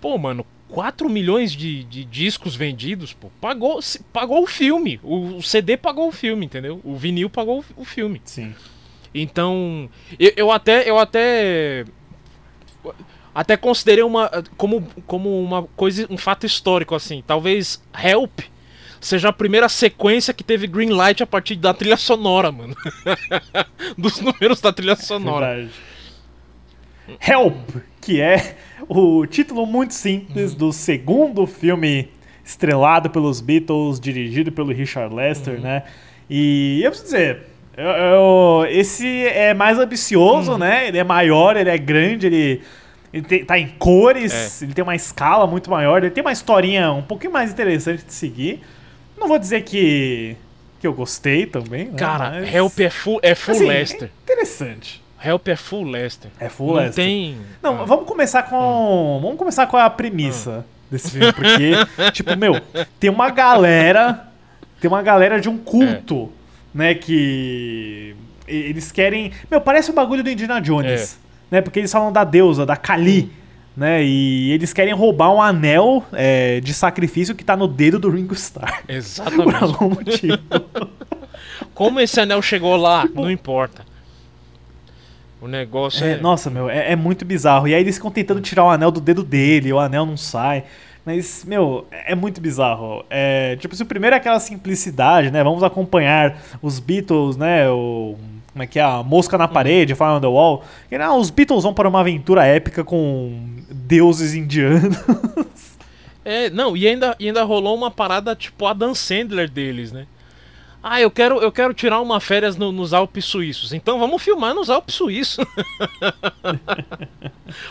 Pô, 0.00 0.16
mano, 0.18 0.44
4 0.68 1.08
milhões 1.08 1.52
de, 1.52 1.84
de 1.84 2.04
discos 2.04 2.56
vendidos, 2.56 3.12
pô, 3.12 3.28
pagou, 3.40 3.78
pagou 4.12 4.42
o 4.42 4.46
filme. 4.46 4.98
O, 5.02 5.36
o 5.36 5.42
CD 5.42 5.76
pagou 5.76 6.08
o 6.08 6.12
filme, 6.12 6.46
entendeu? 6.46 6.80
O 6.84 6.96
vinil 6.96 7.28
pagou 7.28 7.60
o- 7.76 7.82
o 7.82 7.84
filme. 7.84 8.20
Sim. 8.24 8.54
Então, 9.14 9.90
eu, 10.18 10.32
eu 10.36 10.50
até 10.50 10.88
eu 10.88 10.98
até 10.98 11.84
até 13.34 13.56
considerei 13.56 14.04
uma 14.04 14.30
como 14.56 14.82
como 15.06 15.42
uma 15.42 15.62
coisa, 15.76 16.06
um 16.10 16.16
fato 16.16 16.46
histórico 16.46 16.94
assim. 16.94 17.22
Talvez 17.26 17.82
Help 18.02 18.40
seja 19.00 19.28
a 19.28 19.32
primeira 19.32 19.68
sequência 19.68 20.32
que 20.32 20.44
teve 20.44 20.66
green 20.66 20.90
light 20.90 21.22
a 21.22 21.26
partir 21.26 21.56
da 21.56 21.74
trilha 21.74 21.96
sonora, 21.96 22.50
mano. 22.52 22.74
Dos 23.98 24.20
números 24.20 24.60
da 24.60 24.72
trilha 24.72 24.96
sonora. 24.96 25.46
Verdade. 25.56 25.72
Help, 27.20 27.76
que 28.00 28.20
é 28.20 28.54
o 28.88 29.24
título 29.26 29.66
muito 29.66 29.94
simples 29.94 30.54
do 30.54 30.72
segundo 30.72 31.46
filme 31.46 32.08
estrelado 32.44 33.08
pelos 33.10 33.40
Beatles, 33.40 34.00
dirigido 34.00 34.50
pelo 34.52 34.72
Richard 34.72 35.14
Lester, 35.14 35.60
né? 35.60 35.84
E 36.28 36.80
eu 36.82 36.90
preciso 36.90 37.12
dizer, 37.12 37.38
eu- 37.76 37.84
eu- 37.84 38.66
esse 38.68 39.06
é 39.28 39.54
mais 39.54 39.78
ambicioso, 39.78 40.56
né? 40.58 40.88
Ele 40.88 40.98
é 40.98 41.04
maior, 41.04 41.56
ele 41.56 41.70
é 41.70 41.78
grande, 41.78 42.26
ele, 42.26 42.60
ele 43.12 43.22
tem- 43.24 43.44
tá 43.44 43.58
em 43.58 43.68
cores, 43.68 44.60
ele 44.62 44.72
tem 44.74 44.82
uma 44.82 44.96
escala 44.96 45.46
muito 45.46 45.70
maior, 45.70 45.98
ele 46.02 46.10
tem 46.10 46.22
uma 46.22 46.32
historinha 46.32 46.90
um 46.92 47.02
pouquinho 47.02 47.32
mais 47.32 47.50
interessante 47.52 48.04
de 48.04 48.12
seguir. 48.12 48.60
Não 49.18 49.28
vou 49.28 49.38
dizer 49.38 49.62
que, 49.62 50.36
que 50.80 50.86
eu 50.86 50.92
gostei 50.92 51.46
também, 51.46 51.84
né? 51.86 51.92
Cara, 51.96 52.30
Mas, 52.40 52.52
Help 52.54 52.80
é 52.80 52.90
full 52.90 53.20
é 53.22 53.34
full 53.34 53.54
assim, 53.54 53.66
Lester. 53.68 54.08
É 54.08 54.32
interessante. 54.32 55.01
Help 55.24 55.48
é 55.48 55.56
full 55.56 55.84
Lester. 55.84 56.30
É 56.40 56.48
full 56.48 56.68
Não 56.68 56.74
Lester. 56.74 57.04
tem 57.04 57.36
Não, 57.62 57.80
Ah. 57.82 57.84
vamos 57.84 58.06
começar 58.06 58.42
com. 58.44 59.18
Vamos 59.22 59.38
começar 59.38 59.66
com 59.66 59.76
a 59.76 59.88
premissa 59.90 60.64
desse 60.90 61.10
filme, 61.12 61.32
porque, 61.32 61.72
tipo, 62.12 62.36
meu, 62.36 62.60
tem 62.98 63.10
uma 63.10 63.30
galera. 63.30 64.28
Tem 64.80 64.90
uma 64.90 65.02
galera 65.02 65.40
de 65.40 65.48
um 65.48 65.56
culto, 65.58 66.30
né, 66.74 66.94
que. 66.94 68.16
Eles 68.48 68.90
querem. 68.90 69.30
Meu, 69.50 69.60
parece 69.60 69.90
o 69.90 69.94
bagulho 69.94 70.22
do 70.24 70.30
Indiana 70.30 70.60
Jones. 70.60 71.18
Né? 71.50 71.60
Porque 71.60 71.78
eles 71.78 71.92
falam 71.92 72.10
da 72.12 72.24
deusa, 72.24 72.66
da 72.66 72.76
Kali. 72.76 73.30
Né, 73.74 74.04
e 74.04 74.50
eles 74.52 74.70
querem 74.74 74.92
roubar 74.92 75.32
um 75.32 75.40
anel 75.40 76.04
é, 76.12 76.60
de 76.60 76.74
sacrifício 76.74 77.34
que 77.34 77.42
tá 77.42 77.56
no 77.56 77.66
dedo 77.66 77.98
do 77.98 78.10
Ringo 78.10 78.34
Starr. 78.34 78.82
Por 78.84 78.94
Exatamente. 78.94 79.54
algum 79.64 79.88
motivo. 79.88 80.38
Como 81.72 81.98
esse 81.98 82.20
anel 82.20 82.42
chegou 82.42 82.76
lá, 82.76 83.08
não 83.14 83.30
importa. 83.30 83.82
O 85.42 85.48
negócio 85.48 86.06
É, 86.06 86.12
é, 86.12 86.16
nossa, 86.18 86.48
meu, 86.48 86.70
é, 86.70 86.92
é 86.92 86.96
muito 86.96 87.24
bizarro. 87.24 87.66
E 87.66 87.74
aí 87.74 87.80
eles 87.80 87.96
ficam 87.96 88.12
tentando 88.12 88.40
tirar 88.40 88.64
o 88.64 88.70
anel 88.70 88.92
do 88.92 89.00
dedo 89.00 89.24
dele, 89.24 89.72
o 89.72 89.78
anel 89.80 90.06
não 90.06 90.16
sai. 90.16 90.62
Mas, 91.04 91.44
meu, 91.44 91.84
é 91.90 92.14
muito 92.14 92.40
bizarro. 92.40 93.04
É, 93.10 93.56
tipo, 93.56 93.74
se 93.74 93.82
o 93.82 93.86
primeiro 93.86 94.14
é 94.14 94.18
aquela 94.18 94.38
simplicidade, 94.38 95.32
né? 95.32 95.42
Vamos 95.42 95.64
acompanhar 95.64 96.40
os 96.62 96.78
Beatles, 96.78 97.36
né? 97.36 97.68
O, 97.68 98.16
como 98.52 98.62
é 98.62 98.66
que 98.68 98.78
é? 98.78 98.82
A 98.82 99.02
mosca 99.02 99.36
na 99.36 99.48
parede, 99.48 99.96
Fire 99.96 100.10
on 100.10 100.20
the 100.20 100.28
Wall. 100.28 100.62
E, 100.88 100.96
não, 100.96 101.18
os 101.18 101.28
Beatles 101.28 101.64
vão 101.64 101.74
para 101.74 101.88
uma 101.88 101.98
aventura 101.98 102.46
épica 102.46 102.84
com 102.84 103.36
deuses 103.68 104.34
indianos. 104.34 104.96
É, 106.24 106.48
não, 106.50 106.76
e 106.76 106.86
ainda, 106.86 107.16
e 107.18 107.26
ainda 107.26 107.42
rolou 107.42 107.76
uma 107.76 107.90
parada 107.90 108.36
tipo 108.36 108.64
a 108.66 108.72
Dan 108.72 108.94
Sandler 108.94 109.50
deles, 109.50 109.90
né? 109.90 110.06
Ah, 110.82 111.00
eu 111.00 111.10
quero, 111.10 111.40
eu 111.40 111.52
quero 111.52 111.72
tirar 111.72 112.00
uma 112.00 112.18
férias 112.18 112.56
no- 112.56 112.72
nos 112.72 112.92
Alpes 112.92 113.24
Suíços. 113.24 113.72
Então 113.72 113.98
vamos 114.00 114.20
filmar 114.22 114.52
nos 114.54 114.68
Alpes 114.68 114.96
Suíços. 114.96 115.44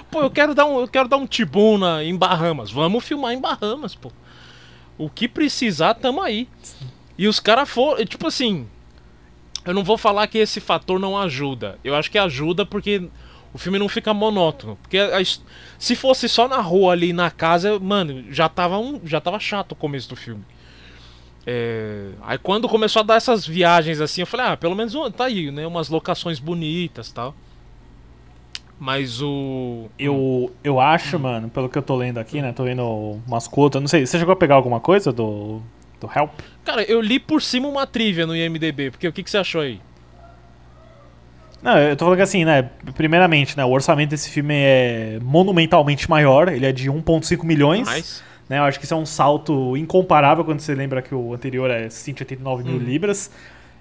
pô, 0.10 0.22
eu 0.22 0.30
quero 0.30 0.56
dar 0.56 0.66
um, 0.66 0.80
eu 0.80 0.88
quero 0.88 1.10
dar 1.10 1.18
um 1.18 1.28
tibuna 1.28 2.04
em 2.04 2.16
Bahamas. 2.16 2.72
Vamos 2.72 3.04
filmar 3.04 3.34
em 3.34 3.42
Bahamas, 3.42 3.96
pô. 3.96 4.12
O 4.98 5.10
que 5.10 5.28
precisar, 5.28 5.96
tamo 5.96 6.22
aí. 6.22 6.48
E 7.18 7.28
os 7.28 7.40
caras 7.40 7.70
foram, 7.70 8.06
tipo 8.06 8.28
assim, 8.28 8.68
eu 9.66 9.74
não 9.74 9.84
vou 9.84 9.98
falar 9.98 10.28
que 10.28 10.38
esse 10.38 10.62
fator 10.62 11.00
não 11.00 11.18
ajuda. 11.18 11.78
Eu 11.84 11.96
acho 11.96 12.10
que 12.10 12.18
ajuda 12.18 12.66
porque 12.66 13.10
o 13.54 13.58
filme 13.58 13.78
não 13.78 13.90
fica 13.90 14.14
monótono. 14.14 14.78
Porque 14.82 14.98
a 14.98 15.20
se 15.78 15.96
fosse 15.96 16.30
só 16.30 16.48
na 16.48 16.62
rua 16.62 16.94
ali 16.94 17.12
na 17.12 17.30
casa, 17.30 17.78
mano, 17.80 18.24
já 18.32 18.48
tava, 18.48 18.78
um, 18.78 19.02
já 19.04 19.20
tava 19.20 19.40
chato 19.40 19.74
o 19.74 19.76
começo 19.76 20.08
do 20.10 20.16
filme. 20.16 20.44
É, 21.46 22.10
aí 22.22 22.38
quando 22.38 22.70
começou 22.70 23.00
a 23.00 23.04
dar 23.04 23.16
essas 23.16 23.46
viagens 23.46 24.00
assim, 24.00 24.22
eu 24.22 24.28
falei, 24.28 24.46
ah, 24.48 24.58
pelo 24.58 24.76
menos 24.76 24.94
tá 25.16 25.26
aí, 25.26 25.50
né? 25.52 25.66
Umas 25.66 25.90
locações 25.90 26.40
bonitas 26.40 27.10
e 27.10 27.14
tal. 27.14 27.36
Mas 28.80 29.22
o. 29.22 29.90
Eu, 29.98 30.52
eu 30.64 30.80
acho, 30.80 31.20
mano, 31.20 31.50
pelo 31.50 31.70
que 31.70 31.78
eu 31.78 31.84
tô 31.84 31.96
lendo 31.96 32.18
aqui, 32.18 32.42
né? 32.42 32.52
Tô 32.52 32.64
lendo 32.64 33.20
umas 33.28 33.48
cotas. 33.48 33.80
Não 33.80 33.88
sei, 33.88 34.08
você 34.08 34.18
chegou 34.18 34.34
a 34.34 34.36
pegar 34.36 34.56
alguma 34.56 34.80
coisa 34.80 35.12
do, 35.12 35.62
do 36.00 36.10
Help? 36.14 36.32
Cara, 36.66 36.82
eu 36.84 37.00
li 37.00 37.20
por 37.20 37.44
cima 37.44 37.68
uma 37.68 37.86
trivia 37.86 38.26
no 38.26 38.36
IMDB, 38.36 38.90
porque 38.90 39.08
o 39.08 39.14
que, 39.14 39.22
que 39.22 39.30
você 39.30 39.38
achou 39.38 39.62
aí? 39.62 39.80
Não, 41.62 41.78
eu 41.78 41.96
tô 41.96 42.06
falando 42.06 42.18
que 42.18 42.24
assim, 42.24 42.44
né? 42.44 42.72
Primeiramente, 42.96 43.56
né? 43.56 43.64
O 43.64 43.70
orçamento 43.70 44.10
desse 44.10 44.32
filme 44.32 44.56
é 44.56 45.20
monumentalmente 45.22 46.10
maior. 46.10 46.50
Ele 46.50 46.66
é 46.66 46.72
de 46.72 46.90
1,5 46.90 47.44
milhões. 47.44 48.24
Né? 48.52 48.60
Eu 48.60 48.64
acho 48.64 48.78
que 48.78 48.84
isso 48.84 48.94
é 48.94 48.98
um 48.98 49.06
salto 49.06 49.78
incomparável 49.78 50.44
quando 50.44 50.60
você 50.60 50.76
lembra 50.76 51.02
que 51.02 51.16
o 51.16 51.34
anterior 51.34 51.72
é 51.72 51.90
189 51.90 52.66
mil 52.66 52.78
libras. 52.78 53.32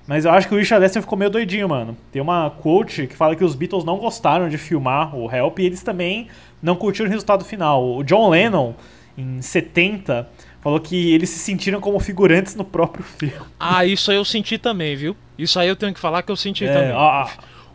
Mas 0.06 0.24
eu 0.24 0.30
acho 0.30 0.46
que 0.46 0.54
o 0.54 0.58
Richard 0.58 0.80
Lester 0.80 1.02
ficou 1.02 1.18
meio 1.18 1.28
doidinho, 1.28 1.68
mano. 1.68 1.96
Tem 2.12 2.22
uma 2.22 2.50
quote 2.50 3.08
que 3.08 3.16
fala 3.16 3.34
que 3.34 3.42
os 3.44 3.56
Beatles 3.56 3.82
não 3.84 3.98
gostaram 3.98 4.48
de 4.48 4.56
filmar 4.56 5.12
o 5.16 5.28
Help 5.28 5.58
e 5.58 5.66
eles 5.66 5.82
também 5.82 6.28
não 6.62 6.76
curtiram 6.76 7.08
o 7.08 7.10
resultado 7.10 7.44
final. 7.44 7.84
O 7.96 8.04
John 8.04 8.28
Lennon, 8.30 8.74
em 9.18 9.42
70, 9.42 10.28
falou 10.60 10.78
que 10.78 11.12
eles 11.12 11.30
se 11.30 11.40
sentiram 11.40 11.80
como 11.80 11.98
figurantes 11.98 12.54
no 12.54 12.64
próprio 12.64 13.02
filme. 13.18 13.34
Ah, 13.58 13.84
isso 13.84 14.12
aí 14.12 14.16
eu 14.18 14.24
senti 14.24 14.56
também, 14.56 14.94
viu? 14.94 15.16
Isso 15.36 15.58
aí 15.58 15.66
eu 15.68 15.74
tenho 15.74 15.92
que 15.92 15.98
falar 15.98 16.22
que 16.22 16.30
eu 16.30 16.36
senti 16.36 16.64
É, 16.64 16.72
também. 16.72 16.92
ó. 16.92 17.26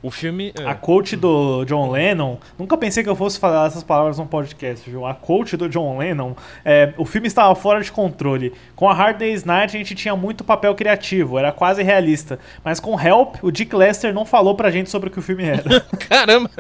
O 0.06 0.12
filme. 0.12 0.54
é. 0.56 0.68
A 0.68 0.76
quote 0.76 1.16
do 1.16 1.66
John 1.66 1.90
Lennon, 1.90 2.38
nunca 2.60 2.78
pensei 2.78 3.04
que 3.04 3.10
eu 3.10 3.16
fosse 3.16 3.40
falar 3.40 3.66
essas 3.66 3.84
palavras 3.84 4.20
num 4.20 4.28
podcast, 4.28 4.88
viu? 4.88 5.04
A 5.04 5.16
quote 5.16 5.58
do 5.58 5.68
John 5.68 5.98
Lennon 5.98 6.36
é: 6.64 6.94
o 6.96 7.06
filme 7.06 7.28
estava 7.28 7.56
fora 7.56 7.82
de 7.82 7.92
controle. 7.92 8.54
Com 8.76 8.88
a 8.88 8.94
Hard 8.94 9.18
Day's 9.18 9.44
Night 9.44 9.76
a 9.76 9.80
gente 9.80 9.96
tinha 9.96 10.16
muito 10.16 10.44
papel 10.44 10.76
criativo, 10.76 11.40
era 11.40 11.52
quase 11.52 11.82
realista. 11.82 12.38
Mas 12.64 12.80
com 12.80 13.00
Help, 13.02 13.38
o 13.42 13.50
Dick 13.50 13.76
Lester 13.76 14.14
não 14.14 14.28
falou 14.28 14.54
pra 14.54 14.70
gente 14.70 14.92
sobre 14.92 15.10
o 15.10 15.12
que 15.12 15.18
o 15.18 15.24
filme 15.24 15.44
era. 15.44 15.82
Caramba! 16.08 16.52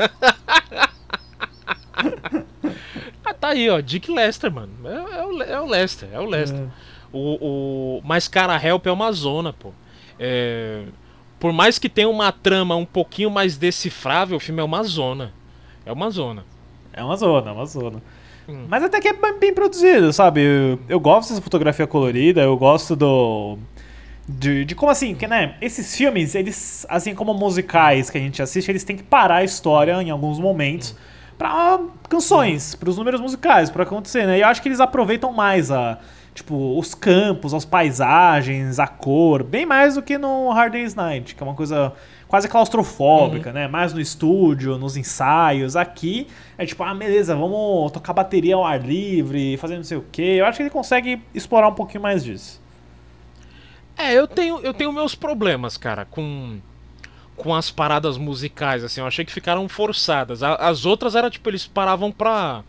ah, 3.23 3.33
tá 3.39 3.49
aí, 3.49 3.69
ó. 3.69 3.79
Dick 3.79 4.11
Lester, 4.11 4.51
mano. 4.51 4.73
É, 4.85 5.19
é 5.19 5.23
o, 5.23 5.43
é 5.43 5.61
o 5.61 5.67
Lester, 5.67 6.09
é 6.11 6.19
o 6.19 6.25
Lester. 6.25 6.65
O, 7.13 7.99
o... 7.99 8.01
Mas, 8.03 8.27
cara, 8.27 8.59
Help 8.59 8.87
é 8.87 8.91
uma 8.91 9.11
zona, 9.11 9.53
pô. 9.53 9.71
É, 10.19 10.81
Por 11.45 11.53
mais 11.53 11.77
que 11.77 11.87
tenha 11.87 12.09
uma 12.09 12.31
trama 12.31 12.75
um 12.75 12.85
pouquinho 12.87 13.29
mais 13.29 13.55
decifrável, 13.55 14.37
o 14.37 14.39
filme 14.39 14.59
é 14.61 14.63
uma 14.63 14.81
zona. 14.81 15.31
É 15.85 15.91
uma 15.91 16.09
zona. 16.09 16.43
É 16.91 17.03
uma 17.03 17.15
zona, 17.15 17.51
é 17.51 17.53
uma 17.53 17.65
zona. 17.67 18.01
Hum. 18.49 18.65
Mas 18.67 18.83
até 18.83 18.99
que 18.99 19.09
é 19.09 19.13
bem- 19.13 19.53
produzido, 19.53 20.11
sabe? 20.11 20.41
Eu, 20.41 20.79
eu 20.89 20.99
gosto 20.99 21.29
dessa 21.29 21.43
fotografia 21.43 21.85
colorida, 21.85 22.41
eu 22.41 22.57
gosto 22.57 22.95
do. 22.95 23.59
De, 24.27 24.65
de 24.65 24.73
como 24.73 24.91
assim, 24.91 25.13
que, 25.13 25.27
né? 25.27 25.55
Esses 25.61 25.95
filmes, 25.95 26.33
eles, 26.33 26.83
assim 26.89 27.13
como 27.13 27.31
musicais 27.31 28.09
que 28.09 28.17
a 28.17 28.21
gente 28.21 28.41
assiste, 28.41 28.69
eles 28.71 28.83
têm 28.83 28.97
que 28.97 29.03
parar 29.03 29.35
a 29.35 29.43
história 29.43 30.01
em 30.01 30.09
alguns 30.09 30.39
momentos 30.39 30.95
pra 31.37 31.79
canções, 32.09 32.73
pros 32.73 32.97
números 32.97 33.21
musicais, 33.21 33.69
pra 33.69 33.83
acontecer, 33.83 34.25
né? 34.25 34.39
E 34.39 34.41
eu 34.41 34.47
acho 34.47 34.63
que 34.63 34.67
eles 34.67 34.79
aproveitam 34.79 35.31
mais 35.31 35.69
a. 35.69 35.99
Tipo, 36.35 36.77
os 36.77 36.93
campos, 36.93 37.53
as 37.53 37.63
paisagens, 37.63 38.77
a 38.77 38.85
cor, 38.85 39.41
bem 39.41 39.65
mais 39.65 39.95
do 39.95 40.01
que 40.01 40.17
no 40.17 40.51
Hard 40.51 40.73
Day's 40.73 40.93
Night, 40.93 41.33
que 41.33 41.41
é 41.41 41.45
uma 41.45 41.55
coisa 41.55 41.93
quase 42.27 42.49
claustrofóbica, 42.49 43.53
né? 43.53 43.69
Mais 43.69 43.93
no 43.93 44.01
estúdio, 44.01 44.77
nos 44.77 44.97
ensaios. 44.97 45.77
Aqui 45.77 46.27
é 46.57 46.65
tipo, 46.65 46.83
ah, 46.83 46.93
beleza, 46.93 47.33
vamos 47.37 47.89
tocar 47.93 48.11
bateria 48.11 48.55
ao 48.55 48.65
ar 48.65 48.85
livre, 48.85 49.55
fazer 49.55 49.77
não 49.77 49.83
sei 49.85 49.97
o 49.97 50.05
quê. 50.11 50.35
Eu 50.39 50.45
acho 50.45 50.57
que 50.57 50.63
ele 50.63 50.69
consegue 50.69 51.21
explorar 51.33 51.69
um 51.69 51.73
pouquinho 51.73 52.03
mais 52.03 52.21
disso. 52.21 52.61
É, 53.97 54.13
eu 54.13 54.27
tenho, 54.27 54.59
eu 54.59 54.73
tenho 54.73 54.91
meus 54.91 55.15
problemas, 55.15 55.77
cara, 55.77 56.03
com 56.03 56.59
com 57.37 57.53
as 57.53 57.69
paradas 57.69 58.17
musicais, 58.17 58.83
assim, 58.83 59.01
eu 59.01 59.07
achei 59.07 59.25
que 59.25 59.31
ficaram 59.31 59.67
forçadas. 59.67 60.41
As 60.41 60.85
outras 60.85 61.15
era 61.15 61.29
tipo, 61.29 61.49
eles 61.49 61.65
paravam 61.67 62.11
pra 62.11 62.63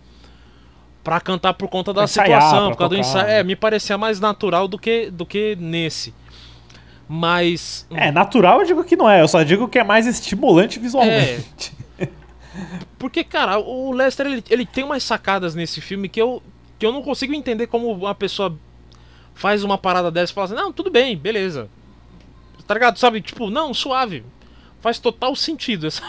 pra 1.07 1.21
cantar 1.21 1.55
por 1.55 1.69
conta 1.69 1.95
da 1.95 2.03
ensaiar, 2.03 2.43
situação, 2.43 2.71
por 2.73 2.79
causa 2.79 2.97
do 2.97 2.97
tocar, 2.97 3.09
ensaio. 3.09 3.27
né? 3.29 3.39
É, 3.39 3.45
me 3.45 3.55
parecia 3.55 3.97
mais 3.97 4.19
natural 4.19 4.67
do 4.67 4.77
que 4.77 5.09
do 5.09 5.25
que 5.25 5.55
nesse. 5.55 6.13
Mas 7.09 7.87
É, 7.93 8.11
natural 8.11 8.59
eu 8.59 8.67
digo 8.67 8.83
que 8.83 8.97
não 8.97 9.09
é, 9.09 9.23
eu 9.23 9.29
só 9.29 9.45
digo 9.45 9.69
que 9.69 9.79
é 9.79 9.85
mais 9.85 10.05
estimulante 10.09 10.81
visualmente. 10.81 11.73
porque, 12.99 13.23
cara, 13.23 13.57
o 13.61 13.93
Lester 13.93 14.27
ele, 14.27 14.43
ele 14.51 14.67
tem 14.67 14.83
umas 14.83 15.05
sacadas 15.05 15.55
nesse 15.55 15.81
filme 15.81 16.09
que 16.09 16.21
eu 16.21 16.43
que 16.77 16.85
eu 16.85 16.91
não 16.93 17.03
consigo 17.03 17.33
entender 17.33 17.69
como 17.69 17.93
uma 17.93 18.15
pessoa 18.15 18.59
faz 19.33 19.63
uma 19.63 19.79
parada 19.79 20.11
dessa 20.11 20.33
e 20.33 20.35
fala 20.35 20.47
assim: 20.47 20.55
"Não, 20.57 20.73
tudo 20.73 20.91
bem, 20.91 21.17
beleza". 21.17 21.69
Tá 22.67 22.75
ligado? 22.75 22.99
Sabe? 22.99 23.21
Tipo, 23.21 23.49
não, 23.49 23.73
suave. 23.73 24.25
Faz 24.87 25.01
total 25.01 25.35
sentido 25.35 25.89
essa. 25.89 26.01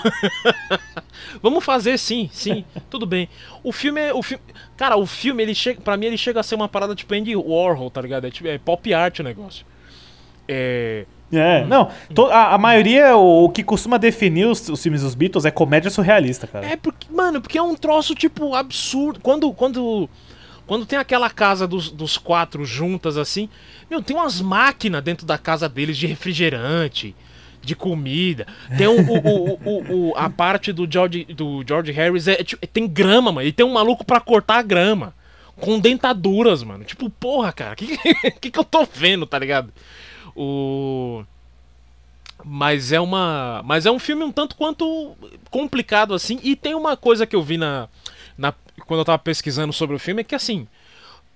Vamos 1.41 1.65
fazer 1.65 1.97
sim, 1.97 2.29
sim, 2.31 2.63
tudo 2.91 3.07
bem. 3.07 3.27
O 3.63 3.71
filme 3.71 3.99
é. 3.99 4.13
O 4.13 4.21
filme, 4.21 4.43
cara, 4.77 4.95
o 4.95 5.07
filme, 5.07 5.41
ele 5.41 5.55
chega. 5.55 5.81
Pra 5.81 5.97
mim, 5.97 6.05
ele 6.05 6.15
chega 6.15 6.41
a 6.41 6.43
ser 6.43 6.53
uma 6.53 6.69
parada 6.69 6.93
tipo 6.93 7.11
Andy 7.15 7.35
Warhol, 7.35 7.89
tá 7.89 7.99
ligado? 7.99 8.27
É, 8.27 8.29
tipo, 8.29 8.47
é 8.47 8.59
pop 8.59 8.93
art 8.93 9.17
o 9.17 9.23
negócio. 9.23 9.65
É. 10.47 11.05
É, 11.33 11.65
não, 11.65 11.89
to- 12.13 12.27
a, 12.27 12.53
a 12.53 12.57
maioria, 12.59 13.17
o, 13.17 13.45
o 13.45 13.49
que 13.49 13.63
costuma 13.63 13.97
definir 13.97 14.45
os, 14.45 14.69
os 14.69 14.83
filmes 14.83 15.01
dos 15.01 15.15
Beatles 15.15 15.43
é 15.45 15.49
comédia 15.49 15.89
surrealista, 15.89 16.45
cara. 16.45 16.63
É 16.67 16.75
porque, 16.75 17.07
mano, 17.11 17.41
porque 17.41 17.57
é 17.57 17.63
um 17.63 17.73
troço, 17.73 18.13
tipo, 18.13 18.53
absurdo. 18.53 19.19
Quando. 19.21 19.51
Quando. 19.53 20.07
Quando 20.67 20.85
tem 20.85 20.99
aquela 20.99 21.31
casa 21.31 21.65
dos, 21.65 21.89
dos 21.89 22.15
quatro 22.15 22.63
juntas 22.63 23.17
assim, 23.17 23.49
meu, 23.89 24.03
tem 24.03 24.15
umas 24.15 24.39
máquinas 24.39 25.01
dentro 25.01 25.25
da 25.25 25.39
casa 25.39 25.67
deles 25.67 25.97
de 25.97 26.05
refrigerante, 26.05 27.15
de 27.67 27.75
comida. 27.75 28.47
Tem 28.77 28.87
o, 28.87 28.99
o- 29.01 29.59
o- 29.63 30.09
o- 30.09 30.13
a 30.15 30.29
parte 30.29 30.71
do 30.71 30.89
George, 30.91 31.25
do 31.25 31.63
George 31.67 31.91
Harris, 31.91 32.27
é, 32.27 32.35
tipo, 32.43 32.65
tem 32.67 32.87
grama, 32.87 33.31
mano. 33.31 33.47
E 33.47 33.51
tem 33.51 33.65
um 33.65 33.73
maluco 33.73 34.05
pra 34.05 34.19
cortar 34.19 34.57
a 34.59 34.61
grama. 34.63 35.13
Com 35.59 35.79
dentaduras, 35.79 36.63
mano. 36.63 36.83
Tipo, 36.83 37.09
porra, 37.09 37.51
cara, 37.51 37.73
o 37.73 37.75
que, 37.75 37.97
que, 38.39 38.51
que 38.51 38.59
eu 38.59 38.63
tô 38.63 38.85
vendo, 38.85 39.25
tá 39.25 39.37
ligado? 39.37 39.71
O. 40.35 41.23
Mas 42.45 42.91
é 42.91 42.99
uma. 42.99 43.61
Mas 43.65 43.85
é 43.85 43.91
um 43.91 43.99
filme 43.99 44.23
um 44.23 44.31
tanto 44.31 44.55
quanto 44.55 45.15
complicado, 45.49 46.13
assim. 46.13 46.39
E 46.43 46.55
tem 46.55 46.75
uma 46.75 46.95
coisa 46.95 47.25
que 47.25 47.35
eu 47.35 47.41
vi 47.41 47.57
na. 47.57 47.89
na 48.37 48.53
quando 48.85 48.99
eu 48.99 49.05
tava 49.05 49.17
pesquisando 49.19 49.73
sobre 49.73 49.95
o 49.95 49.99
filme, 49.99 50.21
é 50.21 50.23
que 50.23 50.35
assim. 50.35 50.67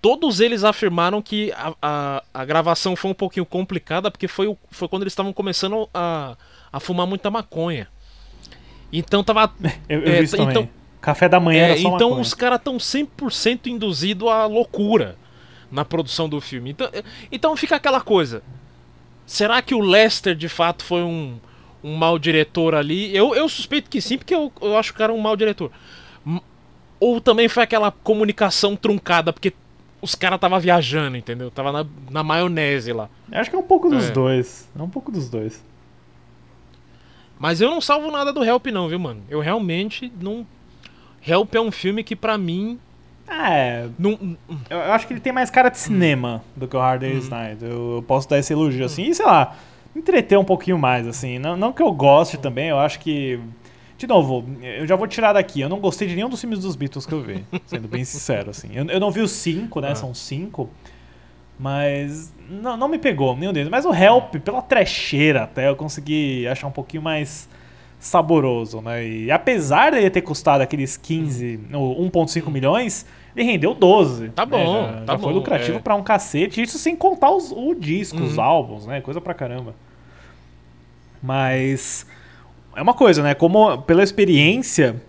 Todos 0.02 0.40
eles 0.40 0.64
afirmaram 0.64 1.22
que 1.22 1.52
a, 1.52 1.74
a, 1.82 2.24
a 2.34 2.46
gravação 2.46 2.96
foi 2.96 3.12
um 3.12 3.14
pouquinho 3.14 3.46
complicada, 3.46 4.10
porque 4.10 4.28
foi, 4.28 4.48
o- 4.48 4.58
foi 4.72 4.88
quando 4.88 5.04
eles 5.04 5.14
estavam 5.14 5.32
começando 5.32 5.88
a, 5.94 6.36
a 6.74 6.80
fumar 6.80 7.06
muita 7.06 7.30
maconha. 7.30 7.88
Então 8.92 9.24
tava. 9.24 9.54
Eu, 9.88 10.00
eu 10.02 10.12
é, 10.14 10.18
vi 10.20 10.24
isso 10.26 10.36
também. 10.38 10.52
então- 10.52 10.70
Café 11.00 11.28
da 11.28 11.40
manhã 11.40 11.62
é, 11.62 11.72
era 11.72 11.74
só 11.82 11.96
então 11.96 12.10
maconha. 12.10 12.22
os 12.22 12.34
caras 12.36 12.60
estão 12.60 12.78
100% 12.78 13.68
induzidos 13.68 14.28
à 14.30 14.46
loucura 14.46 15.18
na 15.72 15.84
produção 15.84 16.30
do 16.30 16.40
filme. 16.42 16.72
Então, 16.72 16.90
é, 16.94 17.04
então 17.32 17.56
fica 17.58 17.76
aquela 17.76 18.02
coisa. 18.02 18.44
Será 19.26 19.62
que 19.64 19.74
o 19.74 19.80
Lester 19.80 20.36
de 20.36 20.48
fato 20.50 20.84
foi 20.84 21.02
um, 21.02 21.40
um 21.84 21.96
mau 21.96 22.20
diretor 22.20 22.76
ali? 22.76 23.16
Eu, 23.16 23.34
eu 23.34 23.48
suspeito 23.50 23.90
que 23.90 24.00
sim, 24.02 24.18
porque 24.18 24.36
eu, 24.36 24.52
eu 24.62 24.78
acho 24.78 24.92
que 24.92 24.96
o 24.96 25.00
cara 25.00 25.12
um 25.14 25.18
mau 25.20 25.36
diretor. 25.36 25.72
Ou 27.00 27.20
também 27.20 27.48
foi 27.48 27.64
aquela 27.64 27.92
comunicação 27.92 28.76
truncada, 28.76 29.34
porque 29.34 29.54
os 30.02 30.16
caras 30.16 30.40
tava 30.40 30.60
viajando, 30.60 31.16
entendeu? 31.18 31.52
Tava 31.52 31.72
na, 31.72 31.86
na 32.10 32.24
maionese 32.24 32.92
lá. 32.92 33.10
Eu 33.32 33.40
acho 33.40 33.50
que 33.50 33.56
é 33.56 33.60
um 33.60 33.64
pouco 33.64 33.90
dos 33.90 34.10
É. 34.10 34.12
dois. 34.12 34.70
É 34.78 34.82
um 34.82 34.90
pouco 34.90 35.12
dos 35.12 35.30
dois. 35.30 35.64
Mas 37.40 37.60
eu 37.60 37.70
não 37.70 37.82
salvo 37.82 38.12
nada 38.12 38.32
do 38.32 38.44
Help 38.44 38.68
não, 38.68 38.88
viu, 38.88 39.00
mano? 39.00 39.22
Eu 39.30 39.40
realmente 39.40 40.12
não... 40.22 40.46
Help 41.26 41.54
é 41.56 41.62
um 41.62 41.72
filme 41.72 42.04
que 42.04 42.16
pra 42.16 42.38
mim... 42.38 42.80
É, 43.28 43.88
Não, 43.98 44.38
eu, 44.70 44.80
acho 44.92 45.08
que 45.08 45.14
ele 45.14 45.22
tem 45.22 45.32
mais 45.32 45.50
cara 45.50 45.70
de 45.70 45.78
cinema 45.78 46.44
do 46.56 46.68
que 46.68 46.76
o 46.76 46.80
Hard 46.80 47.00
Day's 47.00 47.30
Night. 47.30 47.64
Eu, 47.64 48.04
posso 48.06 48.28
dar 48.28 48.38
esse 48.40 48.52
elogio 48.52 48.84
assim. 48.86 49.04
E 49.04 49.16
sei 49.16 49.26
lá, 49.26 49.56
entreter 49.96 50.38
um 50.38 50.44
pouquinho 50.44 50.78
mais, 50.78 51.08
assim. 51.08 51.40
Não, 51.40 51.56
não 51.56 51.72
que 51.72 51.82
eu 51.82 51.92
goste 51.94 52.38
também, 52.38 52.68
eu 52.68 52.78
acho 52.78 53.00
que. 53.00 53.40
De 54.02 54.08
novo, 54.08 54.44
eu 54.64 54.88
já 54.88 54.96
vou 54.96 55.06
tirar 55.06 55.32
daqui. 55.32 55.62
Eu 55.62 55.70
não 55.70 55.80
gostei 55.80 56.08
de 56.08 56.16
nenhum 56.16 56.28
dos 56.28 56.42
filmes 56.42 56.58
dos 56.58 56.76
Beatles 56.76 57.06
que 57.06 57.14
eu 57.14 57.22
vi, 57.22 57.46
sendo 57.68 57.88
bem 57.88 58.04
sincero, 58.04 58.50
assim. 58.50 58.70
Eu, 58.74 58.84
eu 58.86 59.00
não 59.00 59.12
vi 59.12 59.22
os 59.22 59.30
cinco, 59.30 59.80
né? 59.80 59.94
São 59.94 60.12
cinco. 60.12 60.72
Mas 61.60 62.34
não, 62.50 62.76
não 62.76 62.88
me 62.88 62.98
pegou 62.98 63.38
nenhum 63.38 63.54
deles. 63.54 63.70
Mas 63.70 63.86
o 63.86 63.94
Help, 63.94 64.38
pela 64.38 64.60
trecheira 64.60 65.44
até, 65.44 65.70
eu 65.70 65.76
consegui 65.76 66.48
achar 66.48 66.66
um 66.66 66.72
pouquinho 66.72 67.04
mais 67.04 67.48
saboroso, 68.00 68.82
né? 68.82 69.06
E 69.08 69.30
apesar 69.30 69.92
dele 69.92 70.10
ter 70.10 70.24
custado 70.24 70.64
aqueles 70.64 70.98
15, 70.98 71.60
ou 71.72 72.02
1.5 72.10 72.50
milhões, 72.50 73.06
ele 73.36 73.46
rendeu 73.46 73.76
12. 73.76 74.30
Tá 74.30 74.48
né? 74.48 74.52
bom, 74.52 74.84
Já, 74.84 74.94
tá 75.06 75.14
já 75.14 75.20
foi 75.20 75.32
bom, 75.32 75.38
lucrativo 75.38 75.78
é. 75.78 75.80
pra 75.80 75.94
um 75.94 76.02
cacete. 76.02 76.60
Isso 76.60 76.80
sem 76.80 76.96
contar 76.96 77.30
os, 77.30 77.52
o 77.52 77.76
disco, 77.76 78.18
os 78.20 78.38
Uhum. 78.38 78.44
álbuns, 78.44 78.88
né? 78.88 79.00
Coisa 79.00 79.22
pra 79.22 79.36
caramba. 79.36 79.76
Mas 81.22 82.08
é 82.76 82.82
uma 82.82 82.94
coisa, 82.94 83.22
né? 83.22 83.34
Como 83.34 83.82
pela 83.84 84.04
experiência, 84.04 85.02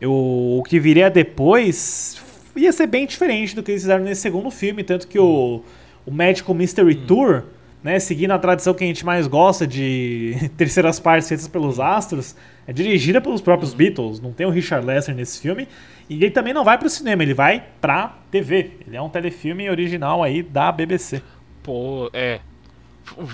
eu, 0.00 0.12
o 0.12 0.62
que 0.66 0.78
viria 0.78 1.10
depois 1.10 2.22
ia 2.56 2.72
ser 2.72 2.86
bem 2.86 3.06
diferente 3.06 3.54
do 3.54 3.62
que 3.62 3.70
eles 3.70 3.82
fizeram 3.82 4.04
nesse 4.04 4.22
segundo 4.22 4.50
filme, 4.50 4.82
tanto 4.82 5.06
que 5.06 5.18
o, 5.18 5.62
o 6.04 6.10
Magical 6.10 6.54
Mystery 6.54 6.94
Tour, 6.94 7.44
né, 7.82 7.98
seguindo 7.98 8.30
a 8.30 8.38
tradição 8.38 8.72
que 8.74 8.82
a 8.82 8.86
gente 8.86 9.04
mais 9.04 9.26
gosta 9.26 9.66
de 9.66 10.50
terceiras 10.56 10.98
partes 10.98 11.28
feitas 11.28 11.46
pelos 11.46 11.78
astros, 11.78 12.34
é 12.66 12.72
dirigida 12.72 13.20
pelos 13.20 13.40
próprios 13.40 13.74
Beatles, 13.74 14.20
não 14.20 14.32
tem 14.32 14.46
o 14.46 14.50
Richard 14.50 14.86
Lester 14.86 15.14
nesse 15.14 15.40
filme, 15.40 15.68
e 16.08 16.16
ele 16.16 16.30
também 16.30 16.54
não 16.54 16.64
vai 16.64 16.78
pro 16.78 16.88
cinema, 16.88 17.22
ele 17.22 17.34
vai 17.34 17.64
pra 17.80 18.16
TV. 18.30 18.72
Ele 18.86 18.96
é 18.96 19.02
um 19.02 19.08
telefilme 19.08 19.68
original 19.68 20.22
aí 20.22 20.42
da 20.42 20.72
BBC. 20.72 21.20
Pô, 21.62 22.08
é. 22.12 22.40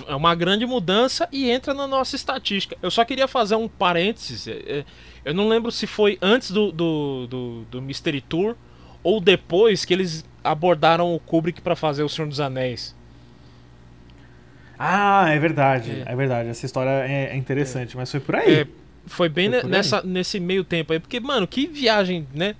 É 0.07 0.15
uma 0.15 0.35
grande 0.35 0.67
mudança 0.67 1.29
e 1.33 1.51
entra 1.51 1.73
na 1.75 1.87
nossa 1.87 2.15
estatística. 2.17 2.77
Eu 2.83 2.91
só 2.91 3.05
queria 3.05 3.27
fazer 3.27 3.55
um 3.57 3.69
parênteses. 3.69 4.47
é, 4.47 4.53
é, 4.67 4.85
Eu 5.25 5.35
não 5.35 5.49
lembro 5.49 5.71
se 5.73 5.87
foi 5.87 6.19
antes 6.21 6.51
do, 6.51 6.71
do, 6.71 7.27
do, 7.27 7.63
do 7.71 7.83
Mystery 7.83 8.21
Tour 8.21 8.55
ou 9.03 9.21
depois 9.21 9.85
que 9.85 9.93
eles 9.95 10.25
abordaram 10.45 11.15
o 11.15 11.19
Kubrick 11.19 11.61
pra 11.61 11.75
fazer 11.75 12.03
O 12.03 12.09
Senhor 12.09 12.29
dos 12.29 12.41
Anéis. 12.41 12.95
Ah, 14.79 15.29
é 15.31 15.39
verdade, 15.39 16.03
é, 16.07 16.13
É. 16.13 16.17
verdade. 16.17 16.49
Essa 16.49 16.67
história 16.67 16.91
é, 16.91 17.31
é 17.33 17.37
interessante, 17.37 17.97
mas 17.97 18.11
foi 18.11 18.21
por 18.21 18.37
aí. 18.37 18.55
É, 18.61 18.67
foi 19.07 19.29
bem 19.29 19.51
Foi 19.51 19.61
aí. 19.61 19.67
nessa, 19.67 20.03
nesse 20.03 20.41
meio 20.41 20.65
tempo 20.65 20.93
aí. 20.93 20.99
Porque, 21.01 21.21
mano, 21.21 21.47
que 21.47 21.67
viagem, 21.67 22.27
né? 22.35 22.55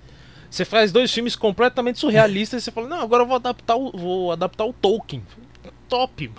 Você 0.49 0.63
faz 0.63 0.91
dois 0.91 1.11
filmes 1.11 1.35
completamente 1.35 1.99
surrealistas 1.99 2.61
e 2.61 2.65
você 2.65 2.71
fala, 2.71 2.87
não, 2.87 3.01
agora 3.01 3.23
eu 3.23 3.27
vou 3.27 3.35
adaptar 3.35 3.75
o, 3.75 3.91
vou 3.91 4.31
adaptar 4.31 4.63
o 4.65 4.71
Tolkien. 4.71 5.23
Top. 5.93 6.31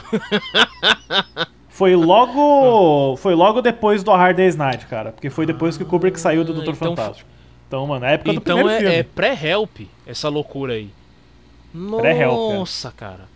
Foi 1.68 1.94
logo. 1.94 3.16
Foi 3.18 3.36
logo 3.36 3.62
depois 3.62 4.02
do 4.02 4.11
A 4.11 4.16
Hard 4.16 4.36
Day's 4.36 4.57
Night, 4.57 4.84
cara. 4.86 5.12
Porque 5.12 5.30
foi 5.30 5.46
depois 5.46 5.76
que 5.76 5.84
o 5.84 5.86
Kubrick 5.86 6.18
saiu 6.18 6.44
do 6.44 6.50
Ah, 6.50 6.55
Doutor 6.57 6.74
então 6.74 6.88
Fantástico. 6.96 7.30
Então, 7.68 7.86
mano, 7.86 8.05
é 8.05 8.14
época 8.14 8.32
do 8.32 8.38
Então 8.38 8.57
primeiro 8.57 8.76
é, 8.76 8.80
filme. 8.80 8.96
é 8.96 9.02
pré-help 9.05 9.80
essa 10.05 10.28
loucura 10.28 10.72
aí. 10.72 10.90
Pré-help, 12.00 12.52
é. 12.52 12.59
Nossa, 12.59 12.90
cara. 12.90 13.28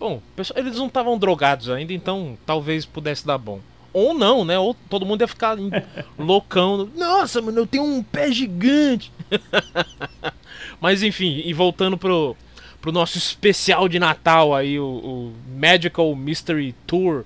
Bom, 0.00 0.22
pessoal, 0.34 0.58
eles 0.60 0.78
não 0.78 0.86
estavam 0.86 1.18
drogados 1.18 1.68
ainda, 1.68 1.92
então 1.92 2.38
talvez 2.46 2.86
pudesse 2.86 3.26
dar 3.26 3.36
bom. 3.36 3.60
Ou 3.92 4.14
não, 4.14 4.46
né? 4.46 4.58
Ou 4.58 4.74
todo 4.88 5.04
mundo 5.04 5.20
ia 5.20 5.28
ficar 5.28 5.58
loucão. 6.18 6.88
Nossa, 6.96 7.42
mano, 7.42 7.58
eu 7.58 7.66
tenho 7.66 7.84
um 7.84 8.02
pé 8.02 8.32
gigante. 8.32 9.12
Mas 10.80 11.02
enfim, 11.02 11.42
e 11.44 11.52
voltando 11.52 11.98
pro, 11.98 12.34
pro 12.80 12.92
nosso 12.92 13.18
especial 13.18 13.88
de 13.88 13.98
Natal 13.98 14.54
aí, 14.54 14.78
o, 14.78 14.84
o 14.84 15.32
Magical 15.58 16.14
Mystery 16.14 16.74
Tour. 16.86 17.24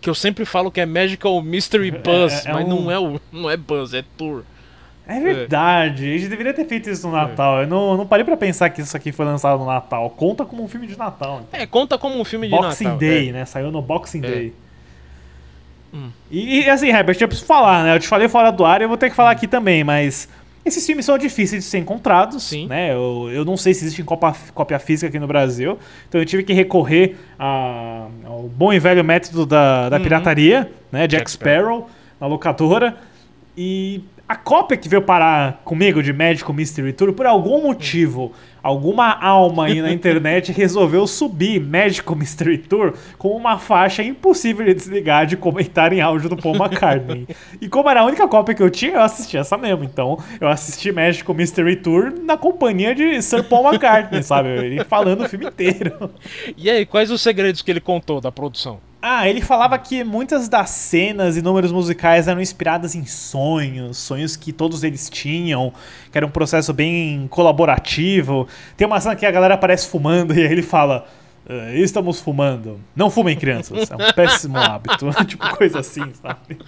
Que 0.00 0.08
eu 0.08 0.14
sempre 0.14 0.46
falo 0.46 0.70
que 0.70 0.80
é 0.80 0.86
Magical 0.86 1.42
Mystery 1.42 1.90
Buzz, 1.90 2.46
é 2.46 2.52
mas 2.52 2.64
um- 2.66 2.68
não, 2.84 2.90
é 2.90 2.98
o, 2.98 3.20
não 3.30 3.50
é 3.50 3.56
Buzz, 3.56 3.92
é 3.92 4.02
Tour. 4.16 4.42
É 5.06 5.18
verdade, 5.20 6.04
a 6.08 6.16
gente 6.18 6.28
deveria 6.28 6.54
ter 6.54 6.64
feito 6.66 6.88
isso 6.88 7.06
no 7.08 7.12
Natal. 7.12 7.62
Eu 7.62 7.66
não, 7.66 7.96
não 7.96 8.06
parei 8.06 8.24
pra 8.24 8.36
pensar 8.36 8.70
que 8.70 8.80
isso 8.80 8.96
aqui 8.96 9.10
foi 9.10 9.26
lançado 9.26 9.58
no 9.58 9.66
Natal. 9.66 10.08
Conta 10.10 10.44
como 10.44 10.62
um 10.62 10.68
filme 10.68 10.86
de 10.86 10.96
Natal. 10.96 11.42
então. 11.48 11.60
É, 11.60 11.66
conta 11.66 11.98
como 11.98 12.18
um 12.18 12.24
filme 12.24 12.46
de 12.46 12.54
Boxing 12.54 12.84
Natal. 12.84 12.98
Day, 12.98 13.28
é. 13.28 13.32
né? 13.32 13.44
Saiu 13.44 13.72
no 13.72 13.82
Boxing 13.82 14.18
É. 14.18 14.30
Day. 14.30 14.54
E, 16.30 16.60
e, 16.60 16.70
assim, 16.70 16.88
Herbert, 16.88 17.16
eu 17.20 17.26
preciso 17.26 17.46
falar, 17.48 17.82
né? 17.82 17.96
Eu 17.96 17.98
te 17.98 18.06
falei 18.06 18.28
fora 18.28 18.52
do 18.52 18.64
ar 18.64 18.80
e 18.80 18.84
eu 18.84 18.88
vou 18.88 18.96
ter 18.96 19.10
que 19.10 19.16
falar 19.16 19.32
aqui 19.32 19.48
também, 19.48 19.82
mas 19.82 20.28
esses 20.64 20.84
filmes 20.86 21.04
são 21.06 21.16
difíceis 21.16 21.64
de 21.64 21.70
ser 21.70 21.78
encontrados, 21.78 22.42
Sim. 22.44 22.66
né? 22.66 22.92
Eu, 22.94 23.28
eu 23.32 23.44
não 23.44 23.56
sei 23.56 23.72
se 23.74 23.84
existe 23.84 24.02
cópia, 24.02 24.34
cópia 24.54 24.78
física 24.78 25.08
aqui 25.08 25.18
no 25.18 25.26
Brasil, 25.26 25.78
então 26.08 26.20
eu 26.20 26.24
tive 26.26 26.42
que 26.42 26.52
recorrer 26.52 27.16
a- 27.38 28.06
ao 28.24 28.42
bom 28.42 28.72
e 28.72 28.78
velho 28.78 29.02
método 29.04 29.46
da, 29.46 29.88
da 29.88 29.98
pirataria, 30.00 30.70
né? 30.92 31.06
Jack, 31.06 31.14
Uhum. 31.14 31.18
Jack 31.18 31.30
Sparrow, 31.30 31.90
na 32.20 32.26
locadora. 32.26 32.96
E 33.56 34.02
a 34.30 34.36
cópia 34.36 34.76
que 34.76 34.88
veio 34.88 35.02
parar 35.02 35.60
comigo 35.64 36.00
de 36.00 36.12
Magical 36.12 36.54
Mystery 36.54 36.92
Tour, 36.92 37.12
por 37.12 37.26
algum 37.26 37.62
motivo, 37.62 38.30
alguma 38.62 39.12
alma 39.12 39.66
aí 39.66 39.82
na 39.82 39.90
internet 39.90 40.52
resolveu 40.54 41.04
subir 41.04 41.60
Magical 41.60 42.14
Mystery 42.14 42.58
Tour 42.58 42.94
com 43.18 43.30
uma 43.30 43.58
faixa 43.58 44.04
impossível 44.04 44.64
de 44.64 44.72
desligar 44.72 45.26
de 45.26 45.36
comentar 45.36 45.92
em 45.92 46.00
áudio 46.00 46.28
do 46.28 46.36
Paul 46.36 46.54
McCartney. 46.54 47.26
e 47.60 47.68
como 47.68 47.90
era 47.90 48.02
a 48.02 48.04
única 48.04 48.28
cópia 48.28 48.54
que 48.54 48.62
eu 48.62 48.70
tinha, 48.70 48.92
eu 48.92 49.02
assisti 49.02 49.36
essa 49.36 49.58
mesmo. 49.58 49.82
Então, 49.82 50.16
eu 50.40 50.46
assisti 50.46 50.92
Magical 50.92 51.34
Mystery 51.34 51.74
Tour 51.74 52.14
na 52.22 52.36
companhia 52.36 52.94
de 52.94 53.20
Sir 53.22 53.42
Paul 53.42 53.66
McCartney, 53.66 54.22
sabe? 54.22 54.50
Ele 54.50 54.84
falando 54.84 55.24
o 55.24 55.28
filme 55.28 55.46
inteiro. 55.46 56.08
E 56.56 56.70
aí, 56.70 56.86
quais 56.86 57.10
os 57.10 57.20
segredos 57.20 57.62
que 57.62 57.70
ele 57.72 57.80
contou 57.80 58.20
da 58.20 58.30
produção? 58.30 58.78
Ah, 59.02 59.26
ele 59.26 59.40
falava 59.40 59.78
que 59.78 60.04
muitas 60.04 60.46
das 60.46 60.70
cenas 60.70 61.36
e 61.36 61.40
números 61.42 61.72
musicais 61.72 62.28
eram 62.28 62.40
inspiradas 62.40 62.94
em 62.94 63.06
sonhos, 63.06 63.96
sonhos 63.96 64.36
que 64.36 64.52
todos 64.52 64.84
eles 64.84 65.08
tinham, 65.08 65.72
que 66.12 66.18
era 66.18 66.26
um 66.26 66.30
processo 66.30 66.72
bem 66.74 67.26
colaborativo. 67.28 68.46
Tem 68.76 68.86
uma 68.86 69.00
cena 69.00 69.16
que 69.16 69.24
a 69.24 69.30
galera 69.30 69.54
aparece 69.54 69.88
fumando 69.88 70.34
e 70.38 70.40
aí 70.40 70.52
ele 70.52 70.62
fala: 70.62 71.06
"Ah, 71.48 71.72
Estamos 71.74 72.20
fumando. 72.20 72.78
Não 72.94 73.08
fumem, 73.10 73.36
crianças. 73.36 73.90
É 73.90 73.94
um 73.94 74.12
péssimo 74.12 74.58
hábito. 74.58 75.08
tipo, 75.24 75.56
coisa 75.56 75.80
assim, 75.80 76.12
sabe? 76.20 76.58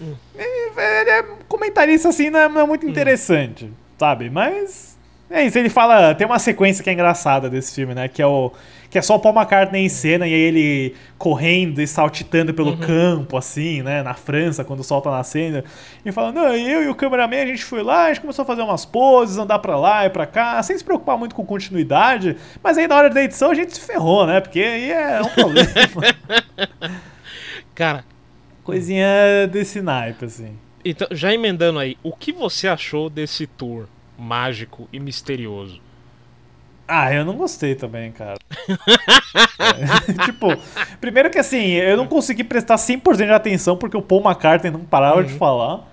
E, 0.00 0.80
Ele 0.80 1.10
é 1.10 1.22
comentarista 1.46 2.08
assim, 2.08 2.30
não 2.30 2.40
é, 2.40 2.48
não 2.48 2.60
é 2.62 2.66
muito 2.66 2.86
interessante, 2.86 3.70
sabe? 3.98 4.30
Mas. 4.30 4.96
É 5.30 5.44
isso, 5.44 5.58
ele 5.58 5.68
fala. 5.68 6.14
Tem 6.14 6.26
uma 6.26 6.38
sequência 6.38 6.82
que 6.82 6.88
é 6.88 6.92
engraçada 6.94 7.50
desse 7.50 7.74
filme, 7.74 7.94
né? 7.94 8.08
Que 8.08 8.22
é 8.22 8.26
o. 8.26 8.50
Que 8.90 8.98
é 8.98 9.02
só 9.02 9.16
o 9.16 9.20
Paul 9.20 9.34
McCartney 9.34 9.84
em 9.84 9.88
cena 9.88 10.26
e 10.26 10.32
aí 10.32 10.40
ele 10.40 10.94
correndo 11.18 11.80
e 11.82 11.86
saltitando 11.86 12.54
pelo 12.54 12.76
campo, 12.78 13.36
assim, 13.36 13.82
né? 13.82 14.02
Na 14.02 14.14
França, 14.14 14.64
quando 14.64 14.80
o 14.80 14.84
sol 14.84 15.02
tá 15.02 15.10
nascendo. 15.10 15.62
E 16.04 16.10
fala, 16.10 16.32
não, 16.32 16.54
eu 16.54 16.82
e 16.84 16.88
o 16.88 16.94
cameraman, 16.94 17.42
a 17.42 17.46
gente 17.46 17.64
foi 17.64 17.82
lá, 17.82 18.04
a 18.04 18.08
gente 18.08 18.22
começou 18.22 18.44
a 18.44 18.46
fazer 18.46 18.62
umas 18.62 18.86
poses, 18.86 19.36
andar 19.36 19.58
pra 19.58 19.76
lá 19.76 20.06
e 20.06 20.10
pra 20.10 20.24
cá, 20.26 20.62
sem 20.62 20.76
se 20.78 20.82
preocupar 20.82 21.18
muito 21.18 21.34
com 21.34 21.44
continuidade. 21.44 22.36
Mas 22.62 22.78
aí 22.78 22.88
na 22.88 22.96
hora 22.96 23.10
da 23.10 23.22
edição 23.22 23.50
a 23.50 23.54
gente 23.54 23.74
se 23.74 23.80
ferrou, 23.80 24.26
né? 24.26 24.40
Porque 24.40 24.60
aí 24.60 24.90
é 24.90 25.20
um 25.20 25.28
problema. 25.34 25.68
Cara, 27.74 28.04
Coisinha 28.64 29.06
desse 29.50 29.80
naipe, 29.80 30.26
assim. 30.26 30.58
então, 30.84 31.08
já 31.10 31.32
emendando 31.32 31.78
aí, 31.78 31.96
o 32.02 32.12
que 32.12 32.32
você 32.32 32.68
achou 32.68 33.08
desse 33.08 33.46
tour 33.46 33.86
mágico 34.18 34.86
e 34.92 35.00
misterioso? 35.00 35.80
Ah, 36.88 37.12
eu 37.12 37.22
não 37.22 37.36
gostei 37.36 37.74
também, 37.74 38.10
cara. 38.10 38.38
É, 38.58 40.24
tipo, 40.24 40.48
primeiro 40.98 41.28
que 41.28 41.38
assim, 41.38 41.72
eu 41.72 41.98
não 41.98 42.06
consegui 42.06 42.42
prestar 42.42 42.76
100% 42.76 43.16
de 43.16 43.30
atenção 43.30 43.76
porque 43.76 43.96
o 43.96 44.00
Paul 44.00 44.22
McCartney 44.22 44.72
não 44.72 44.80
parava 44.80 45.22
de 45.22 45.34
falar. 45.34 45.86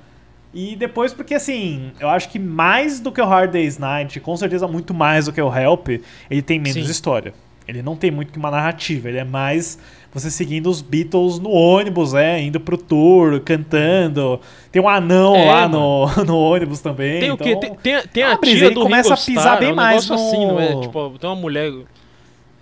E 0.53 0.73
depois 0.77 1.13
porque 1.13 1.35
assim, 1.35 1.91
eu 1.99 2.07
acho 2.07 2.29
que 2.29 2.39
mais 2.39 3.01
do 3.01 3.11
que 3.11 3.19
o 3.19 3.25
Hard 3.25 3.51
Day's 3.51 3.77
Night, 3.77 4.21
com 4.21 4.37
certeza 4.37 4.65
muito 4.69 4.93
mais 4.93 5.25
do 5.25 5.33
que 5.33 5.41
o 5.41 5.53
Help, 5.53 5.89
ele 6.29 6.41
tem 6.41 6.57
menos 6.59 6.85
Sim. 6.85 6.91
história. 6.91 7.33
Ele 7.68 7.82
não 7.82 7.95
tem 7.95 8.11
muito 8.11 8.32
que 8.32 8.38
uma 8.38 8.51
narrativa, 8.51 9.09
ele 9.09 9.18
é 9.18 9.24
mais 9.24 9.80
você 10.13 10.32
seguindo 10.32 10.70
os 10.70 10.82
Beatles 10.82 11.39
no 11.39 11.49
ônibus, 11.49 12.13
é, 12.13 12.39
indo 12.41 12.57
pro 12.59 12.78
tour, 12.78 13.41
cantando. 13.41 14.39
Tem 14.72 14.82
um 14.82 14.88
anão 14.88 15.36
É, 15.36 15.45
lá 15.45 15.68
no, 15.68 16.07
no 16.26 16.38
ônibus 16.38 16.80
também. 16.80 17.20
Tem 17.20 17.32
o 17.32 17.34
então... 17.34 17.45
quê? 17.47 17.55
Tem, 17.57 17.76
tem, 17.76 18.07
tem 18.07 18.24
Ah, 18.24 18.34
a 18.34 18.38
Brisa, 18.38 18.57
tia 18.57 18.66
ele 18.68 18.76
do 18.76 18.82
começa 18.82 19.09
Ringo 19.09 19.22
a 19.22 19.26
pisar 19.26 19.41
Starr, 19.41 19.59
bem 19.59 19.70
é 19.70 19.72
um 19.74 19.76
mais 19.76 20.09
negócio 20.09 20.28
assim, 20.28 20.45
não 20.47 20.59
é? 20.59 20.74
no- 20.74 20.82
Tipo, 20.82 21.09
tem 21.20 21.30
uma 21.30 21.36
mulher... 21.36 21.72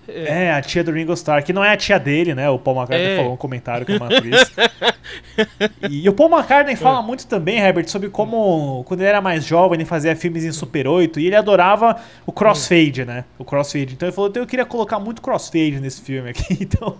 É, 0.07 0.51
a 0.51 0.61
tia 0.61 0.83
do 0.83 0.91
Ringo 0.91 1.13
Starr, 1.13 1.43
que 1.43 1.53
não 1.53 1.63
é 1.63 1.71
a 1.71 1.77
tia 1.77 1.97
dele, 1.99 2.35
né? 2.35 2.49
O 2.49 2.59
Paul 2.59 2.77
McCartney 2.77 3.11
É. 3.13 3.17
falou 3.17 3.33
um 3.33 3.37
comentário 3.37 3.85
que 3.85 3.93
é 3.93 3.97
uma 3.97 4.07
atriz. 4.07 4.51
e, 5.89 6.07
o 6.09 6.13
Paul 6.13 6.29
McCartney 6.29 6.75
fala 6.75 6.99
É. 6.99 7.01
muito 7.03 7.25
também, 7.27 7.57
Herbert, 7.59 7.87
sobre 7.87 8.09
como, 8.09 8.83
quando 8.85 8.99
ele 9.01 9.09
era 9.09 9.21
mais 9.21 9.45
jovem, 9.45 9.77
ele 9.77 9.85
fazia 9.85 10.15
filmes 10.15 10.43
em 10.43 10.51
Super 10.51 10.87
8 10.87 11.19
e 11.19 11.27
ele 11.27 11.35
adorava 11.35 12.01
o 12.25 12.31
crossfade, 12.31 13.05
né? 13.05 13.25
O 13.37 13.45
crossfade. 13.45 13.93
Então 13.93 14.07
ele 14.07 14.15
falou, 14.15 14.29
então 14.29 14.43
eu 14.43 14.47
queria 14.47 14.65
colocar 14.65 14.99
muito 14.99 15.21
crossfade 15.21 15.79
nesse 15.79 16.01
filme 16.01 16.29
aqui. 16.29 16.43
Então, 16.63 16.97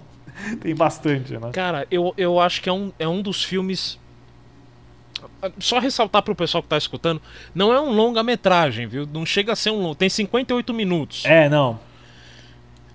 tem 0.62 0.74
bastante, 0.76 1.34
né? 1.34 1.50
Cara, 1.54 1.86
eu, 1.92 2.14
eu 2.18 2.40
acho 2.40 2.62
que 2.62 2.68
é 2.70 2.74
um, 2.74 2.92
é 3.00 3.08
um 3.08 3.22
dos 3.22 3.44
filmes... 3.44 4.00
Só 5.60 5.80
ressaltar 5.80 6.22
pro 6.22 6.34
pessoal 6.36 6.62
que 6.64 6.70
tá 6.70 6.78
escutando, 6.78 7.22
não 7.54 7.74
é 7.74 7.80
um 7.80 7.92
longa-metragem, 7.92 8.88
viu? 8.88 9.06
Não 9.12 9.26
chega 9.26 9.52
a 9.54 9.56
ser 9.56 9.72
um 9.72 9.82
longo. 9.82 9.96
Tem 9.96 10.08
58 10.10 10.74
minutos. 10.74 11.24
É, 11.26 11.50
não. 11.50 11.80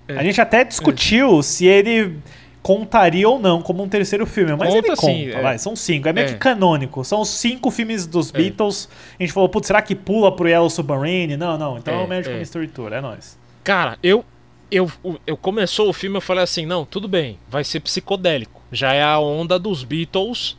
É. 0.09 0.17
A 0.19 0.23
gente 0.23 0.41
até 0.41 0.65
discutiu 0.65 1.43
se 1.43 1.67
ele 1.67 2.19
contaria 2.63 3.29
ou 3.29 3.39
não 3.39 3.63
como 3.63 3.83
um 3.83 3.89
terceiro 3.89 4.27
filme, 4.27 4.55
mas 4.57 4.69
Conta 4.69 4.79
ele 4.79 4.97
conta, 4.97 5.01
sim, 5.13 5.31
é. 5.31 5.41
vai, 5.41 5.59
são 5.59 5.77
cinco, 5.77 6.09
é 6.09 6.13
meio 6.13 6.27
É. 6.27 6.33
que 6.33 6.39
canônico, 6.39 7.05
são 7.05 7.21
os 7.21 7.29
cinco 7.29 7.71
filmes 7.71 8.07
dos 8.07 8.31
Beatles, 8.31 8.89
a 9.19 9.23
gente 9.23 9.33
falou, 9.33 9.49
putz, 9.49 9.69
será 9.69 9.81
que 9.81 9.95
pula 9.95 10.35
pro 10.35 10.49
Yellow 10.49 10.69
Submarine? 10.69 11.37
Não, 11.37 11.57
não, 11.57 11.79
então 11.79 11.95
é, 11.95 12.03
É, 12.03 12.05
o 12.05 12.09
Magical 12.09 12.35
é. 12.35 12.39
Mystery 12.41 12.69
Tour, 12.69 12.93
é 12.93 13.01
nóis. 13.01 13.39
Cara, 13.65 13.97
eu, 14.03 14.25
eu, 14.71 14.91
eu 15.27 15.37
começou 15.37 15.89
o 15.89 15.93
filme, 15.93 16.17
eu 16.17 16.21
falei 16.21 16.43
assim, 16.45 16.67
não, 16.67 16.85
tudo 16.85 17.07
bem, 17.09 17.39
vai 17.49 17.65
ser 17.65 17.81
psicodélico. 17.81 18.61
Já 18.71 18.93
é 18.93 19.03
a 19.03 19.19
onda 19.19 19.59
dos 19.59 19.83
Beatles, 19.85 20.57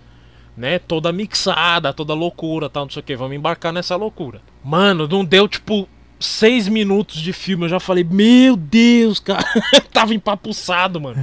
né? 0.57 0.79
Toda 0.79 1.11
mixada, 1.11 1.93
toda 1.93 2.13
loucura, 2.13 2.69
tal, 2.69 2.85
não 2.85 2.89
sei 2.91 3.01
o 3.01 3.03
que. 3.03 3.15
Vamos 3.15 3.35
embarcar 3.35 3.71
nessa 3.71 3.95
loucura. 3.95 4.41
Mano, 4.63 5.07
não 5.07 5.23
deu 5.23 5.47
tipo 5.47 5.87
seis 6.19 6.67
minutos 6.67 7.21
de 7.21 7.31
filme, 7.31 7.65
eu 7.65 7.69
já 7.69 7.79
falei, 7.79 8.03
meu 8.03 8.55
Deus, 8.57 9.19
cara, 9.19 9.43
tava 9.93 10.13
empapuçado, 10.13 10.99
mano. 10.99 11.17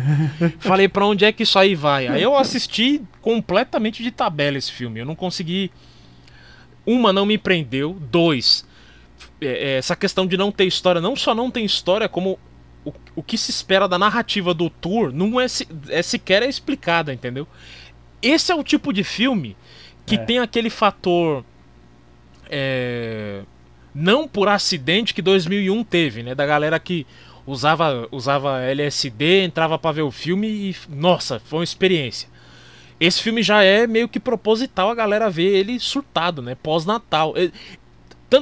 falei, 0.59 0.88
pra 0.88 1.05
onde 1.07 1.24
é 1.24 1.32
que 1.32 1.42
isso 1.42 1.59
aí 1.59 1.74
vai? 1.74 2.09
Aí 2.09 2.22
eu 2.22 2.36
assisti 2.36 3.03
completamente 3.20 4.03
de 4.03 4.11
tabela 4.11 4.57
esse 4.57 4.72
filme. 4.72 5.01
Eu 5.01 5.07
não 5.07 5.14
consegui. 5.14 5.70
Uma, 6.86 7.12
não 7.12 7.26
me 7.26 7.36
prendeu. 7.36 7.99
Dois, 8.11 8.66
é, 9.40 9.47
é, 9.47 9.76
essa 9.78 9.94
questão 9.97 10.26
de 10.26 10.36
não 10.36 10.51
ter 10.51 10.64
história, 10.64 11.01
não 11.01 11.14
só 11.16 11.34
não 11.34 11.51
tem 11.51 11.64
história, 11.64 12.09
como 12.09 12.38
o, 12.84 12.92
o 13.16 13.22
que 13.22 13.36
se 13.36 13.51
espera 13.51 13.86
da 13.88 13.99
narrativa 13.99 14.55
do 14.55 14.70
tour 14.70 15.12
não 15.12 15.40
é, 15.40 15.47
é 15.90 16.01
sequer 16.03 16.42
é 16.42 16.49
explicada, 16.49 17.12
entendeu? 17.12 17.47
Esse 18.22 18.51
é 18.51 18.55
o 18.55 18.62
tipo 18.64 18.92
de 18.92 19.05
filme 19.05 19.57
que 20.07 20.14
É. 20.14 20.18
tem 20.18 20.38
aquele 20.38 20.70
fator. 20.70 21.44
é, 22.49 23.42
não 23.97 24.28
por 24.28 24.47
acidente 24.47 25.14
que 25.14 25.22
2001 25.22 25.82
teve, 25.82 26.22
né? 26.22 26.34
Da 26.34 26.44
galera 26.44 26.78
que 26.78 27.07
usava, 27.47 28.07
usava 28.12 28.61
LSD, 28.61 29.44
entrava 29.44 29.78
pra 29.78 29.90
ver 29.90 30.03
o 30.03 30.11
filme 30.11 30.47
e. 30.47 30.76
Nossa, 30.90 31.40
foi 31.40 31.61
uma 31.61 31.64
experiência. 31.64 32.28
Esse 33.01 33.22
filme 33.22 33.42
já 33.42 33.62
é 33.62 33.86
meio 33.86 34.09
que 34.09 34.20
proposital 34.20 34.90
a 34.90 34.94
galera 34.94 35.30
ver 35.30 35.55
ele 35.55 35.80
surtado, 35.80 36.42
né? 36.42 36.55
Pós-Natal. 36.62 37.34
Ele, 37.36 37.53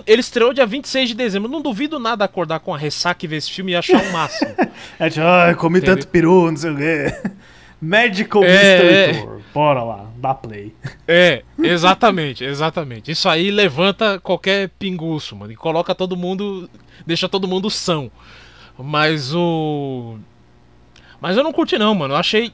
ele 0.07 0.20
estreou 0.20 0.52
dia 0.52 0.66
26 0.66 1.11
de 1.11 1.14
dezembro. 1.14 1.48
Não 1.48 1.62
duvido 1.62 1.98
nada 2.00 2.24
acordar 2.24 2.61
com 2.61 2.74
a 2.74 2.78
ressaca 2.78 3.24
e 3.24 3.28
ver 3.28 3.36
esse 3.36 3.50
filme 3.50 3.72
e 3.72 3.76
achar 3.76 4.02
o 4.02 4.12
máximo. 4.12 4.55
É 4.98 5.09
tipo, 5.09 5.26
ai, 5.26 5.55
comi 5.55 5.78
Entendeu? 5.78 5.96
tanto 5.96 6.09
peru, 6.09 6.50
não 6.50 6.57
sei 6.57 6.70
o 6.70 6.76
quê. 6.76 7.30
Magical 7.85 8.43
É, 8.45 8.49
Mystery 8.49 8.95
é. 8.95 9.12
Tour, 9.22 9.41
bora 9.53 9.82
lá, 9.82 10.07
dá 10.16 10.35
play. 10.35 10.74
É, 11.07 11.43
exatamente, 11.59 12.43
exatamente. 12.45 13.11
Isso 13.11 13.28
aí 13.28 13.51
levanta 13.51 14.18
qualquer 14.20 14.70
pinguço, 14.78 15.37
mano. 15.37 15.53
E 15.53 15.57
coloca 15.57 15.95
todo 15.95 16.16
mundo. 16.16 16.68
Deixa 17.07 17.28
todo 17.28 17.47
mundo 17.49 17.70
são. 17.70 18.11
Mas 18.78 19.35
o. 19.35 20.16
Mas 21.20 21.37
eu 21.37 21.43
não 21.45 21.53
curti 21.53 21.78
não, 21.78 21.95
mano. 21.95 22.14
Eu 22.14 22.18
achei 22.18 22.53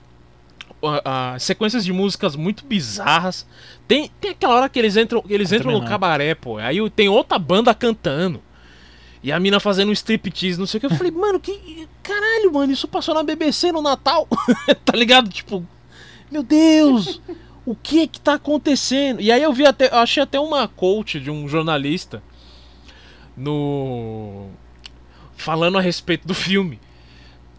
a- 1.04 1.36
sequências 1.38 1.84
de 1.84 1.92
músicas 1.92 2.34
muito 2.36 2.64
bizarras. 2.64 3.46
Tem, 3.86 4.10
tem 4.20 4.30
aquela 4.32 4.54
hora 4.54 4.68
que 4.68 4.78
eles 4.78 4.96
entram, 4.96 5.22
eles 5.28 5.50
Eu 5.52 5.58
entram 5.58 5.72
no 5.72 5.80
não. 5.80 5.86
cabaré, 5.86 6.34
pô. 6.34 6.58
Aí 6.58 6.78
tem 6.90 7.08
outra 7.08 7.38
banda 7.38 7.74
cantando. 7.74 8.42
E 9.22 9.30
a 9.30 9.38
mina 9.38 9.60
fazendo 9.60 9.90
um 9.90 9.92
striptease, 9.92 10.58
não 10.58 10.66
sei 10.66 10.78
o 10.78 10.80
que. 10.80 10.86
Eu 10.86 10.90
falei, 10.96 11.12
mano, 11.12 11.38
que. 11.38 11.86
Caralho, 12.02 12.52
mano, 12.52 12.72
isso 12.72 12.88
passou 12.88 13.14
na 13.14 13.22
BBC 13.22 13.70
no 13.70 13.82
Natal. 13.82 14.26
tá 14.84 14.96
ligado? 14.96 15.28
Tipo, 15.28 15.66
meu 16.30 16.42
Deus, 16.42 17.20
o 17.66 17.74
que 17.74 18.00
é 18.00 18.06
que 18.06 18.18
tá 18.20 18.34
acontecendo? 18.34 19.20
E 19.20 19.30
aí 19.30 19.42
eu 19.42 19.52
vi 19.52 19.66
até. 19.66 19.88
Eu 19.92 19.98
achei 19.98 20.22
até 20.22 20.40
uma 20.40 20.66
coach 20.66 21.20
de 21.20 21.30
um 21.30 21.46
jornalista 21.46 22.22
no. 23.36 24.48
falando 25.36 25.78
a 25.78 25.80
respeito 25.80 26.26
do 26.26 26.34
filme. 26.34 26.80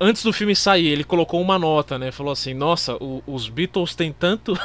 Antes 0.04 0.24
do 0.24 0.34
filme 0.34 0.56
sair, 0.56 0.88
ele 0.88 1.04
colocou 1.04 1.40
uma 1.40 1.60
nota, 1.60 2.00
né? 2.00 2.12
Falou 2.12 2.34
assim: 2.34 2.56
Nossa, 2.56 2.96
o- 2.96 3.22
os 3.28 3.48
Beatles 3.50 3.94
têm 3.94 4.12
tanto. 4.12 4.58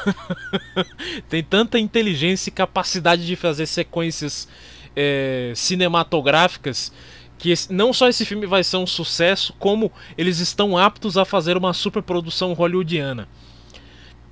tem 1.28 1.42
tanta 1.44 1.78
inteligência 1.78 2.49
e 2.49 2.53
capacidade 2.53 3.26
de 3.26 3.36
fazer 3.36 3.66
sequências 3.66 4.49
é, 4.97 5.53
cinematográficas 5.55 6.90
que 7.38 7.51
esse- 7.51 7.70
não 7.72 7.92
só 7.92 8.09
esse 8.09 8.24
filme 8.24 8.47
vai 8.47 8.64
ser 8.64 8.78
um 8.78 8.86
sucesso, 8.86 9.55
como 9.59 9.92
eles 10.16 10.38
estão 10.40 10.76
aptos 10.76 11.18
a 11.18 11.24
fazer 11.24 11.57
uma 11.57 11.74
superprodução 11.74 12.55
hollywoodiana. 12.55 13.28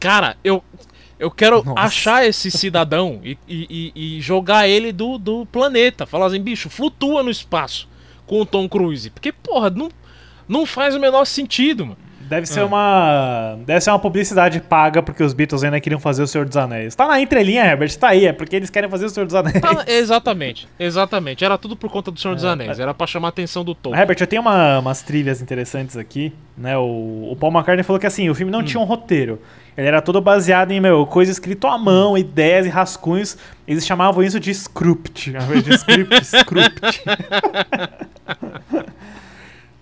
Cara, 0.01 0.37
eu, 0.43 0.65
eu 1.19 1.31
quero 1.31 1.63
Nossa. 1.63 1.81
achar 1.81 2.27
esse 2.27 2.51
cidadão 2.51 3.21
e, 3.23 3.37
e- 3.49 3.93
e- 3.95 4.21
jogar 4.21 4.69
ele 4.69 4.91
do, 4.93 5.19
do 5.19 5.47
planeta. 5.47 6.07
Falar 6.07 6.27
assim, 6.27 6.41
bicho, 6.41 6.69
flutua 6.71 7.23
no 7.23 7.31
espaço 7.31 7.89
com 8.27 8.41
o 8.41 8.47
Tom 8.47 8.69
Cruise. 8.69 9.11
Porque, 9.11 9.33
porra, 9.33 9.69
não, 9.71 9.91
não 10.49 10.67
faz 10.67 10.95
o 10.95 11.01
menor 11.01 11.25
sentido, 11.27 11.87
mano. 11.87 12.04
Deve 12.29 12.47
ser 12.47 12.63
uma. 12.65 13.59
Deve 13.67 13.81
ser 13.81 13.91
uma 13.91 13.99
publicidade 13.99 14.61
paga 14.61 15.03
porque 15.03 15.23
os 15.23 15.33
Beatles 15.33 15.63
ainda 15.63 15.79
queriam 15.81 16.01
fazer 16.01 16.23
o 16.23 16.27
Senhor 16.27 16.47
dos 16.47 16.57
Anéis. 16.57 16.95
Tá 16.95 17.07
na 17.07 17.21
entrelinha, 17.21 17.65
Herbert, 17.65 17.95
tá 17.99 18.09
aí, 18.09 18.27
é 18.27 18.33
porque 18.33 18.57
eles 18.57 18.71
querem 18.71 18.89
fazer 18.89 19.05
o 19.07 19.11
Senhor 19.11 19.27
dos 19.27 19.35
Anéis. 19.35 19.61
Tá, 19.61 19.85
exatamente, 19.87 20.67
exatamente. 20.79 21.45
Era 21.45 21.59
tudo 21.59 21.77
por 21.77 21.91
conta 21.91 22.11
do 22.11 22.19
Senhor 22.19 22.35
dos 22.35 22.45
Anéis. 22.45 22.79
Era 22.81 22.95
pra 22.95 23.07
chamar 23.07 23.29
a 23.29 23.31
atenção 23.31 23.63
do 23.65 23.75
Tolkien. 23.75 24.01
Herbert, 24.01 24.17
eu 24.21 24.27
tenho 24.27 24.43
uma- 24.43 24.79
umas 24.79 25.03
trilhas 25.03 25.43
interessantes 25.43 25.97
aqui, 25.97 26.33
né? 26.57 26.77
O, 26.79 27.29
o 27.33 27.37
Paul 27.39 27.53
McCartney 27.53 27.83
falou 27.85 28.01
que 28.01 28.07
assim, 28.07 28.29
o 28.31 28.35
filme 28.35 28.51
não 28.51 28.63
tinha 28.63 28.81
um 28.81 28.85
roteiro. 28.85 29.41
Ele 29.77 29.89
era 29.89 30.01
todo 30.01 30.21
baseado 30.21 30.71
em, 30.71 30.81
meu, 30.81 31.05
coisa 31.05 31.33
escrito 31.33 31.67
à 31.67 31.77
mão, 31.77 32.17
ideias 32.17 32.65
e 32.65 32.69
rascunhos. 32.69 33.37
Eles 33.67 33.85
chamavam 33.85 34.23
isso 34.23 34.39
de 34.39 34.51
script, 34.53 35.37
ao 35.37 35.43
invés 35.43 35.65
de 35.65 35.75
script, 35.75 36.21
script. 36.23 37.03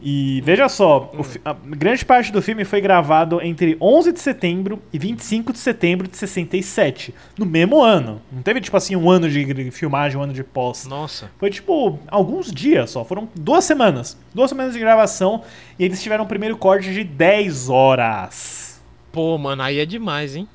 E 0.04 0.40
veja 0.44 0.68
só, 0.68 1.12
o 1.16 1.22
fi- 1.22 1.40
a 1.44 1.52
grande 1.52 2.04
parte 2.04 2.32
do 2.32 2.42
filme 2.42 2.64
foi 2.64 2.80
gravado 2.80 3.40
entre 3.40 3.76
11 3.80 4.12
de 4.12 4.18
setembro 4.20 4.82
e 4.92 4.98
25 4.98 5.52
de 5.52 5.60
setembro 5.60 6.08
de 6.08 6.16
67, 6.16 7.14
no 7.38 7.46
mesmo 7.46 7.80
ano. 7.82 8.20
Não 8.32 8.42
teve 8.42 8.60
tipo 8.60 8.76
assim 8.76 8.96
um 8.96 9.08
ano 9.08 9.30
de 9.30 9.70
filmagem, 9.70 10.18
um 10.18 10.22
ano 10.22 10.32
de 10.32 10.42
pós. 10.42 10.86
Nossa. 10.86 11.30
Foi 11.38 11.50
tipo 11.50 11.98
alguns 12.08 12.50
dias 12.50 12.90
só, 12.90 13.04
foram 13.04 13.28
duas 13.34 13.64
semanas. 13.64 14.16
Duas 14.34 14.50
semanas 14.50 14.72
de 14.74 14.80
gravação 14.80 15.42
e 15.78 15.84
eles 15.84 16.02
tiveram 16.02 16.24
o 16.24 16.26
primeiro 16.26 16.56
corte 16.56 16.92
de 16.92 17.04
10 17.04 17.68
horas. 17.68 18.82
Pô, 19.12 19.38
mano, 19.38 19.62
aí 19.62 19.78
é 19.78 19.86
demais, 19.86 20.34
hein? 20.34 20.48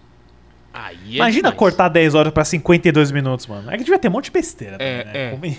É 0.92 1.16
Imagina 1.16 1.42
demais. 1.50 1.56
cortar 1.58 1.90
10 1.90 2.14
horas 2.16 2.32
pra 2.34 2.46
52 2.46 3.12
minutos, 3.12 3.48
mano. 3.48 3.70
É 3.72 3.78
que 3.78 3.84
devia 3.84 3.98
ter 4.00 4.08
um 4.08 4.12
monte 4.12 4.26
de 4.26 4.32
besteira. 4.32 4.78
É, 4.80 5.32
também, 5.32 5.52
né? 5.52 5.58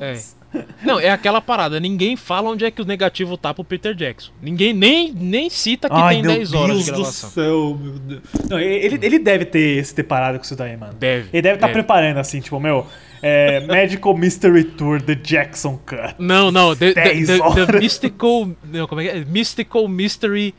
é. 0.00 0.12
É. 0.12 0.18
Não, 0.82 0.98
é 0.98 1.10
aquela 1.10 1.40
parada. 1.40 1.78
Ninguém 1.78 2.16
fala 2.16 2.48
onde 2.50 2.64
é 2.64 2.70
que 2.70 2.80
o 2.80 2.84
negativo 2.84 3.36
tá 3.36 3.52
pro 3.52 3.62
Peter 3.62 3.94
Jackson. 3.94 4.32
Ninguém 4.40 4.72
nem, 4.72 5.12
nem 5.12 5.50
cita 5.50 5.88
que 5.88 5.94
Ai, 5.94 6.14
tem 6.14 6.22
meu 6.22 6.32
10 6.32 6.52
horas 6.54 6.68
Deus 6.70 6.84
de 6.86 6.90
do 6.90 6.96
gravação. 6.96 7.30
céu, 7.30 7.78
meu 7.80 7.92
Deus. 7.98 8.20
Não, 8.48 8.58
ele, 8.58 8.98
ele 9.04 9.18
deve 9.18 9.44
ter 9.44 9.84
se 9.84 9.94
deparado 9.94 10.38
com 10.38 10.44
isso 10.44 10.56
daí, 10.56 10.76
mano. 10.76 10.94
Deve, 10.94 11.28
Ele 11.32 11.42
deve 11.42 11.54
estar 11.56 11.66
deve. 11.66 11.78
preparando 11.78 12.16
assim, 12.18 12.40
tipo, 12.40 12.58
meu, 12.58 12.86
é, 13.22 13.60
Magical 13.68 14.16
Mystery 14.16 14.64
Tour 14.64 15.02
The 15.02 15.14
Jackson 15.16 15.78
Cut. 15.84 16.14
Não, 16.18 16.50
não, 16.50 16.74
the, 16.74 16.94
the, 16.94 17.02
10 17.02 17.26
the- 17.26 17.66
the. 17.66 17.78
Mystical. 17.78 18.50
Não, 18.64 18.86
como 18.86 19.00
é 19.02 19.04
que 19.04 19.10
é? 19.18 19.24
Mystical 19.26 19.86
Mystery 19.86 20.54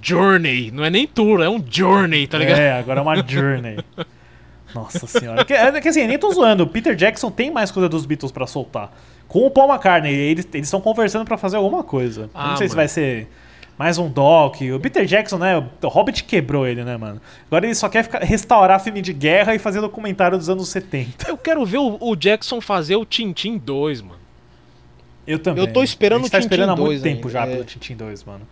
Journey. 0.00 0.70
Não 0.70 0.84
é 0.84 0.90
nem 0.90 1.06
tour, 1.06 1.42
é 1.42 1.48
um 1.48 1.62
journey, 1.68 2.26
tá 2.26 2.38
ligado? 2.38 2.58
É, 2.58 2.72
agora 2.78 3.00
é 3.00 3.02
uma 3.02 3.16
journey. 3.26 3.78
Nossa 4.74 5.06
senhora. 5.06 5.44
Que, 5.44 5.52
é 5.52 5.80
que 5.80 5.88
assim, 5.88 6.06
nem 6.06 6.18
tô 6.18 6.32
zoando. 6.32 6.64
O 6.64 6.66
Peter 6.66 6.94
Jackson 6.94 7.30
tem 7.30 7.50
mais 7.50 7.70
coisa 7.70 7.88
dos 7.88 8.06
Beatles 8.06 8.32
pra 8.32 8.46
soltar. 8.46 8.90
Com 9.28 9.46
o 9.46 9.50
Paul 9.50 9.68
McCartney, 9.70 10.12
eles 10.14 10.46
estão 10.52 10.80
conversando 10.80 11.24
pra 11.24 11.36
fazer 11.36 11.56
alguma 11.56 11.82
coisa. 11.82 12.30
Ah, 12.34 12.50
não 12.50 12.56
sei 12.56 12.68
se 12.68 12.72
mano. 12.72 12.76
vai 12.80 12.88
ser 12.88 13.28
mais 13.78 13.98
um 13.98 14.08
doc. 14.08 14.56
O 14.74 14.80
Peter 14.80 15.04
Jackson, 15.04 15.38
né? 15.38 15.56
O 15.58 15.88
Hobbit 15.88 16.24
quebrou 16.24 16.66
ele, 16.66 16.84
né, 16.84 16.96
mano? 16.96 17.20
Agora 17.46 17.66
ele 17.66 17.74
só 17.74 17.88
quer 17.88 18.04
ficar- 18.04 18.20
restaurar 18.22 18.80
filme 18.80 19.02
de 19.02 19.12
guerra 19.12 19.54
e 19.54 19.58
fazer 19.58 19.80
documentário 19.80 20.38
dos 20.38 20.48
anos 20.48 20.68
70. 20.68 21.28
Eu 21.28 21.36
quero 21.36 21.64
ver 21.64 21.78
o, 21.78 21.96
o 22.00 22.16
Jackson 22.16 22.60
fazer 22.60 22.96
o 22.96 23.04
Tintin 23.04 23.58
2, 23.58 24.00
mano. 24.02 24.20
Eu 25.26 25.38
também. 25.38 25.64
Eu 25.64 25.72
tô 25.72 25.82
esperando 25.82 26.20
A 26.20 26.22
gente 26.22 26.32
tá 26.32 26.38
o 26.38 26.40
Tintin 26.40 26.54
esperando 26.54 26.70
há 26.70 26.76
muito 26.76 26.88
2 26.88 27.02
tempo 27.02 27.28
já 27.30 27.46
é. 27.46 27.52
pelo 27.52 27.64
Tintin 27.64 27.96
2, 27.96 28.24
mano. 28.24 28.46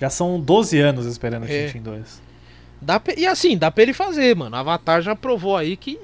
Já 0.00 0.10
são 0.10 0.38
12 0.40 0.78
anos 0.78 1.06
esperando 1.06 1.44
o 1.44 1.50
É. 1.50 1.66
Tintin 1.66 1.80
2. 1.82 2.22
Dá 2.80 3.00
pra- 3.00 3.14
e 3.16 3.26
assim, 3.26 3.56
dá 3.56 3.70
pra 3.70 3.82
ele 3.82 3.92
fazer, 3.94 4.36
mano. 4.36 4.54
Avatar 4.56 5.00
já 5.00 5.16
provou 5.16 5.56
aí 5.56 5.76
que 5.76 5.98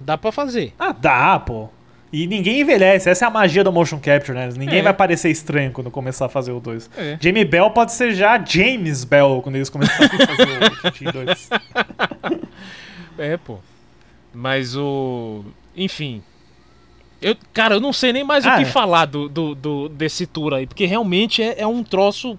dá 0.00 0.16
pra 0.16 0.30
fazer. 0.30 0.72
Ah, 0.78 0.92
dá, 0.92 1.38
pô. 1.40 1.68
E 2.10 2.26
ninguém 2.26 2.60
envelhece, 2.60 3.10
essa 3.10 3.26
é 3.26 3.28
a 3.28 3.30
magia 3.30 3.62
do 3.62 3.70
motion 3.70 3.98
capture, 3.98 4.32
né? 4.38 4.48
Ninguém 4.56 4.78
É. 4.78 4.82
vai 4.82 4.94
parecer 4.94 5.28
estranho 5.30 5.72
quando 5.72 5.90
começar 5.90 6.24
a 6.26 6.28
fazer 6.28 6.52
o 6.52 6.60
2. 6.60 6.88
É. 6.96 7.18
Jamie 7.20 7.44
Bell 7.44 7.70
pode 7.70 7.92
ser 7.92 8.12
já 8.14 8.42
James 8.42 9.04
Bell 9.04 9.40
quando 9.42 9.56
eles 9.56 9.68
começarem 9.68 10.06
a 10.06 10.26
fazer 10.26 10.86
o 10.86 10.90
Tintin 10.92 11.04
2. 11.12 11.50
É, 13.18 13.36
pô. 13.36 13.58
Mas 14.32 14.76
o. 14.76 15.44
Enfim. 15.76 16.22
Eu, 17.20 17.36
cara, 17.52 17.74
eu 17.74 17.80
não 17.80 17.92
sei 17.92 18.12
nem 18.12 18.22
mais 18.22 18.46
Ah, 18.46 18.54
o 18.54 18.56
que 18.58 18.62
é. 18.62 18.66
falar 18.66 19.06
do, 19.06 19.28
do, 19.28 19.54
do- 19.54 19.88
desse 19.88 20.24
tour 20.24 20.54
aí, 20.54 20.66
porque 20.68 20.86
realmente 20.86 21.42
é, 21.42 21.60
é 21.62 21.66
um 21.66 21.82
troço. 21.82 22.38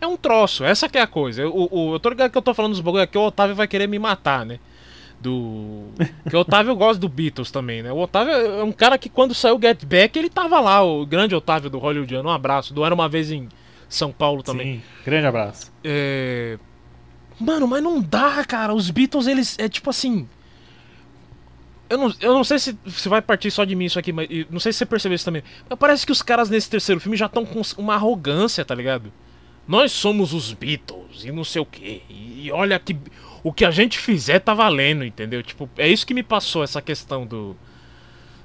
É 0.00 0.06
um 0.06 0.16
troço, 0.16 0.64
essa 0.64 0.88
que 0.88 0.96
é 0.96 1.02
a 1.02 1.06
coisa. 1.06 1.42
Eu, 1.42 1.50
o, 1.54 1.68
o- 1.90 1.94
eu 1.94 2.00
tô 2.00 2.08
ligado 2.10 2.30
que 2.30 2.38
eu 2.38 2.42
tô 2.42 2.54
falando 2.54 2.72
dos 2.72 2.80
bagulho 2.80 3.02
aqui, 3.02 3.18
o 3.18 3.22
Otávio 3.26 3.54
vai 3.56 3.66
querer 3.66 3.86
me 3.88 3.98
matar, 3.98 4.46
né? 4.46 4.58
Do. 5.20 5.86
Porque 6.22 6.36
o 6.36 6.40
Otávio 6.40 6.74
gosta 6.76 7.00
do 7.00 7.08
Beatles 7.08 7.50
também, 7.50 7.82
né? 7.82 7.90
O 7.92 7.98
Otávio 7.98 8.32
é 8.32 8.62
um 8.62 8.70
cara 8.70 8.96
que 8.96 9.08
quando 9.08 9.34
saiu 9.34 9.56
o 9.56 9.60
Get 9.60 9.84
Back, 9.84 10.16
ele 10.16 10.30
tava 10.30 10.60
lá, 10.60 10.82
o 10.84 11.04
grande 11.04 11.34
Otávio 11.34 11.68
do 11.68 11.78
Hollywoodiano. 11.78 12.28
Um 12.28 12.32
abraço. 12.32 12.72
Do 12.72 12.84
Era 12.84 12.94
uma 12.94 13.08
vez 13.08 13.32
em 13.32 13.48
São 13.88 14.12
Paulo 14.12 14.42
também. 14.44 14.76
Sim, 14.76 14.82
grande 15.04 15.26
abraço. 15.26 15.72
É... 15.82 16.56
Mano, 17.40 17.66
mas 17.66 17.82
não 17.82 18.00
dá, 18.00 18.44
cara. 18.44 18.72
Os 18.72 18.90
Beatles, 18.90 19.26
eles. 19.26 19.56
É 19.58 19.68
tipo 19.68 19.90
assim. 19.90 20.28
Eu 21.90 21.98
não, 21.98 22.14
eu 22.20 22.34
não 22.34 22.44
sei 22.44 22.58
se, 22.58 22.78
se 22.86 23.08
vai 23.08 23.22
partir 23.22 23.50
só 23.50 23.64
de 23.64 23.74
mim 23.74 23.86
isso 23.86 23.98
aqui, 23.98 24.12
mas 24.12 24.28
não 24.50 24.60
sei 24.60 24.72
se 24.72 24.78
você 24.78 24.86
percebeu 24.86 25.16
isso 25.16 25.24
também. 25.24 25.42
Mas 25.68 25.78
parece 25.78 26.04
que 26.06 26.12
os 26.12 26.20
caras 26.22 26.50
nesse 26.50 26.68
terceiro 26.70 27.00
filme 27.00 27.16
já 27.16 27.26
estão 27.26 27.44
com 27.46 27.62
uma 27.78 27.94
arrogância, 27.94 28.64
tá 28.64 28.74
ligado? 28.74 29.10
Nós 29.68 29.92
somos 29.92 30.32
os 30.32 30.52
Beatles 30.54 31.24
e 31.24 31.30
não 31.30 31.44
sei 31.44 31.60
o 31.60 31.66
quê. 31.66 32.00
E, 32.08 32.50
olha 32.50 32.78
que 32.78 32.96
o 33.44 33.52
que 33.52 33.64
a 33.66 33.70
gente 33.70 33.98
fizer 33.98 34.38
tá 34.40 34.54
valendo, 34.54 35.04
entendeu? 35.04 35.42
Tipo, 35.42 35.68
é 35.76 35.86
isso 35.86 36.06
que 36.06 36.14
me 36.14 36.22
passou 36.22 36.64
essa 36.64 36.80
questão 36.82 37.26
do. 37.26 37.54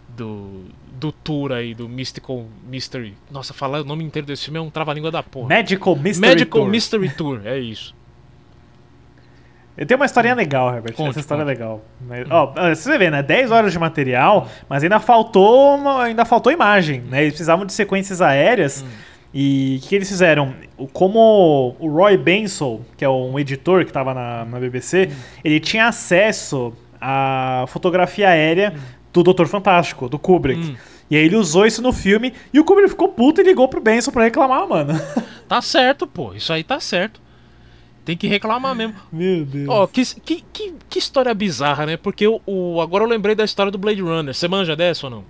Do. 0.09 0.65
Do 0.99 1.11
tour 1.11 1.51
aí, 1.51 1.73
do 1.73 1.89
Mystical 1.89 2.45
Mystery. 2.69 3.15
Nossa, 3.31 3.53
falar 3.53 3.81
o 3.81 3.83
nome 3.83 4.03
inteiro 4.03 4.25
desse 4.25 4.45
filme 4.45 4.57
é 4.59 4.61
um 4.61 4.69
trava-língua 4.69 5.09
da 5.11 5.21
porra. 5.23 5.49
Magical 5.49 5.95
Mystery 5.95 6.27
Magical 6.33 6.61
Tour. 6.61 6.69
Mystery 6.69 7.09
Tour, 7.15 7.41
é 7.45 7.57
isso. 7.59 7.95
Eu 9.75 9.85
tenho 9.87 9.99
uma 9.99 10.05
historinha 10.05 10.35
legal, 10.35 10.73
Herbert. 10.73 10.93
Conte, 10.93 11.09
Essa 11.09 11.19
história 11.21 11.41
é 11.41 11.45
conte. 11.45 11.53
legal. 11.57 11.83
Mas, 12.07 12.29
ó, 12.29 12.53
você 12.75 12.95
vê, 12.97 13.09
né? 13.09 13.23
10 13.23 13.49
horas 13.49 13.71
de 13.73 13.79
material, 13.79 14.47
mas 14.69 14.83
ainda 14.83 14.99
faltou, 14.99 15.75
uma- 15.75 16.03
ainda 16.03 16.23
faltou 16.25 16.51
imagem, 16.51 17.01
né? 17.01 17.21
Eles 17.23 17.33
precisavam 17.33 17.65
de 17.65 17.73
sequências 17.73 18.21
aéreas. 18.21 18.85
E 19.33 19.79
o 19.83 19.87
que, 19.87 19.95
eles 19.95 20.07
fizeram? 20.09 20.53
Como 20.93 21.75
o 21.79 21.87
Roy 21.89 22.15
Benson, 22.17 22.81
que 22.95 23.03
é 23.03 23.09
um 23.09 23.37
editor 23.39 23.83
que 23.83 23.89
estava 23.89 24.13
na, 24.13 24.45
na 24.45 24.59
BBC, 24.59 25.09
ele 25.43 25.59
tinha 25.59 25.87
acesso 25.87 26.71
à 27.01 27.65
fotografia 27.67 28.29
aérea 28.29 28.75
do 29.11 29.23
Doutor 29.23 29.47
Fantástico, 29.47 30.07
do 30.07 30.19
Kubrick. 30.19 30.61
Hum. 30.61 30.75
E 31.09 31.17
aí 31.17 31.25
ele 31.25 31.35
usou 31.35 31.65
isso 31.65 31.81
no 31.81 31.91
filme 31.91 32.33
e 32.53 32.59
o 32.59 32.63
Kubrick 32.63 32.89
ficou 32.89 33.09
puto 33.09 33.41
e 33.41 33.43
ligou 33.43 33.67
pro 33.67 33.81
Benson 33.81 34.11
pra 34.11 34.23
reclamar, 34.23 34.67
mano. 34.67 34.93
Tá 35.47 35.61
certo, 35.61 36.07
pô. 36.07 36.33
Isso 36.33 36.51
aí 36.51 36.63
tá 36.63 36.79
certo. 36.79 37.21
Tem 38.05 38.17
que 38.17 38.27
reclamar 38.27 38.73
mesmo. 38.73 38.95
Meu 39.11 39.45
Deus. 39.45 39.67
Ó, 39.69 39.85
que, 39.85 40.03
que, 40.21 40.43
que, 40.51 40.73
que 40.89 40.97
história 40.99 41.33
bizarra, 41.33 41.85
né? 41.85 41.95
Porque 41.97 42.25
o, 42.27 42.41
o- 42.45 42.81
agora 42.81 43.03
eu 43.03 43.07
lembrei 43.07 43.35
da 43.35 43.43
história 43.43 43.71
do 43.71 43.77
Blade 43.77 44.01
Runner. 44.01 44.33
Você 44.33 44.47
manja 44.47 44.75
dessa 44.75 45.05
ou 45.05 45.09
não? 45.11 45.23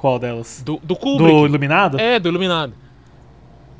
Qual 0.00 0.18
delas? 0.18 0.62
Do, 0.64 0.80
do 0.82 0.96
Kubrick. 0.96 1.30
Do 1.30 1.46
Iluminado? 1.46 2.00
É, 2.00 2.18
do 2.18 2.30
Iluminado. 2.30 2.72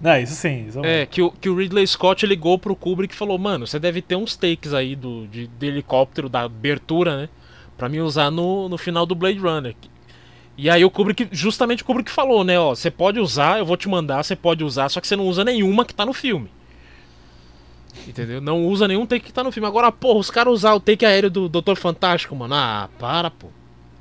Não, 0.02 0.18
isso 0.20 0.34
sim. 0.34 0.66
Isso 0.68 0.84
É, 0.84 1.06
que 1.06 1.22
o, 1.22 1.30
que 1.30 1.48
o 1.48 1.56
Ridley 1.56 1.86
Scott 1.86 2.26
ligou 2.26 2.58
pro 2.58 2.76
Kubrick 2.76 3.14
e 3.14 3.16
falou: 3.16 3.38
Mano, 3.38 3.66
você 3.66 3.78
deve 3.78 4.02
ter 4.02 4.16
uns 4.16 4.36
takes 4.36 4.74
aí 4.74 4.94
do, 4.94 5.26
de, 5.28 5.46
de 5.46 5.66
helicóptero, 5.66 6.28
da 6.28 6.42
abertura, 6.42 7.22
né? 7.22 7.28
Pra 7.74 7.88
me 7.88 8.02
usar 8.02 8.30
no, 8.30 8.68
no 8.68 8.76
final 8.76 9.06
do 9.06 9.14
Blade 9.14 9.38
Runner. 9.38 9.74
E 10.58 10.68
aí 10.68 10.84
o 10.84 10.90
Kubrick, 10.90 11.26
justamente 11.32 11.82
o 11.82 11.86
Kubrick 11.86 12.10
falou, 12.10 12.44
né? 12.44 12.60
Ó, 12.60 12.74
você 12.74 12.90
pode 12.90 13.18
usar, 13.18 13.58
eu 13.58 13.64
vou 13.64 13.78
te 13.78 13.88
mandar, 13.88 14.22
você 14.22 14.36
pode 14.36 14.62
usar, 14.62 14.90
só 14.90 15.00
que 15.00 15.08
você 15.08 15.16
não 15.16 15.26
usa 15.26 15.42
nenhuma 15.42 15.86
que 15.86 15.94
tá 15.94 16.04
no 16.04 16.12
filme. 16.12 16.50
Entendeu? 18.06 18.42
Não 18.42 18.66
usa 18.66 18.86
nenhum 18.86 19.06
take 19.06 19.24
que 19.24 19.32
tá 19.32 19.42
no 19.42 19.50
filme. 19.50 19.66
Agora, 19.66 19.90
porra, 19.90 20.18
os 20.18 20.30
caras 20.30 20.52
usar 20.52 20.74
o 20.74 20.80
take 20.80 21.06
aéreo 21.06 21.30
do 21.30 21.48
Doutor 21.48 21.76
Fantástico, 21.76 22.36
mano. 22.36 22.54
Ah, 22.54 22.90
para, 22.98 23.30
pô. 23.30 23.46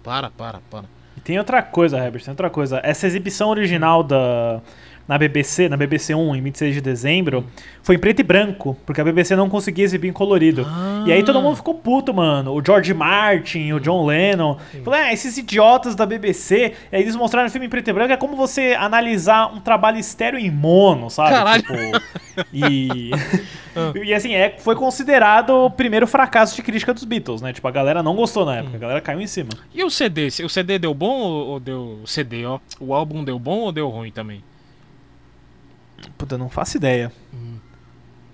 Para, 0.03 0.29
para, 0.29 0.59
para. 0.69 0.98
E 1.19 1.21
tem 1.21 1.37
outra 1.37 1.61
coisa, 1.61 1.97
Herbert, 1.97 2.23
tem 2.23 2.31
outra 2.31 2.49
coisa. 2.49 2.79
Essa 2.81 3.05
exibição 3.05 3.49
original 3.49 4.01
da 4.01 4.61
na 5.09 5.17
BBC, 5.17 5.67
na 5.67 5.75
BBC 5.75 6.13
1, 6.13 6.35
em 6.35 6.41
26 6.43 6.75
de 6.75 6.81
dezembro, 6.81 7.43
foi 7.81 7.95
em 7.95 7.97
preto 7.97 8.19
e 8.19 8.23
branco, 8.23 8.77
porque 8.85 9.01
a 9.01 9.03
BBC 9.03 9.35
não 9.35 9.49
conseguia 9.49 9.83
exibir 9.83 10.07
em 10.07 10.13
colorido. 10.13 10.67
E 11.07 11.11
aí 11.11 11.23
todo 11.23 11.41
mundo 11.41 11.55
ficou 11.55 11.73
puto, 11.73 12.13
mano. 12.13 12.53
O 12.53 12.63
George 12.63 12.93
Martin, 12.93 13.71
o 13.71 13.79
John 13.79 14.05
Lennon. 14.05 14.57
Falou, 14.83 14.99
ah, 14.99 15.11
esses 15.11 15.35
idiotas 15.35 15.95
da 15.95 16.05
BBC. 16.05 16.73
E 16.91 16.95
aí 16.95 17.01
eles 17.01 17.15
mostraram 17.15 17.47
o 17.47 17.51
filme 17.51 17.65
em 17.65 17.69
preto 17.69 17.89
e 17.89 17.93
branco. 17.93 18.13
É 18.13 18.17
como 18.17 18.35
você 18.35 18.75
analisar 18.79 19.51
um 19.51 19.59
trabalho 19.59 19.97
estéreo 19.97 20.37
em 20.37 20.51
mono, 20.51 21.09
sabe? 21.09 21.31
Caralho. 21.31 21.63
Tipo, 21.63 22.45
e. 22.53 23.09
e 24.03 24.13
assim, 24.13 24.35
é, 24.35 24.57
foi 24.59 24.75
considerado 24.75 25.49
o 25.49 25.71
primeiro 25.71 26.05
fracasso 26.05 26.55
de 26.55 26.61
crítica 26.61 26.93
dos 26.93 27.03
Beatles, 27.03 27.41
né? 27.41 27.51
Tipo, 27.51 27.67
a 27.67 27.71
galera 27.71 28.03
não 28.03 28.15
gostou 28.15 28.45
na 28.45 28.57
época, 28.57 28.77
a 28.77 28.79
galera 28.79 29.01
caiu 29.01 29.19
em 29.19 29.25
cima. 29.27 29.49
E 29.73 29.83
o 29.83 29.89
CD? 29.89 30.27
O 30.43 30.49
CD 30.49 30.77
deu 30.77 30.93
bom 30.93 31.17
ou 31.17 31.47
ou 31.47 31.59
deu. 31.59 31.99
O 32.03 32.07
CD, 32.07 32.45
ó. 32.45 32.59
O 32.79 32.93
álbum 32.93 33.23
deu 33.23 33.39
bom 33.39 33.61
ou 33.61 33.71
deu 33.71 33.89
ruim 33.89 34.11
também? 34.11 34.43
Puta, 36.17 36.37
não 36.37 36.49
faço 36.49 36.77
ideia. 36.77 37.11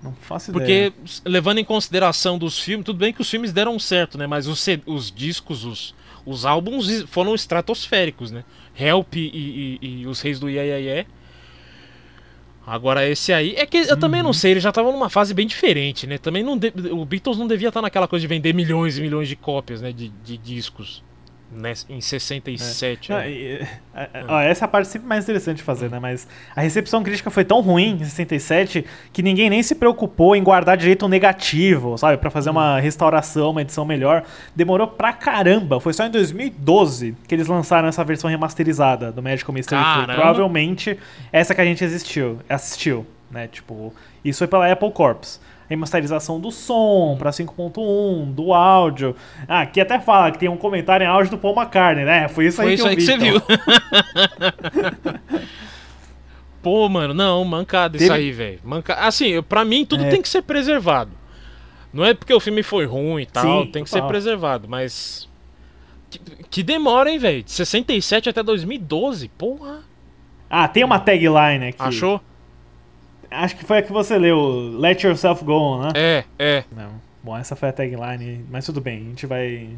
Não 0.02 0.12
faço 0.14 0.50
ideia. 0.50 0.90
Porque, 0.92 1.28
levando 1.28 1.58
em 1.58 1.64
consideração 1.64 2.38
dos 2.38 2.58
filmes, 2.58 2.84
tudo 2.84 2.98
bem 2.98 3.12
que 3.12 3.20
os 3.20 3.28
filmes 3.30 3.52
deram 3.52 3.78
certo, 3.78 4.16
né? 4.18 4.26
Mas 4.26 4.46
os, 4.46 4.64
os 4.86 5.10
discos, 5.10 5.64
os, 5.64 5.94
os 6.24 6.44
álbuns 6.44 7.02
foram 7.08 7.34
estratosféricos, 7.34 8.30
né? 8.30 8.44
Help 8.78 9.14
e, 9.16 9.78
e- 9.80 10.00
e 10.02 10.06
os 10.06 10.20
Reis 10.20 10.38
do 10.38 10.48
Iê, 10.50 10.60
Iê, 10.60 10.80
Iê. 10.98 11.06
Agora 12.66 13.08
esse 13.08 13.32
aí, 13.32 13.54
é 13.56 13.64
que 13.64 13.76
eu 13.78 13.96
também 13.96 14.22
não 14.24 14.32
sei, 14.32 14.50
ele 14.50 14.60
já 14.60 14.72
tava 14.72 14.90
numa 14.90 15.08
fase 15.08 15.32
bem 15.32 15.46
diferente, 15.46 16.04
né? 16.06 16.18
Também 16.18 16.42
não 16.42 16.58
de- 16.58 16.72
o 16.90 17.04
Beatles 17.04 17.38
não 17.38 17.46
devia 17.46 17.68
estar 17.68 17.80
naquela 17.80 18.08
coisa 18.08 18.20
de 18.22 18.26
vender 18.26 18.52
milhões 18.52 18.98
e 18.98 19.00
milhões 19.00 19.28
de 19.28 19.36
cópias, 19.36 19.80
né? 19.80 19.92
De, 19.92 20.08
de 20.08 20.36
discos? 20.36 21.02
Em 21.88 22.00
67. 22.00 23.10
Não, 23.10 23.18
né? 23.18 23.30
e- 23.30 23.54
e- 23.54 23.66
a- 23.94 24.02
a- 24.02 24.08
ó, 24.28 24.40
essa 24.40 24.64
é 24.64 24.66
a 24.66 24.68
parte 24.68 24.88
sempre 24.88 25.06
mais 25.08 25.24
interessante 25.24 25.58
de 25.58 25.62
fazer, 25.62 25.88
né? 25.88 25.98
Mas 25.98 26.26
a 26.54 26.60
recepção 26.60 27.02
crítica 27.02 27.30
foi 27.30 27.44
tão 27.44 27.60
ruim 27.60 27.92
em 28.00 28.04
67 28.04 28.84
que 29.12 29.22
ninguém 29.22 29.48
nem 29.48 29.62
se 29.62 29.74
preocupou 29.74 30.34
em 30.36 30.42
guardar 30.42 30.76
direito 30.76 31.06
um 31.06 31.08
negativo, 31.08 31.96
sabe? 31.96 32.18
Pra 32.18 32.30
fazer 32.30 32.50
uma 32.50 32.78
restauração, 32.80 33.50
uma 33.52 33.62
edição 33.62 33.84
melhor. 33.84 34.24
Demorou 34.54 34.88
pra 34.88 35.12
caramba. 35.12 35.80
Foi 35.80 35.92
só 35.92 36.04
em 36.04 36.10
2012 36.10 37.14
que 37.26 37.34
eles 37.34 37.46
lançaram 37.46 37.88
essa 37.88 38.02
versão 38.04 38.28
remasterizada 38.28 39.12
do 39.12 39.22
Magical 39.22 39.54
Mystery 39.54 39.80
Tour. 39.80 40.06
Provavelmente 40.16 40.98
essa 41.32 41.54
que 41.54 41.60
a 41.60 41.64
gente 41.64 41.84
assistiu, 41.84 42.38
assistiu, 42.48 43.06
né? 43.30 43.46
Tipo, 43.46 43.94
isso 44.24 44.38
foi 44.38 44.46
pela 44.48 44.70
Apple 44.70 44.90
Corps. 44.90 45.40
Remasterização 45.68 46.38
do 46.40 46.50
som 46.52 47.16
pra 47.18 47.30
5.1, 47.30 48.32
do 48.32 48.52
áudio. 48.54 49.16
Ah, 49.48 49.62
aqui 49.62 49.80
até 49.80 49.98
fala 49.98 50.30
que 50.30 50.38
tem 50.38 50.48
um 50.48 50.56
comentário 50.56 51.04
em 51.04 51.08
áudio 51.08 51.32
do 51.32 51.38
Paul 51.38 51.56
McCartney, 51.56 52.04
né? 52.04 52.28
Foi 52.28 52.46
isso 52.46 52.56
Foi 52.58 52.66
aí 52.68 52.74
isso 52.74 52.82
que 52.84 52.88
eu 52.88 52.90
aí 52.90 52.96
que 52.96 53.02
você 53.02 53.12
então. 53.14 53.26
viu. 53.26 53.42
Pô, 56.62 56.88
mano, 56.88 57.14
não, 57.14 57.44
mancada 57.44 57.96
isso 57.96 58.06
Teve- 58.06 58.18
aí, 58.18 58.32
velho. 58.32 58.60
Manca... 58.64 58.94
Assim, 58.94 59.40
pra 59.42 59.64
mim 59.64 59.84
tudo 59.84 60.04
É. 60.04 60.08
tem 60.08 60.20
que 60.20 60.28
ser 60.28 60.42
preservado. 60.42 61.10
Não 61.92 62.04
é 62.04 62.12
porque 62.12 62.34
o 62.34 62.40
filme 62.40 62.62
foi 62.62 62.84
ruim 62.84 63.22
e 63.22 63.26
tal, 63.26 63.64
Sim, 63.64 63.70
tem 63.70 63.84
que 63.84 63.90
ser 63.90 64.02
preservado, 64.02 64.68
mas. 64.68 65.28
Que, 66.10 66.18
que 66.50 66.62
demora, 66.62 67.10
hein, 67.10 67.18
velho? 67.18 67.42
De 67.42 67.50
67 67.52 68.28
até 68.28 68.42
2012, 68.42 69.28
porra. 69.30 69.80
Ah, 70.50 70.68
tem 70.68 70.84
uma 70.84 70.98
tagline 70.98 71.68
aqui. 71.68 71.76
Achou? 71.78 72.20
Acho 73.30 73.56
que 73.56 73.64
foi 73.64 73.78
a 73.78 73.82
que 73.82 73.92
você 73.92 74.18
leu. 74.18 74.70
Let 74.78 75.02
yourself 75.02 75.44
go 75.44 75.52
on, 75.54 75.82
né? 75.82 75.88
É, 75.94 76.24
é. 76.38 76.64
Não. 76.74 76.90
Bom, 77.22 77.36
essa 77.36 77.56
foi 77.56 77.68
a 77.68 77.72
tagline, 77.72 78.44
mas 78.50 78.64
tudo 78.64 78.80
bem, 78.80 78.98
a 78.98 79.08
gente 79.10 79.26
vai. 79.26 79.68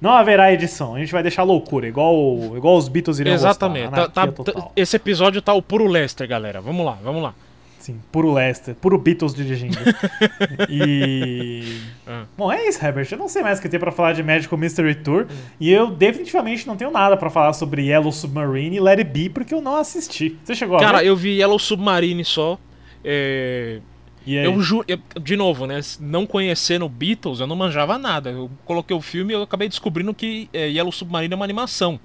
Não 0.00 0.10
haverá 0.10 0.52
edição, 0.52 0.94
a 0.94 0.98
gente 0.98 1.12
vai 1.12 1.22
deixar 1.22 1.42
loucura, 1.42 1.86
igual, 1.86 2.56
igual 2.56 2.76
os 2.76 2.88
Beatles 2.88 3.18
iriam 3.18 3.34
Exatamente. 3.34 3.84
gostar. 3.90 4.08
Tá- 4.08 4.26
tá- 4.26 4.32
total. 4.32 4.72
esse 4.74 4.96
episódio 4.96 5.42
tá 5.42 5.52
o 5.52 5.60
puro 5.60 5.86
Lester, 5.86 6.26
galera. 6.26 6.60
Vamos 6.60 6.84
lá, 6.84 6.96
vamos 7.04 7.22
lá. 7.22 7.34
Sim, 7.78 8.00
puro 8.10 8.32
Lester, 8.32 8.74
puro 8.74 8.98
Beatles 8.98 9.34
dirigindo. 9.34 9.78
e. 10.68 11.80
Ah. 12.06 12.24
Bom, 12.36 12.50
é 12.52 12.66
isso, 12.68 12.84
Herbert. 12.84 13.08
Eu 13.10 13.18
não 13.18 13.28
sei 13.28 13.42
mais 13.42 13.58
o 13.58 13.62
que 13.62 13.68
tem 13.68 13.78
pra 13.80 13.92
falar 13.92 14.12
de 14.12 14.22
Magical 14.22 14.58
Mystery 14.58 14.94
Tour. 14.96 15.26
E 15.58 15.70
eu 15.70 15.90
definitivamente 15.90 16.66
não 16.66 16.76
tenho 16.76 16.90
nada 16.90 17.16
pra 17.16 17.30
falar 17.30 17.52
sobre 17.52 17.86
Yellow 17.86 18.12
Submarine 18.12 18.76
e 18.76 18.80
Let 18.80 18.98
It 18.98 19.10
Be, 19.10 19.28
porque 19.28 19.54
eu 19.54 19.60
não 19.62 19.76
assisti. 19.76 20.36
Você 20.44 20.54
chegou 20.54 20.76
a 20.76 20.80
Cara, 20.80 20.98
ver? 20.98 21.06
eu 21.06 21.16
vi 21.16 21.38
Yellow 21.38 21.58
Submarine 21.58 22.24
só. 22.24 22.58
É, 23.04 23.80
E? 24.26 24.34
Eu 24.36 24.60
juro, 24.60 24.86
de 25.22 25.36
novo, 25.36 25.66
né? 25.66 25.80
Não 25.98 26.26
conhecendo 26.26 26.88
Beatles, 26.88 27.40
eu 27.40 27.46
não 27.46 27.56
manjava 27.56 27.96
nada. 27.98 28.30
Eu 28.30 28.50
coloquei 28.64 28.94
o 28.96 29.00
filme 29.00 29.32
e 29.32 29.36
eu 29.36 29.42
acabei 29.42 29.68
descobrindo 29.68 30.12
que 30.14 30.48
é, 30.52 30.68
Yellow 30.68 30.92
Submarine 30.92 31.32
é 31.32 31.36
uma 31.36 31.44
animação. 31.44 31.98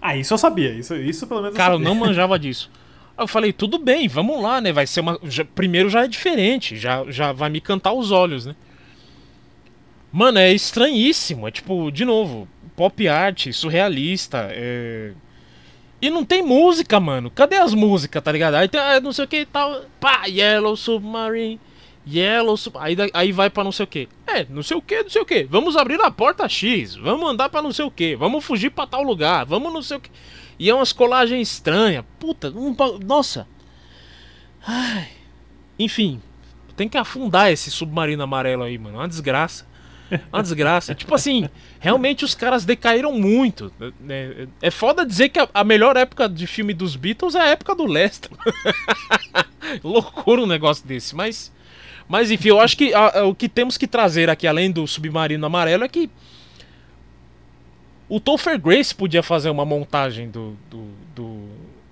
Ah, 0.00 0.16
isso 0.16 0.34
eu 0.34 0.38
sabia. 0.38 0.70
Isso, 0.72 0.96
isso 0.96 1.26
pelo 1.26 1.42
menos 1.42 1.56
Cara, 1.56 1.74
eu 1.74 1.78
eu 1.78 1.84
não 1.84 1.94
manjava 1.96 2.38
disso. 2.38 2.70
Aí 3.16 3.22
eu 3.24 3.28
falei, 3.28 3.52
tudo 3.52 3.78
bem, 3.78 4.08
vamos 4.08 4.42
lá, 4.42 4.60
né? 4.60 4.72
Vai 4.72 4.86
ser 4.86 5.00
uma. 5.00 5.18
já- 5.24 5.44
primeiro 5.44 5.88
já 5.90 6.04
é 6.04 6.08
diferente, 6.08 6.76
já, 6.76 7.04
já 7.10 7.30
vai 7.32 7.50
me 7.50 7.60
cantar 7.60 7.92
os 7.92 8.10
olhos, 8.10 8.46
né? 8.46 8.56
Mano, 10.10 10.38
é 10.38 10.52
estranhíssimo. 10.52 11.46
É 11.46 11.50
tipo, 11.50 11.90
de 11.90 12.04
novo, 12.04 12.48
pop 12.76 13.06
art, 13.08 13.52
surrealista. 13.52 14.48
É... 14.50 15.12
E 16.02 16.10
não 16.10 16.24
tem 16.24 16.42
música, 16.42 16.98
mano. 16.98 17.30
Cadê 17.30 17.54
as 17.54 17.72
músicas, 17.72 18.20
tá 18.20 18.32
ligado? 18.32 18.54
Aí 18.56 18.66
tem 18.66 18.80
ah, 18.80 19.00
não 19.00 19.12
sei 19.12 19.24
o 19.24 19.28
que 19.28 19.36
e 19.36 19.46
tal. 19.46 19.82
Pá, 20.00 20.24
Yellow 20.26 20.76
Submarine. 20.76 21.60
Yellow 22.04 22.56
Sub... 22.56 22.76
aí, 22.80 22.96
aí 23.14 23.30
vai 23.30 23.48
pra 23.48 23.62
não 23.62 23.70
sei 23.70 23.84
o 23.84 23.86
que. 23.86 24.08
É, 24.26 24.44
não 24.50 24.64
sei 24.64 24.76
o 24.76 24.82
que, 24.82 25.00
não 25.00 25.10
sei 25.10 25.22
o 25.22 25.24
que. 25.24 25.44
Vamos 25.44 25.76
abrir 25.76 26.00
a 26.00 26.10
porta 26.10 26.48
X. 26.48 26.96
Vamos 26.96 27.30
andar 27.30 27.48
pra 27.48 27.62
não 27.62 27.70
sei 27.70 27.84
o 27.84 27.90
que. 27.90 28.16
Vamos 28.16 28.44
fugir 28.44 28.70
pra 28.70 28.84
tal 28.84 29.04
lugar. 29.04 29.46
Vamos 29.46 29.72
não 29.72 29.80
sei 29.80 29.98
o 29.98 30.00
que. 30.00 30.10
E 30.58 30.68
é 30.68 30.74
umas 30.74 30.92
colagens 30.92 31.48
estranhas. 31.48 32.04
Puta, 32.18 32.50
um 32.50 32.74
nossa. 33.06 33.46
Ai. 34.66 35.08
Enfim, 35.78 36.20
tem 36.76 36.88
que 36.88 36.98
afundar 36.98 37.52
esse 37.52 37.70
submarino 37.70 38.24
amarelo 38.24 38.64
aí, 38.64 38.76
mano. 38.76 38.96
É 38.96 39.00
uma 39.02 39.08
desgraça. 39.08 39.70
É 40.12 40.20
Uma 40.32 40.42
desgraça. 40.42 40.94
tipo 40.94 41.14
assim, 41.14 41.48
realmente 41.80 42.24
os 42.24 42.34
caras 42.34 42.64
decaíram 42.64 43.12
muito. 43.12 43.72
né? 44.00 44.46
É 44.60 44.70
foda 44.70 45.06
dizer 45.06 45.30
que 45.30 45.38
a, 45.40 45.48
a 45.54 45.64
melhor 45.64 45.96
época 45.96 46.28
de 46.28 46.46
filme 46.46 46.74
dos 46.74 46.94
Beatles 46.96 47.34
é 47.34 47.40
a 47.40 47.46
época 47.48 47.74
do 47.74 47.86
Lester. 47.86 48.30
Loucura 49.82 50.42
um 50.42 50.46
negócio 50.46 50.86
desse, 50.86 51.14
mas. 51.14 51.52
Mas 52.08 52.30
enfim, 52.30 52.48
eu 52.48 52.60
acho 52.60 52.76
que 52.76 52.92
a- 52.92 53.20
a- 53.20 53.24
o 53.26 53.34
que 53.34 53.48
temos 53.48 53.78
que 53.78 53.86
trazer 53.86 54.28
aqui, 54.28 54.46
além 54.46 54.70
do 54.70 54.86
submarino 54.86 55.46
amarelo, 55.46 55.84
é 55.84 55.88
que 55.88 56.10
o 58.08 58.20
Topher 58.20 58.60
Grace 58.60 58.94
podia 58.94 59.22
fazer 59.22 59.48
uma 59.50 59.64
montagem 59.64 60.28
do. 60.28 60.56
do. 60.70 60.88
do. 61.14 61.48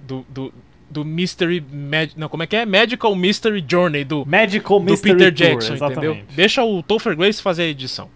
do, 0.06 0.26
do, 0.28 0.54
do 0.90 1.04
Mystery. 1.04 1.64
Mag... 1.72 2.12
Não, 2.16 2.28
como 2.28 2.42
é 2.42 2.46
que 2.46 2.56
é? 2.56 2.66
Magical 2.66 3.14
Mystery 3.14 3.64
Journey 3.66 4.04
do, 4.04 4.26
Magical 4.26 4.80
do 4.80 4.90
Mystery 4.90 5.16
Peter 5.16 5.34
Tour, 5.34 5.46
Jackson, 5.46 5.74
entendeu? 5.74 6.12
exatamente. 6.12 6.34
Deixa 6.34 6.64
o 6.64 6.82
Topher 6.82 7.16
Grace 7.16 7.40
fazer 7.40 7.62
a 7.62 7.66
edição. 7.66 8.08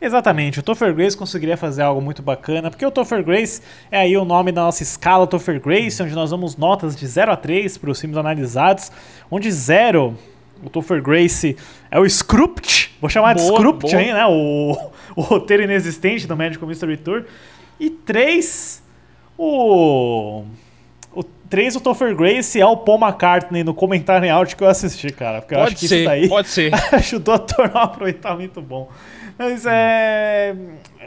Exatamente, 0.00 0.60
o 0.60 0.62
Topher 0.62 0.94
Grace 0.94 1.16
conseguiria 1.16 1.56
fazer 1.56 1.82
algo 1.82 2.00
muito 2.00 2.22
bacana, 2.22 2.70
porque 2.70 2.86
o 2.86 2.90
Topher 2.90 3.24
Grace 3.24 3.60
é 3.90 3.98
aí 3.98 4.16
o 4.16 4.24
nome 4.24 4.52
da 4.52 4.62
nossa 4.62 4.80
escala 4.84 5.26
Topher 5.26 5.60
Grace, 5.60 6.00
onde 6.00 6.14
nós 6.14 6.30
damos 6.30 6.56
notas 6.56 6.94
de 6.94 7.04
0 7.04 7.32
a 7.32 7.36
3 7.36 7.76
para 7.78 7.90
os 7.90 8.00
filmes 8.00 8.16
analisados, 8.16 8.92
onde 9.28 9.50
0, 9.50 10.16
o 10.62 10.70
Topher 10.70 11.02
Grace 11.02 11.56
é 11.90 11.98
o 11.98 12.06
script, 12.06 12.96
vou 13.00 13.10
chamar 13.10 13.34
de 13.34 13.42
Boa, 13.42 13.58
script 13.58 13.90
boa. 13.90 13.96
aí, 13.96 14.12
né, 14.12 14.24
o, 14.26 14.90
o 15.16 15.20
roteiro 15.20 15.64
inexistente 15.64 16.28
do 16.28 16.36
Magical 16.36 16.68
Mystery 16.68 16.96
Tour, 16.96 17.24
e 17.80 17.90
3, 17.90 18.80
o... 19.38 20.44
O 21.14 21.22
3, 21.48 21.76
o 21.76 21.80
Topher 21.80 22.14
Grace 22.14 22.60
é 22.60 22.66
o 22.66 22.76
Paul 22.76 22.98
McCartney 23.00 23.64
no 23.64 23.72
comentário 23.72 24.26
em 24.26 24.30
áudio 24.30 24.56
que 24.56 24.62
eu 24.64 24.68
assisti, 24.68 25.10
cara. 25.10 25.40
Porque 25.40 25.54
eu 25.54 25.58
acho 25.60 25.68
Pode 25.70 25.76
que 25.80 25.88
ser, 25.88 25.96
isso 25.96 26.04
daí 26.04 26.28
pode 26.28 26.48
ser. 26.48 26.70
ajudou 26.94 27.34
a 27.34 27.38
tornar 27.38 27.74
o 27.74 27.84
aproveitamento 27.84 28.60
bom. 28.60 28.88
Mas 29.38 29.64
é. 29.66 30.54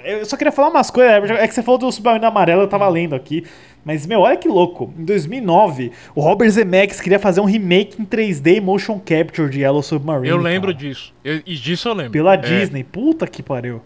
Eu 0.03 0.25
só 0.25 0.35
queria 0.35 0.51
falar 0.51 0.69
umas 0.69 0.89
coisas. 0.89 1.29
É 1.31 1.47
que 1.47 1.53
você 1.53 1.61
falou 1.61 1.77
do 1.77 1.91
Submarino 1.91 2.25
Amarelo, 2.25 2.61
eu 2.63 2.67
tava 2.67 2.87
lendo 2.89 3.13
aqui. 3.13 3.45
Mas, 3.85 4.05
meu, 4.05 4.21
olha 4.21 4.37
que 4.37 4.47
louco. 4.47 4.93
Em 4.97 5.03
2009, 5.05 5.91
o 6.15 6.21
Robert 6.21 6.49
Zemeckis 6.49 7.01
queria 7.01 7.19
fazer 7.19 7.41
um 7.41 7.45
remake 7.45 8.01
em 8.01 8.05
3D 8.05 8.61
motion 8.61 8.99
capture 8.99 9.49
de 9.49 9.59
Yellow 9.61 9.81
Submarine. 9.83 10.27
Eu 10.29 10.37
lembro 10.37 10.71
cara. 10.73 10.77
disso. 10.87 11.13
Eu- 11.23 11.41
e 11.45 11.55
disso 11.55 11.87
eu 11.89 11.93
lembro. 11.93 12.11
Pela 12.13 12.33
É. 12.35 12.37
Disney. 12.37 12.83
Puta 12.83 13.27
que 13.27 13.43
pariu. 13.43 13.81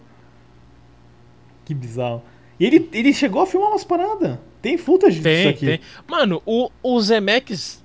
Que 1.64 1.74
bizarro. 1.74 2.22
E 2.58 2.64
ele, 2.66 2.88
ele 2.92 3.12
chegou 3.12 3.42
a 3.42 3.46
filmar 3.46 3.70
umas 3.70 3.84
paradas. 3.84 4.38
Tem 4.62 4.76
footage 4.78 5.16
disso 5.16 5.24
Tem, 5.24 5.48
aqui. 5.48 5.66
tem. 5.66 5.80
Mano, 6.08 6.42
o, 6.46 6.70
o 6.82 7.00
Zemeckis, 7.00 7.84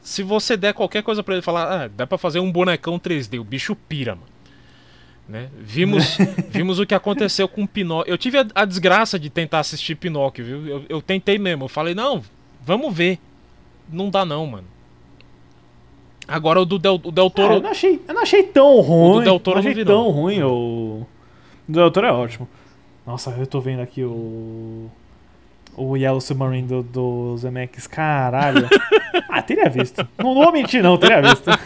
se 0.00 0.22
você 0.22 0.56
der 0.56 0.72
qualquer 0.72 1.02
coisa 1.02 1.22
pra 1.22 1.34
ele 1.34 1.42
falar, 1.42 1.84
ah, 1.84 1.88
dá 1.88 2.06
pra 2.06 2.16
fazer 2.16 2.38
um 2.40 2.50
bonecão 2.50 2.98
3D, 2.98 3.40
o 3.40 3.44
bicho 3.44 3.74
pira, 3.74 4.14
mano. 4.14 4.26
Né? 5.28 5.48
Vimos, 5.58 6.16
vimos 6.50 6.78
o 6.78 6.86
que 6.86 6.94
aconteceu 6.94 7.46
com 7.48 7.62
o 7.64 7.68
Pinóquio. 7.68 8.10
Eu 8.12 8.18
tive 8.18 8.38
a, 8.38 8.46
a 8.54 8.64
desgraça 8.64 9.18
de 9.18 9.28
tentar 9.30 9.60
assistir 9.60 9.94
Pinóquio, 9.96 10.44
viu? 10.44 10.66
Eu, 10.66 10.84
eu 10.88 11.02
tentei 11.02 11.38
mesmo. 11.38 11.64
Eu 11.64 11.68
falei, 11.68 11.94
não, 11.94 12.22
vamos 12.64 12.94
ver. 12.94 13.18
Não 13.92 14.08
dá 14.10 14.24
não, 14.24 14.46
mano. 14.46 14.66
Agora 16.26 16.60
o 16.60 16.64
do 16.64 16.78
Del, 16.78 17.00
o 17.02 17.10
Del 17.10 17.26
Ah, 17.26 17.30
Toro. 17.30 17.54
eu, 17.54 17.60
não 17.62 17.70
achei, 17.70 18.00
eu 18.06 18.14
não 18.14 18.22
achei 18.22 18.42
tão 18.44 18.80
ruim. 18.80 19.24
Del 19.24 19.40
Toro 19.40 19.56
não 19.56 19.60
achei 19.60 19.72
não 19.72 19.78
vi, 19.78 19.84
tão 19.84 20.04
não. 20.04 20.10
ruim. 20.10 20.42
O 20.42 21.06
o 21.68 21.72
do 21.72 21.78
Del 21.80 21.90
Toro 21.90 22.06
é 22.06 22.12
ótimo. 22.12 22.48
Nossa, 23.06 23.30
eu 23.30 23.46
tô 23.46 23.60
vendo 23.60 23.80
aqui 23.82 24.02
o. 24.04 24.88
O 25.76 25.96
Yellow 25.96 26.20
Submarine 26.20 26.66
do, 26.66 26.82
do 26.82 27.36
Zemeckis. 27.38 27.86
Caralho. 27.86 28.68
ah, 29.30 29.40
teria 29.40 29.68
visto. 29.70 30.06
Não, 30.18 30.34
não 30.34 30.42
vou 30.42 30.52
mentir, 30.52 30.82
não, 30.82 30.98
teria 30.98 31.22
visto. 31.22 31.48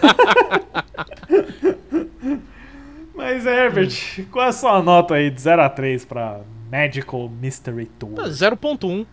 Mas, 3.15 3.47
Herbert, 3.47 4.27
qual 4.31 4.45
é 4.47 4.49
a 4.49 4.53
sua 4.53 4.83
nota 4.83 5.15
aí 5.15 5.31
de 5.31 5.41
0 5.41 5.63
a 5.63 5.69
3 5.69 6.05
pra 6.05 6.41
Magical 6.71 7.29
Mystery 7.29 7.87
Tour? 7.99 8.11
0.1. 8.29 9.07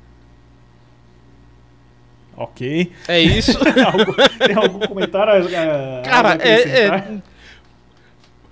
Ok. 2.36 2.91
É 3.07 3.19
isso. 3.19 3.57
Tem 3.74 3.84
algum, 3.84 4.13
tem 4.47 4.55
algum 4.55 4.80
comentário? 4.88 5.47
eh, 5.53 6.01
Cara, 6.03 6.30
é, 6.32 6.34
acrescentar? 6.34 6.99
é- 7.11 7.30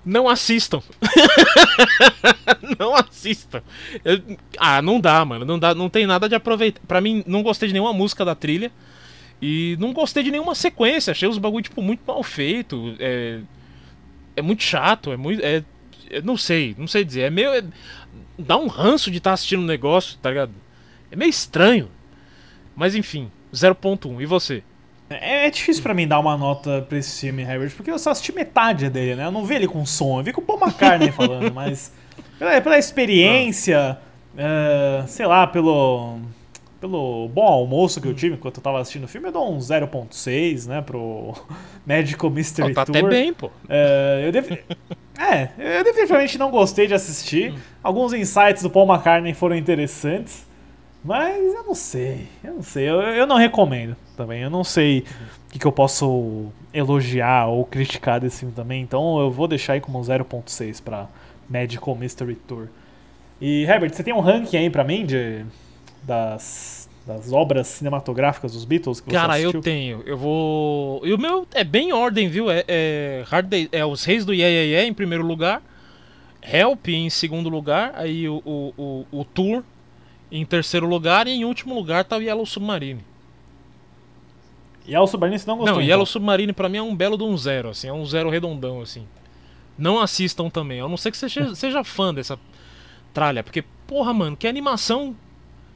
Não 0.09 0.27
assistam. 0.27 0.81
não 2.79 2.95
assistam. 2.95 3.61
Eu- 4.03 4.37
ah, 4.57 4.81
não 4.81 4.99
dá, 4.99 5.23
mano. 5.23 5.45
Não 5.45 5.59
dá, 5.59 5.75
não 5.75 5.89
tem 5.89 6.07
nada 6.07 6.27
de 6.27 6.35
aproveitar. 6.35 6.81
Pra 6.87 6.99
mim, 6.99 7.23
não 7.27 7.43
gostei 7.43 7.67
de 7.67 7.73
nenhuma 7.73 7.93
música 7.93 8.25
da 8.25 8.33
trilha. 8.33 8.71
E 9.41 9.77
não 9.79 9.93
gostei 9.93 10.23
de 10.23 10.31
nenhuma 10.31 10.55
sequência. 10.55 11.11
Achei 11.11 11.29
os 11.29 11.37
bagulho, 11.37 11.63
tipo, 11.63 11.81
muito 11.81 12.01
mal 12.05 12.23
feito. 12.23 12.95
É, 12.99 13.39
é 14.35 14.41
muito 14.41 14.63
chato. 14.63 15.11
É 15.11 15.17
muito. 15.17 15.41
É, 15.43 15.63
não 16.23 16.35
sei, 16.35 16.75
não 16.77 16.87
sei 16.87 17.05
dizer. 17.05 17.21
É 17.21 17.29
meio. 17.29 17.49
é- 17.53 17.63
dá 18.37 18.57
um 18.57 18.67
ranço 18.67 19.11
de 19.11 19.17
estar 19.17 19.33
assistindo 19.33 19.61
um 19.61 19.65
negócio, 19.65 20.17
tá 20.21 20.29
ligado? 20.29 20.51
É 21.11 21.15
meio 21.15 21.29
estranho. 21.29 21.89
Mas 22.75 22.95
enfim, 22.95 23.29
0.1. 23.53 24.21
E 24.21 24.25
você? 24.25 24.63
É, 25.09 25.47
é 25.47 25.49
difícil 25.49 25.81
pra 25.81 25.93
mim 25.93 26.07
dar 26.07 26.19
uma 26.19 26.37
nota 26.37 26.85
pra 26.87 26.97
esse 26.97 27.21
filme, 27.21 27.41
Herbert, 27.41 27.71
porque 27.75 27.89
eu 27.89 27.97
só 27.97 28.11
assisti 28.11 28.31
metade 28.31 28.89
dele, 28.89 29.15
né? 29.15 29.25
Eu 29.25 29.31
não 29.31 29.45
vi 29.45 29.55
ele 29.55 29.67
com 29.67 29.85
som, 29.85 30.19
eu 30.19 30.23
vi 30.23 30.31
com 30.31 30.41
o 30.41 30.43
Paul 30.43 30.59
McCartney 30.59 31.11
falando, 31.11 31.53
mas 31.53 31.91
pela, 32.37 32.61
pela 32.61 32.77
experiência, 32.77 33.97
é, 34.37 35.03
sei 35.07 35.25
lá, 35.25 35.47
pelo, 35.47 36.19
pelo 36.79 37.27
bom 37.29 37.45
almoço 37.45 37.99
que 37.99 38.07
eu 38.07 38.13
tive 38.13 38.35
enquanto 38.35 38.57
eu 38.57 38.63
tava 38.63 38.79
assistindo 38.79 39.05
o 39.05 39.07
filme, 39.07 39.27
eu 39.27 39.31
dou 39.31 39.51
um 39.51 39.57
0.6, 39.57 40.67
né, 40.67 40.81
pro 40.81 41.33
Magical 41.85 42.29
Mystery 42.29 42.71
Ó, 42.71 42.73
tá 42.75 42.85
Tour. 42.85 42.95
até 42.97 43.07
bem, 43.07 43.33
pô. 43.33 43.49
É, 43.67 44.23
eu 44.25 44.31
deve... 44.31 44.63
É, 45.21 45.49
eu 45.79 45.83
definitivamente 45.83 46.37
não 46.37 46.49
gostei 46.49 46.87
de 46.87 46.93
assistir. 46.93 47.53
Alguns 47.83 48.13
insights 48.13 48.63
do 48.63 48.69
Paul 48.69 48.87
McCartney 48.87 49.33
foram 49.33 49.53
interessantes. 49.53 50.47
Mas 51.03 51.53
eu 51.53 51.63
não 51.63 51.73
sei, 51.75 52.27
eu 52.43 52.55
não 52.55 52.61
sei, 52.63 52.89
eu, 52.89 52.99
eu 53.01 53.25
não 53.25 53.37
recomendo 53.37 53.95
também. 54.17 54.41
Eu 54.41 54.49
não 54.49 54.63
sei 54.63 54.99
o 55.47 55.51
que, 55.51 55.59
que 55.59 55.65
eu 55.65 55.71
posso 55.71 56.47
elogiar 56.73 57.47
ou 57.47 57.63
criticar 57.65 58.19
desse 58.19 58.39
filme 58.39 58.53
também. 58.53 58.81
Então 58.81 59.19
eu 59.19 59.31
vou 59.31 59.47
deixar 59.47 59.73
aí 59.73 59.81
como 59.81 59.99
0.6 59.99 60.81
pra 60.83 61.07
Magical 61.49 61.95
Mystery 61.95 62.35
Tour. 62.35 62.67
E 63.39 63.63
Herbert, 63.63 63.93
você 63.93 64.03
tem 64.03 64.13
um 64.13 64.19
ranking 64.19 64.57
aí 64.57 64.69
pra 64.69 64.83
mim 64.83 65.05
de, 65.05 65.45
das, 66.03 66.89
das 67.07 67.31
obras 67.31 67.67
cinematográficas 67.67 68.51
dos 68.51 68.65
Beatles 68.65 68.99
que 68.99 69.09
você 69.09 69.15
Cara, 69.15 69.33
assistiu? 69.33 69.59
eu 69.59 69.61
tenho. 69.61 70.03
Eu 70.05 70.17
vou. 70.17 71.01
E 71.07 71.13
o 71.13 71.17
meu 71.17 71.47
é 71.53 71.63
bem 71.63 71.89
em 71.89 71.93
ordem, 71.93 72.27
viu? 72.27 72.51
É, 72.51 72.65
é, 72.67 73.23
Hard 73.27 73.45
Day- 73.47 73.69
é 73.71 73.85
Os 73.85 74.03
Reis 74.03 74.25
do 74.25 74.33
Yeah, 74.33 74.51
Yeah, 74.51 74.69
Yeah 74.69 74.89
em 74.89 74.93
primeiro 74.93 75.25
lugar. 75.25 75.61
Help 76.41 76.89
em 76.89 77.09
segundo 77.09 77.47
lugar. 77.47 77.93
Aí 77.95 78.27
o, 78.27 78.41
o, 78.45 78.73
o, 78.77 79.19
o 79.21 79.23
Tour 79.23 79.63
em 80.31 80.45
terceiro 80.45 80.87
lugar. 80.87 81.27
E 81.27 81.31
em 81.31 81.45
último 81.45 81.73
lugar 81.75 82.03
tá 82.05 82.17
o 82.17 82.21
Yellow 82.21 82.45
Submarine. 82.45 83.03
E 84.85 84.91
Yellow 84.91 85.07
Submarine 85.07 85.37
você 85.39 85.47
não 85.47 85.57
gostou, 85.57 85.75
Não, 85.75 85.81
então? 85.81 85.89
Yellow 85.89 86.05
Submarine 86.05 86.53
pra 86.53 86.69
mim 86.69 86.77
é 86.77 86.81
um 86.83 86.95
belo 86.95 87.17
de 87.17 87.23
um 87.23 87.37
zero, 87.37 87.69
assim. 87.69 87.87
É 87.87 87.93
um 87.93 88.05
zero 88.05 88.29
redondão, 88.29 88.81
assim. 88.81 89.05
Não 89.77 89.99
assistam 89.99 90.49
também. 90.49 90.79
A 90.81 90.87
não 90.87 90.97
ser 90.97 91.11
que 91.11 91.17
você 91.17 91.29
seja, 91.29 91.53
seja 91.55 91.83
fã 91.83 92.13
dessa 92.13 92.39
tralha. 93.13 93.43
Porque, 93.43 93.63
porra, 93.87 94.13
mano, 94.13 94.35
que 94.35 94.47
animação 94.47 95.15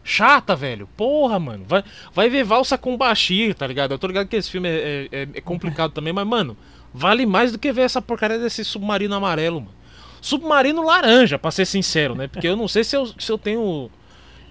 chata, 0.03 0.55
velho. 0.55 0.87
Porra, 0.97 1.39
mano. 1.39 1.63
Vai, 1.67 1.83
vai 2.13 2.29
ver 2.29 2.43
valsa 2.43 2.77
com 2.77 2.97
Bashir, 2.97 3.53
tá 3.55 3.65
ligado? 3.67 3.91
Eu 3.91 3.99
tô 3.99 4.07
ligado 4.07 4.27
que 4.27 4.35
esse 4.35 4.49
filme 4.49 4.67
é, 4.67 5.07
é- 5.11 5.27
é 5.35 5.41
complicado 5.41 5.91
também, 5.95 6.11
mas, 6.11 6.25
mano, 6.27 6.57
vale 6.93 7.25
mais 7.25 7.51
do 7.51 7.59
que 7.59 7.71
ver 7.71 7.83
essa 7.83 8.01
porcaria 8.01 8.39
desse 8.39 8.65
submarino 8.65 9.15
amarelo, 9.15 9.61
mano. 9.61 9.73
Submarino 10.21 10.83
laranja, 10.85 11.37
pra 11.37 11.51
ser 11.51 11.65
sincero, 11.65 12.15
né? 12.15 12.27
Porque 12.27 12.47
eu 12.47 12.55
não 12.55 12.67
sei 12.67 12.83
se 12.83 12.95
eu, 12.95 13.05
se 13.05 13.29
eu 13.31 13.37
tenho. 13.37 13.91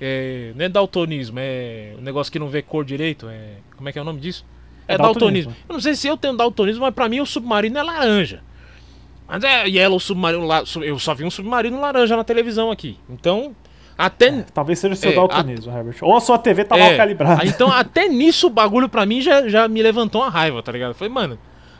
É, 0.04 0.52
não 0.56 0.64
é 0.64 0.68
daltonismo, 0.68 1.38
é 1.38 1.94
um 1.96 2.02
negócio 2.02 2.32
que 2.32 2.38
não 2.38 2.48
vê 2.48 2.60
cor 2.60 2.84
direito. 2.84 3.28
É, 3.28 3.58
como 3.76 3.88
é 3.88 3.92
que 3.92 3.98
é 3.98 4.02
o 4.02 4.04
nome 4.04 4.18
disso? 4.20 4.44
É, 4.88 4.94
É 4.94 4.98
daltonismo. 4.98 5.50
daltonismo. 5.52 5.56
Eu 5.68 5.72
não 5.74 5.80
sei 5.80 5.94
se 5.94 6.08
eu 6.08 6.16
tenho 6.16 6.36
daltonismo, 6.36 6.82
mas 6.82 6.92
pra 6.92 7.08
mim 7.08 7.20
o 7.20 7.26
submarino 7.26 7.78
é 7.78 7.82
laranja. 7.82 8.42
Mas 9.28 9.44
é 9.44 9.66
Yellow 9.68 10.00
Submarino. 10.00 10.46
Eu 10.82 10.98
só 10.98 11.14
vi 11.14 11.24
um 11.24 11.30
submarino 11.30 11.80
laranja 11.80 12.16
na 12.16 12.24
televisão 12.24 12.70
aqui. 12.70 12.98
Então, 13.08 13.54
até. 13.96 14.42
Talvez 14.52 14.78
seja 14.80 14.94
o 14.94 14.96
seu 14.96 15.12
É, 15.12 15.14
daltonismo, 15.14 15.72
Herbert. 15.72 15.96
Ou 16.02 16.16
a 16.16 16.20
sua 16.20 16.36
TV 16.36 16.64
tá 16.64 16.76
é, 16.76 16.80
mal 16.88 16.96
calibrada. 16.96 17.46
Então, 17.46 17.70
até 17.70 18.08
nisso 18.08 18.48
o 18.48 18.50
bagulho 18.50 18.88
pra 18.88 19.06
mim 19.06 19.20
já, 19.20 19.48
já 19.48 19.68
me 19.68 19.80
levantou 19.82 20.20
uma 20.22 20.28
raiva, 20.30 20.62
tá 20.62 20.72
ligado? 20.72 20.90
Eu 20.90 20.94
falei, 20.94 21.14
mano, 21.14 21.38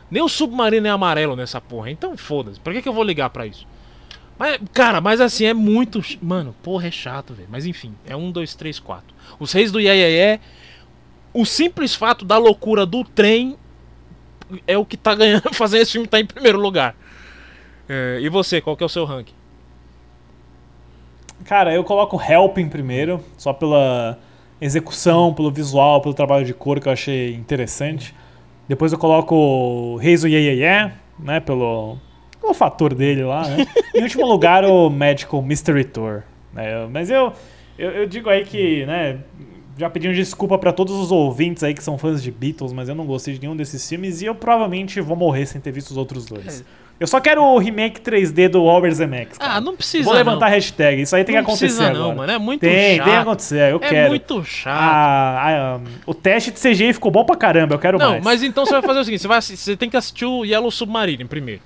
nem 0.09 0.23
o 0.23 0.29
submarino 0.29 0.87
é 0.87 0.89
amarelo 0.89 1.35
nessa 1.35 1.59
porra. 1.59 1.91
Então 1.91 2.15
foda-se. 2.15 2.59
Pra 2.59 2.71
que, 2.73 2.81
que 2.81 2.87
eu 2.89 2.93
vou 2.93 3.03
ligar 3.03 3.29
pra 3.29 3.45
isso? 3.45 3.67
Mas, 4.37 4.59
cara, 4.73 4.99
mas 4.99 5.21
assim, 5.21 5.45
é 5.45 5.53
muito. 5.53 6.01
Mano, 6.21 6.55
porra, 6.63 6.87
é 6.87 6.91
chato, 6.91 7.33
velho. 7.33 7.47
Mas 7.51 7.65
enfim, 7.65 7.93
é 8.05 8.15
um, 8.15 8.31
dois, 8.31 8.55
três, 8.55 8.79
quatro. 8.79 9.13
Os 9.39 9.51
Reis 9.51 9.71
do 9.71 9.79
Iê, 9.79 10.39
O 11.33 11.45
simples 11.45 11.95
fato 11.95 12.25
da 12.25 12.37
loucura 12.37 12.85
do 12.85 13.03
trem 13.03 13.57
é 14.67 14.77
o 14.77 14.85
que 14.85 14.97
tá 14.97 15.15
ganhando, 15.15 15.49
fazendo 15.53 15.81
esse 15.81 15.93
filme 15.93 16.07
tá 16.07 16.19
em 16.19 16.25
primeiro 16.25 16.59
lugar. 16.59 16.95
É, 17.87 18.19
e 18.21 18.29
você, 18.29 18.61
qual 18.61 18.75
que 18.77 18.83
é 18.83 18.85
o 18.85 18.89
seu 18.89 19.05
ranking? 19.05 19.33
Cara, 21.45 21.73
eu 21.73 21.83
coloco 21.83 22.21
Help 22.21 22.57
em 22.57 22.69
primeiro, 22.69 23.23
só 23.37 23.51
pela 23.51 24.17
execução, 24.61 25.33
pelo 25.33 25.51
visual, 25.51 26.01
pelo 26.01 26.13
trabalho 26.13 26.45
de 26.45 26.53
cor 26.53 26.79
que 26.79 26.87
eu 26.87 26.93
achei 26.93 27.33
interessante. 27.35 28.15
Depois 28.67 28.93
eu 28.93 28.97
coloco 28.97 29.97
Reis 29.97 30.21
do 30.21 30.27
Yeah, 30.27 30.51
Yeah, 30.51 30.61
Yeah, 30.61 30.95
né, 31.19 31.39
pelo, 31.41 31.97
pelo 32.53 32.55
fator 32.55 32.93
dele 32.93 33.23
lá, 33.23 33.47
né. 33.47 33.65
em 33.95 34.03
último 34.03 34.25
lugar, 34.25 34.63
o 34.63 34.89
Magical 34.89 35.41
Mystery 35.41 35.83
Tour. 35.83 36.21
né. 36.53 36.87
Mas 36.91 37.09
eu, 37.09 37.33
eu, 37.77 37.89
eu 37.91 38.05
digo 38.07 38.29
aí 38.29 38.45
que, 38.45 38.85
né, 38.85 39.17
já 39.77 39.89
pedindo 39.89 40.13
desculpa 40.13 40.57
pra 40.57 40.71
todos 40.71 40.95
os 40.95 41.11
ouvintes 41.11 41.63
aí 41.63 41.73
que 41.73 41.83
são 41.83 41.97
fãs 41.97 42.21
de 42.21 42.31
Beatles, 42.31 42.71
mas 42.71 42.87
eu 42.87 42.95
não 42.95 43.05
gostei 43.05 43.33
de 43.33 43.41
nenhum 43.41 43.55
desses 43.55 43.87
filmes 43.87 44.21
e 44.21 44.25
eu 44.25 44.35
provavelmente 44.35 45.01
vou 45.01 45.17
morrer 45.17 45.45
sem 45.47 45.59
ter 45.59 45.71
visto 45.71 45.91
os 45.91 45.97
outros 45.97 46.25
dois. 46.25 46.63
Eu 46.99 47.07
só 47.07 47.19
quero 47.19 47.41
o 47.43 47.57
remake 47.57 47.99
3D 47.99 48.47
do 48.49 48.61
Robert 48.61 48.93
Zemeckis. 48.93 49.37
Ah, 49.41 49.59
não 49.59 49.75
precisa. 49.75 50.05
Vou 50.05 50.13
levantar 50.13 50.45
a 50.45 50.49
não. 50.49 50.55
hashtag. 50.55 51.01
Isso 51.01 51.15
aí 51.15 51.23
tem 51.23 51.35
Não 51.35 51.41
que 51.41 51.49
acontecer 51.49 51.65
precisa 51.65 51.87
agora. 51.89 51.99
não, 52.03 52.15
mano. 52.15 52.31
É 52.31 52.37
muito 52.37 52.61
tem, 52.61 52.97
chato. 52.97 53.05
tem 53.05 53.13
que 53.15 53.19
acontecer. 53.19 53.71
Eu 53.71 53.77
é 53.77 53.89
quero. 53.89 54.09
muito 54.09 54.43
chato. 54.45 54.77
Ah, 54.79 55.75
ah, 55.75 55.89
o 56.05 56.13
teste 56.13 56.51
de 56.51 56.59
CGI 56.61 56.93
ficou 56.93 57.11
bom 57.11 57.25
pra 57.25 57.35
caramba. 57.35 57.73
Eu 57.73 57.79
quero 57.79 57.97
Não, 57.97 58.11
mais. 58.11 58.23
mas 58.23 58.43
então 58.43 58.63
você 58.63 58.73
vai 58.73 58.81
fazer 58.83 58.99
o 58.99 59.03
seguinte: 59.03 59.21
você, 59.21 59.27
vai, 59.27 59.41
você 59.41 59.75
tem 59.75 59.89
que 59.89 59.97
assistir 59.97 60.23
o 60.25 60.45
Yellow 60.45 60.69
Submarine 60.69 61.25
primeiro. 61.25 61.61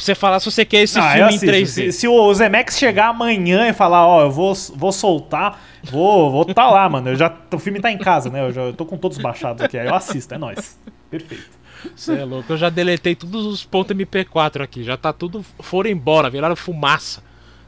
Pra 0.00 0.04
você 0.06 0.14
falar 0.14 0.40
se 0.40 0.50
você 0.50 0.64
quer 0.64 0.82
esse 0.82 0.98
Ah, 0.98 1.12
filme 1.12 1.20
em 1.32 1.36
assisto. 1.36 1.46
3D. 1.46 1.66
Se, 1.66 1.92
se 1.92 2.08
o 2.08 2.32
Zemex 2.34 2.78
chegar 2.78 3.08
amanhã 3.08 3.68
e 3.68 3.72
falar, 3.74 4.06
ó, 4.06 4.22
eu 4.22 4.30
vou, 4.30 4.54
vou 4.74 4.90
soltar, 4.92 5.60
vou 5.84 6.30
vou 6.30 6.44
tá 6.46 6.70
lá, 6.70 6.88
mano. 6.88 7.10
Eu 7.10 7.16
já, 7.16 7.30
o 7.52 7.58
filme 7.58 7.80
tá 7.80 7.92
em 7.92 7.98
casa, 7.98 8.30
né? 8.30 8.40
Eu 8.46 8.50
já 8.50 8.62
eu 8.62 8.72
tô 8.72 8.86
com 8.86 8.96
todos 8.96 9.18
baixados 9.18 9.62
aqui. 9.62 9.76
Aí 9.76 9.86
eu 9.86 9.94
assisto, 9.94 10.32
é 10.34 10.38
nóis. 10.38 10.78
Perfeito. 11.10 11.50
Você 11.94 12.14
é 12.18 12.24
louco. 12.24 12.50
Eu 12.50 12.56
já 12.56 12.70
deletei 12.70 13.14
todos 13.14 13.44
os 13.44 13.62
pontos 13.62 13.94
MP4 13.94 14.62
aqui. 14.62 14.82
Já 14.82 14.96
tá 14.96 15.12
tudo. 15.12 15.44
Foram 15.60 15.90
embora, 15.90 16.30
viraram 16.30 16.56
fumaça. 16.56 17.22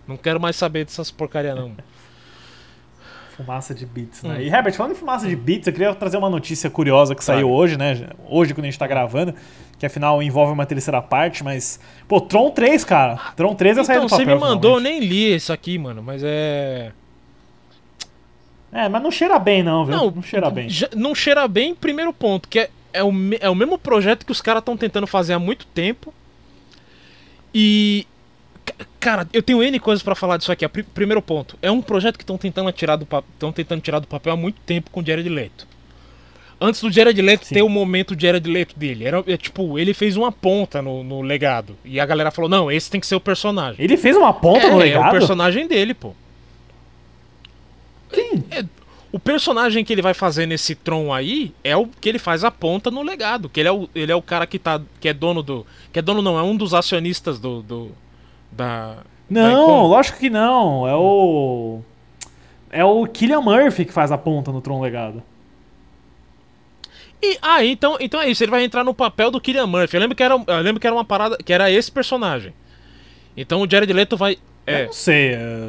Não 0.09 0.17
quero 0.17 0.41
mais 0.41 0.57
saber 0.57 0.87
dessas 0.87 1.11
porcaria, 1.11 1.55
não. 1.55 1.73
Fumaça 3.37 3.75
de 3.75 3.87
beats, 3.87 4.23
Hum. 4.25 4.29
né? 4.29 4.43
E 4.43 4.49
Herbert, 4.49 4.75
falando 4.75 4.93
em 4.93 4.95
fumaça 4.95 5.27
de 5.27 5.35
beats, 5.35 5.67
eu 5.67 5.73
queria 5.73 5.95
trazer 5.95 6.19
uma 6.19 6.29
notícia 6.29 6.69
curiosa 6.69 7.15
que 7.15 7.25
saiu 7.25 7.49
Claro. 7.49 7.55
hoje, 7.63 7.77
né? 7.79 8.09
Hoje, 8.29 8.53
quando 8.55 8.65
a 8.65 8.69
gente 8.71 8.79
tá 8.79 8.87
gravando, 8.87 9.35
que 9.83 9.87
afinal 9.87 10.23
envolve 10.23 10.53
uma 10.53 10.65
terceira 10.65 11.03
parte, 11.03 11.43
mas. 11.43 11.81
Pô, 12.07 12.21
Tron 12.21 12.53
3, 12.53 12.85
cara. 12.85 13.17
Tron 13.35 13.53
3 13.57 13.79
é 13.79 13.83
sair 13.85 13.97
Então, 13.97 14.07
do 14.07 14.11
papel. 14.11 14.25
você 14.27 14.33
me 14.33 14.41
mandou, 14.41 14.75
eu 14.77 14.81
nem 14.81 15.01
li 15.01 15.35
isso 15.35 15.53
aqui, 15.53 15.77
mano. 15.77 16.01
Mas 16.05 16.23
é. 16.25 16.93
É, 18.73 18.89
mas 18.89 19.03
não 19.03 19.11
cheira 19.11 19.41
bem, 19.41 19.61
não, 19.61 19.85
viu? 19.85 19.97
Não, 19.97 20.11
Não, 20.13 20.23
cheira 20.23 20.49
bem. 20.51 20.69
não 20.95 21.15
cheira 21.17 21.49
bem, 21.49 21.75
primeiro 21.75 22.13
ponto, 22.13 22.49
que 22.49 22.61
é, 22.61 22.71
é, 22.93 23.03
o, 23.03 23.13
é 23.41 23.51
o 23.51 23.55
mesmo 23.57 23.77
projeto 23.77 24.25
que 24.25 24.31
os 24.31 24.41
caras 24.41 24.61
estão 24.61 24.77
tentando 24.77 25.07
fazer 25.09 25.33
há 25.33 25.39
muito 25.41 25.67
tempo. 25.67 26.15
E. 27.53 28.07
ca- 28.65 28.87
Cara, 29.01 29.29
eu 29.33 29.43
tenho 29.43 29.61
N 29.65 29.81
coisas 29.81 30.01
pra 30.01 30.15
falar 30.15 30.37
disso 30.37 30.53
aqui. 30.53 30.67
Primeiro 30.69 31.21
ponto, 31.21 31.59
é 31.61 31.73
um 31.73 31.83
projeto 31.83 32.17
que 32.17 32.23
estão 32.23 32.39
tentando 32.39 32.71
tirar 32.71 32.95
do 32.95 33.05
tentando 33.53 33.81
tirar 33.81 33.99
do 33.99 34.07
papel 34.07 34.33
há 34.33 34.37
muito 34.37 34.61
tempo 34.65 34.91
com 34.93 35.01
o 35.01 35.05
Jared 35.05 35.29
Leto. 35.29 35.67
Antes 36.63 36.81
do 36.81 36.91
Jared 36.91 37.21
Leto 37.21 37.45
Sim. 37.47 37.55
ter 37.57 37.63
o 37.63 37.69
momento 37.69 38.15
Jared 38.19 38.49
Leto 38.49 38.79
dele, 38.79 39.05
era 39.05 39.23
é, 39.27 39.37
tipo, 39.37 39.79
ele 39.79 39.93
fez 39.93 40.17
uma 40.17 40.31
ponta 40.31 40.81
no, 40.81 41.03
no 41.03 41.21
legado. 41.21 41.77
E 41.85 41.99
a 41.99 42.07
galera 42.07 42.31
falou: 42.31 42.49
"Não, 42.49 42.71
esse 42.71 42.91
tem 42.91 43.01
que 43.01 43.07
ser 43.07 43.17
o 43.17 43.21
personagem". 43.21 43.85
Ele 43.85 43.97
fez 43.97 44.17
uma 44.17 44.33
ponta 44.33 44.67
é, 44.67 44.71
no 44.71 44.81
é 44.81 44.85
legado? 44.85 45.09
o 45.09 45.11
personagem 45.11 45.67
dele, 45.67 45.93
pô. 45.95 46.13
Quem? 48.13 48.45
É, 48.51 48.65
O 49.11 49.19
personagem 49.19 49.85
que 49.85 49.93
ele 49.93 50.03
vai 50.03 50.15
fazer 50.15 50.47
nesse 50.47 50.75
Tron 50.75 51.13
aí 51.13 51.53
é 51.63 51.77
o 51.77 51.87
que 51.87 52.09
ele 52.09 52.19
faz 52.19 52.45
a 52.45 52.51
ponta 52.51 52.91
no 52.91 53.03
legado. 53.03 53.49
Que 53.49 53.61
ele 53.61 53.69
é 53.69 53.73
o, 53.73 53.89
ele 53.95 54.13
é 54.13 54.15
o 54.17 54.23
cara 54.23 54.47
que, 54.47 54.59
tá, 54.59 54.81
que 55.01 55.09
é 55.09 55.13
dono 55.13 55.43
do. 55.43 55.67
Que 55.93 55.99
é 55.99 56.03
dono 56.03 56.23
não, 56.23 56.39
é 56.39 56.43
um 56.43 56.57
dos 56.57 56.73
acionistas 56.75 57.39
do. 57.39 57.63
do 57.63 57.91
da. 58.51 58.97
da 59.29 59.43
Não, 59.51 59.63
Icon. 59.65 59.87
lógico 59.89 60.19
que 60.19 60.31
não. 60.31 60.87
É 60.89 60.95
o. 60.95 61.81
É 62.71 62.85
o 62.85 63.07
Killian 63.07 63.41
Murphy 63.43 63.85
que 63.85 63.93
faz 63.93 64.11
a 64.13 64.17
ponta 64.17 64.51
no 64.51 64.63
Tron 64.63 64.81
Legado. 64.81 65.23
E, 67.23 67.39
ah, 67.41 67.65
então, 67.65 67.97
então 68.01 68.21
é 68.21 68.29
isso, 68.29 68.43
ele 68.43 68.51
vai 68.51 68.65
entrar 68.65 68.83
no 68.83 68.93
papel 68.93 69.31
do 69.31 69.41
Killian 69.41 69.67
Murphy. 69.67 69.95
Eu 69.97 70.01
lembro 70.01 70.17
que 70.17 70.23
era, 70.23 70.35
eu 70.35 70.61
lembro 70.61 70.81
que 70.81 70.87
era 70.87 70.95
uma 70.97 71.05
parada. 71.05 71.37
Que 71.37 71.53
era 71.53 71.71
esse 71.71 71.91
personagem. 71.91 72.53
Então 73.37 73.61
o 73.63 73.71
Jared 73.71 73.93
Leto 73.93 74.17
vai. 74.17 74.33
Eu 74.67 74.75
É. 74.75 74.87
não 74.87 74.93
sei. 74.93 75.35
é, 75.35 75.69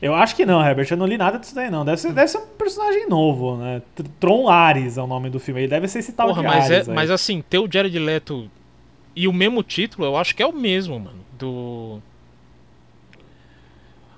Eu 0.00 0.14
acho 0.14 0.36
que 0.36 0.46
não, 0.46 0.64
Herbert. 0.64 0.86
Eu 0.90 0.96
não 0.96 1.06
li 1.06 1.18
nada 1.18 1.38
disso 1.38 1.54
daí, 1.56 1.68
não. 1.70 1.84
Deve 1.84 1.96
ser, 2.00 2.12
deve 2.12 2.28
ser 2.28 2.38
um 2.38 2.46
personagem 2.56 3.08
novo, 3.08 3.56
né? 3.56 3.82
Tr- 3.96 4.04
Tron 4.20 4.48
Ares 4.48 4.96
é 4.96 5.02
o 5.02 5.06
nome 5.08 5.28
do 5.28 5.40
filme. 5.40 5.60
Ele 5.62 5.68
deve 5.68 5.88
ser 5.88 5.98
esse 5.98 6.12
tal 6.12 6.28
Porra, 6.28 6.42
de 6.42 6.46
mas, 6.48 6.70
é, 6.70 6.74
Ares. 6.76 6.88
aí. 6.88 6.94
mas 6.94 7.10
assim, 7.10 7.42
ter 7.50 7.58
o 7.58 7.68
Jared 7.70 7.98
Leto 7.98 8.48
e 9.16 9.26
o 9.26 9.32
mesmo 9.32 9.62
título, 9.64 10.06
eu 10.06 10.16
acho 10.16 10.36
que 10.36 10.42
é 10.42 10.46
o 10.46 10.52
mesmo, 10.52 11.00
mano. 11.00 11.18
Do. 11.36 12.00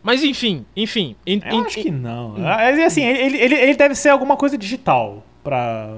Mas 0.03 0.23
enfim, 0.23 0.65
enfim. 0.77 1.17
em- 1.27 1.41
Eu 1.45 1.55
em- 1.63 1.67
acho 1.67 1.81
que 1.81 1.91
não. 1.91 2.37
É, 2.47 2.85
Assim, 2.85 3.05
ele, 3.05 3.37
ele, 3.39 3.55
ele 3.55 3.75
deve 3.75 3.95
ser 3.95 4.11
alguma 4.11 4.37
coisa 4.37 4.57
digital 4.57 5.25
pra. 5.43 5.89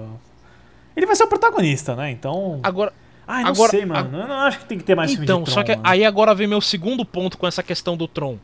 Ele 1.01 1.07
vai 1.07 1.17
ser 1.17 1.25
o 1.25 1.29
protagonista, 1.29 1.97
né? 1.97 2.11
Então. 2.11 2.61
Agora. 2.63 2.93
Ai, 3.27 3.43
não 3.45 3.53
agora- 3.53 3.71
sei, 3.71 3.87
mano. 3.87 4.19
Eu 4.19 4.29
não 4.29 4.35
acho 4.41 4.59
que 4.59 4.67
tem 4.67 4.77
que 4.77 4.85
ter 4.85 4.95
mais 4.95 5.11
filme 5.13 5.25
Então, 5.25 5.43
de 5.43 5.49
só 5.51 5.63
Tron, 5.63 5.65
que 5.65 5.71
mano. 5.77 5.83
aí 5.89 6.05
agora 6.05 6.35
vem 6.35 6.47
meu 6.47 6.61
segundo 6.61 7.05
ponto 7.07 7.39
com 7.39 7.47
essa 7.47 7.63
questão 7.63 7.97
do 7.97 8.07
Tron. 8.07 8.37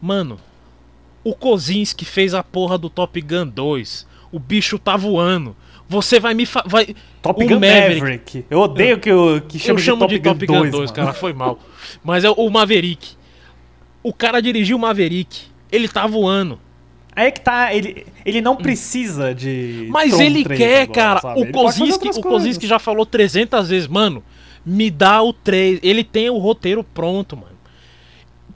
Mano, 0.00 0.36
o 1.22 1.32
Kozinski 1.32 2.04
fez 2.04 2.34
a 2.34 2.42
porra 2.42 2.76
do 2.76 2.90
Top 2.90 3.20
Gun 3.20 3.46
2. 3.46 4.04
O 4.32 4.40
bicho 4.40 4.78
tá 4.80 4.96
voando. 4.96 5.54
Você 5.88 6.18
vai 6.18 6.34
me 6.34 6.44
fa 6.46 6.64
vai 6.66 6.96
Top 7.20 7.44
o 7.44 7.46
Gun 7.46 7.54
Maverick. 7.60 8.00
Maverick. 8.00 8.44
Eu 8.50 8.60
odeio 8.60 8.98
que, 8.98 9.10
eu, 9.10 9.40
que 9.46 9.58
Eu 9.58 9.60
chame 9.60 9.80
chamo 9.80 10.06
de 10.08 10.18
de 10.18 10.24
Top, 10.24 10.44
Gun 10.46 10.60
2, 10.60 10.70
2, 10.72 10.90
mano. 10.90 10.92
cara, 11.06 11.12
foi 11.12 11.32
mal. 11.32 11.58
Mas 12.02 12.24
é 12.24 12.30
o 12.30 12.50
Maverick. 12.50 13.14
O 14.02 14.12
cara 14.12 14.40
dirigiu 14.40 14.76
o 14.76 14.80
Maverick. 14.80 15.42
Ele 15.70 15.86
tá 15.86 16.06
voando. 16.06 16.58
Aí 17.14 17.26
é 17.26 17.30
que 17.30 17.40
tá, 17.40 17.74
ele, 17.74 18.06
ele 18.24 18.40
não 18.40 18.56
precisa 18.56 19.34
de. 19.34 19.86
Mas 19.90 20.18
ele 20.18 20.44
3 20.44 20.58
quer, 20.58 20.82
agora, 20.82 20.94
cara. 20.94 21.20
sabe? 21.20 21.40
O 21.42 21.52
Kozinski, 21.52 22.08
o 22.08 22.20
Kozinski 22.22 22.66
já 22.66 22.78
falou 22.78 23.04
300 23.04 23.68
vezes, 23.68 23.86
mano, 23.86 24.22
me 24.64 24.90
dá 24.90 25.22
o 25.22 25.32
3. 25.32 25.80
Ele 25.82 26.02
tem 26.04 26.30
o 26.30 26.38
roteiro 26.38 26.82
pronto, 26.82 27.36
mano. 27.36 27.52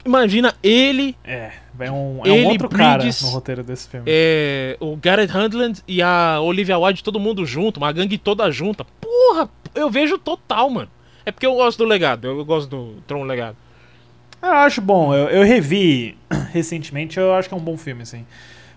Imagina 0.05 0.55
ele, 0.63 1.15
É, 1.23 1.51
é 1.79 1.91
um, 1.91 2.21
é 2.23 2.31
um 2.31 2.35
Ele, 2.35 2.45
outro 2.47 2.69
cara 2.69 2.99
Bridges, 2.99 3.21
no 3.23 3.29
roteiro 3.29 3.61
desse 3.61 3.89
filme. 3.89 4.05
é, 4.07 4.77
o 4.79 4.95
Garrett 4.95 5.31
Handland 5.33 5.81
e 5.85 6.01
a 6.01 6.39
Olivia 6.41 6.79
Wilde, 6.79 7.03
todo 7.03 7.19
mundo 7.19 7.45
junto, 7.45 7.77
uma 7.77 7.91
gangue 7.91 8.17
toda 8.17 8.49
junta. 8.49 8.85
Porra, 9.01 9.49
eu 9.75 9.89
vejo 9.89 10.17
total, 10.17 10.69
mano. 10.69 10.89
É 11.25 11.31
porque 11.31 11.45
eu 11.45 11.55
gosto 11.55 11.79
do 11.79 11.85
legado, 11.85 12.25
eu 12.25 12.45
gosto 12.45 12.69
do 12.69 13.01
Tron 13.05 13.23
Legado. 13.23 13.57
Eu 14.41 14.51
acho 14.51 14.81
bom, 14.81 15.13
eu, 15.13 15.27
eu 15.29 15.43
revi 15.43 16.17
recentemente, 16.51 17.19
eu 17.19 17.33
acho 17.33 17.47
que 17.49 17.53
é 17.55 17.57
um 17.57 17.61
bom 17.61 17.77
filme, 17.77 18.03
assim. 18.03 18.25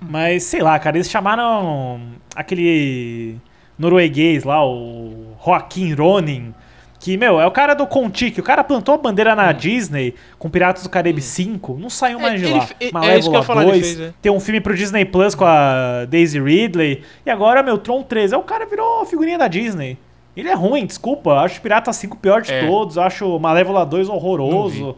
Mas, 0.01 0.45
sei 0.45 0.63
lá, 0.63 0.79
cara, 0.79 0.97
eles 0.97 1.11
chamaram 1.11 2.01
aquele 2.35 3.37
norueguês 3.79 4.45
lá, 4.45 4.65
o 4.67 5.35
Joaquim 5.45 5.93
Ronin, 5.95 6.55
que, 6.99 7.17
meu, 7.17 7.41
é 7.41 7.47
o 7.47 7.51
cara 7.51 7.75
do 7.75 7.87
Contique. 7.87 8.41
O 8.41 8.43
cara 8.43 8.63
plantou 8.65 8.95
a 8.95 8.99
bandeira 8.99 9.35
na 9.35 9.53
Disney 9.53 10.15
com 10.39 10.49
Piratas 10.51 10.83
do 10.83 10.89
Caribe 10.89 11.21
5, 11.21 11.77
não 11.79 11.89
saiu 11.91 12.19
É, 12.19 12.23
mais 12.23 12.41
de 12.41 12.47
ele 12.47 12.55
lá. 12.55 12.61
fe- 12.63 12.75
é 12.81 12.93
Malévola 12.93 13.19
isso 13.19 13.31
que 13.31 13.37
eu 13.37 13.43
falar, 13.43 13.63
ele 13.63 13.71
2, 13.73 13.87
fez, 13.87 14.01
é. 14.01 14.13
tem 14.23 14.33
um 14.33 14.41
filme 14.41 14.61
pro 14.61 14.75
Disney 14.77 15.05
Plus 15.05 15.35
com 15.35 15.45
a 15.45 16.05
Daisy 16.09 16.41
Ridley, 16.41 17.03
e 17.25 17.31
agora, 17.31 17.63
meu, 17.63 17.77
Tron 17.79 18.03
3. 18.03 18.33
É 18.33 18.37
o 18.37 18.43
cara 18.43 18.65
virou 18.67 19.05
figurinha 19.07 19.39
da 19.39 19.49
Disney. 19.49 19.99
Ele 20.37 20.49
é 20.49 20.55
ruim, 20.55 20.87
desculpa. 20.87 21.35
Acho 21.41 21.61
Pirata 21.61 21.93
5 21.93 22.17
o 22.17 22.19
pior 22.19 22.41
de 22.41 22.53
É. 22.53 22.67
todos. 22.67 22.97
Acho 22.97 23.39
Malévola 23.39 23.85
2 23.85 24.09
horroroso. 24.09 24.97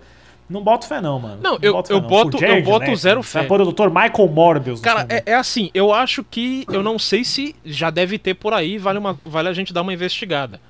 Não 0.53 0.61
Não 0.61 0.65
boto 0.65 0.87
fé, 0.87 1.01
não, 1.01 1.19
mano. 1.19 1.41
Não, 1.43 1.59
eu- 1.63 1.73
boto 1.73 1.93
eu 1.93 2.01
não. 2.01 2.09
boto- 2.09 2.39
Jared 2.39 2.59
eu 2.59 2.65
boto 2.65 2.87
Leto, 2.87 2.97
zero 2.97 3.23
Vai 3.23 3.43
fé. 3.43 3.49
pôr 3.49 3.61
o 3.63 3.73
Dr. 3.73 3.89
Michael 3.89 4.29
Morbius. 4.29 4.81
Cara, 4.81 5.01
filme. 5.07 5.15
é, 5.27 5.33
é 5.33 5.35
assim, 5.35 5.71
eu 5.75 5.93
acho 5.93 6.23
que. 6.23 6.65
Eu 6.71 6.83
não 6.83 6.99
sei 6.99 7.25
se 7.25 7.55
já 7.65 7.91
deve 7.91 8.19
ter 8.19 8.35
por 8.35 8.53
aí, 8.53 8.79
vale, 8.79 8.99
uma, 8.99 9.19
vale 9.25 9.49
a 9.49 9.53
gente 9.53 9.73
dar 9.73 9.83
uma 9.83 9.93
investigada. 9.93 10.61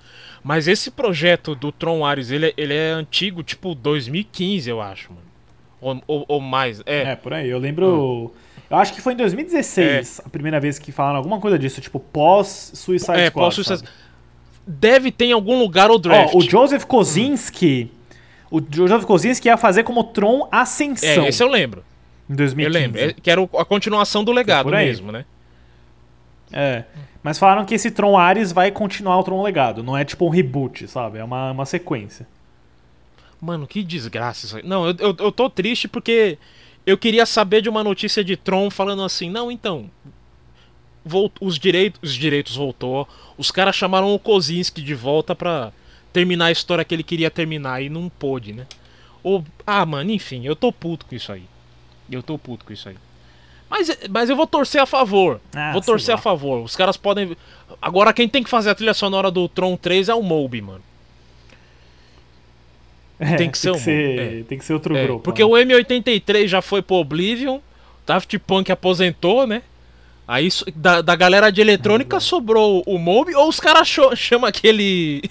Mas 0.44 0.66
esse 0.66 0.90
projeto 0.90 1.54
do 1.54 1.70
Tron 1.70 2.04
Ares, 2.04 2.30
ele, 2.30 2.46
é- 2.46 2.54
ele 2.56 2.74
é 2.74 2.90
antigo, 2.90 3.42
tipo 3.42 3.74
2015, 3.74 4.68
eu 4.70 4.80
acho, 4.80 5.10
mano. 5.12 5.22
Ou, 5.80 6.02
ou, 6.06 6.24
ou 6.28 6.40
mais. 6.40 6.80
É. 6.86 7.02
É, 7.12 7.16
por 7.16 7.32
aí. 7.32 7.48
Eu 7.48 7.58
lembro. 7.58 8.32
Eu 8.70 8.76
acho 8.76 8.94
que 8.94 9.00
foi 9.00 9.12
em 9.12 9.16
2016 9.16 10.20
a 10.24 10.28
primeira 10.28 10.58
vez 10.58 10.78
que 10.78 10.90
falaram 10.92 11.16
alguma 11.18 11.38
coisa 11.40 11.58
disso, 11.58 11.80
tipo 11.80 12.00
pós-Suicide 12.00 13.12
É, 13.20 13.26
Squad. 13.28 13.32
posso 13.32 13.62
sabe? 13.64 13.82
Deve 14.66 15.10
ter 15.10 15.26
em 15.26 15.32
algum 15.32 15.58
lugar 15.58 15.90
o 15.90 15.98
draft. 15.98 16.34
Ó, 16.34 16.38
o 16.38 16.40
Joseph 16.40 16.84
Kosinski. 16.84 17.90
O 18.54 18.60
Joseph 18.70 19.04
Kosinski 19.04 19.48
ia 19.48 19.56
fazer 19.56 19.82
como 19.84 20.04
Tron 20.04 20.46
Ascensão 20.52 21.24
É, 21.24 21.28
esse 21.28 21.42
eu 21.42 21.48
lembro. 21.48 21.82
em 22.28 22.32
Eu 22.32 22.36
2015. 22.36 22.78
lembro. 22.78 23.00
É, 23.00 23.12
que 23.14 23.30
era 23.30 23.42
a 23.42 23.64
continuação 23.64 24.22
do 24.22 24.30
legado 24.32 24.74
aí. 24.74 24.86
mesmo, 24.86 25.10
né? 25.10 25.24
É. 26.52 26.84
Mas 27.22 27.38
falaram 27.38 27.64
que 27.64 27.74
esse 27.74 27.90
Tron 27.90 28.16
Ares 28.18 28.52
vai 28.52 28.70
continuar 28.70 29.18
o 29.18 29.22
Tron 29.22 29.42
Legado. 29.42 29.82
Não 29.82 29.96
é 29.96 30.04
tipo 30.04 30.26
um 30.26 30.28
reboot, 30.28 30.86
sabe? 30.88 31.18
É 31.18 31.24
uma, 31.24 31.52
uma 31.52 31.64
sequência. 31.64 32.26
Mano, 33.40 33.66
que 33.66 33.82
desgraça 33.82 34.44
isso 34.46 34.56
aí. 34.56 34.62
Não, 34.64 34.86
eu, 34.88 34.94
eu, 34.98 35.16
eu 35.18 35.32
tô 35.32 35.48
triste 35.48 35.86
porque 35.88 36.36
eu 36.84 36.98
queria 36.98 37.24
saber 37.24 37.62
de 37.62 37.68
uma 37.68 37.82
notícia 37.84 38.22
de 38.24 38.36
Tron 38.36 38.70
falando 38.70 39.02
assim, 39.02 39.30
não, 39.30 39.50
então. 39.50 39.88
volt- 41.04 41.36
os, 41.40 41.58
direitos, 41.58 42.00
os 42.02 42.14
direitos 42.14 42.56
voltou. 42.56 43.08
Os 43.38 43.50
caras 43.50 43.74
chamaram 43.76 44.12
o 44.14 44.18
Kozinski 44.18 44.82
de 44.82 44.94
volta 44.94 45.34
pra 45.34 45.72
terminar 46.12 46.46
a 46.46 46.52
história 46.52 46.84
que 46.84 46.94
ele 46.94 47.02
queria 47.02 47.30
terminar 47.30 47.82
e 47.82 47.88
não 47.88 48.08
pôde, 48.08 48.52
né? 48.52 48.66
Ou, 49.22 49.44
ah, 49.66 49.86
mano, 49.86 50.10
enfim, 50.10 50.44
eu 50.44 50.54
tô 50.56 50.72
puto 50.72 51.06
com 51.06 51.14
isso 51.14 51.32
aí. 51.32 51.44
Eu 52.10 52.22
tô 52.22 52.36
puto 52.36 52.64
com 52.64 52.72
isso 52.72 52.88
aí. 52.88 52.96
Mas, 53.70 53.96
mas 54.10 54.28
eu 54.28 54.36
vou 54.36 54.46
torcer 54.46 54.82
a 54.82 54.86
favor. 54.86 55.40
Ah, 55.54 55.72
vou 55.72 55.80
torcer 55.80 56.14
lá. 56.14 56.18
a 56.18 56.22
favor. 56.22 56.62
Os 56.62 56.76
caras 56.76 56.96
podem. 56.96 57.34
Agora 57.80 58.12
quem 58.12 58.28
tem 58.28 58.42
que 58.42 58.50
fazer 58.50 58.68
a 58.70 58.74
trilha 58.74 58.92
sonora 58.92 59.30
do 59.30 59.48
Tron 59.48 59.76
3 59.76 60.08
é 60.10 60.14
o 60.14 60.22
Moby, 60.22 60.60
mano. 60.60 60.82
É, 63.18 63.36
Tem 63.36 63.50
que 63.50 63.56
ser 63.56 63.70
um- 63.70 63.76
é. 63.86 64.42
Tem 64.48 64.58
que 64.58 64.64
ser 64.64 64.74
outro 64.74 64.96
É, 64.96 65.04
grupo. 65.04 65.22
porque 65.22 65.42
né? 65.42 65.48
o 65.48 65.52
M83 65.56 66.48
já 66.48 66.60
foi 66.60 66.82
pro 66.82 66.96
Oblivion, 66.96 67.60
Daft 68.04 68.36
Punk 68.40 68.70
aposentou, 68.72 69.46
né? 69.46 69.62
Aí 70.26 70.48
da, 70.76 71.02
da 71.02 71.16
galera 71.16 71.50
de 71.50 71.60
eletrônica 71.60 72.18
sobrou 72.20 72.82
o 72.86 72.96
Moby, 72.98 73.34
ou 73.34 73.48
os 73.48 73.58
caras 73.58 73.88
chamam 74.16 74.48
aquele. 74.48 75.22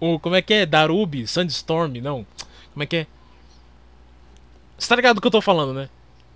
o, 0.00 0.18
como 0.18 0.34
é 0.34 0.42
que 0.42 0.54
é? 0.54 0.66
Darubi? 0.66 1.26
Sandstorm? 1.26 1.92
Não. 2.02 2.26
Como 2.72 2.82
é 2.82 2.86
que 2.86 2.96
é? 2.96 3.06
Você 4.78 4.88
tá 4.88 4.96
ligado 4.96 5.16
do 5.16 5.20
que 5.20 5.26
eu 5.26 5.30
tô 5.30 5.40
falando, 5.40 5.74
né? 5.74 5.88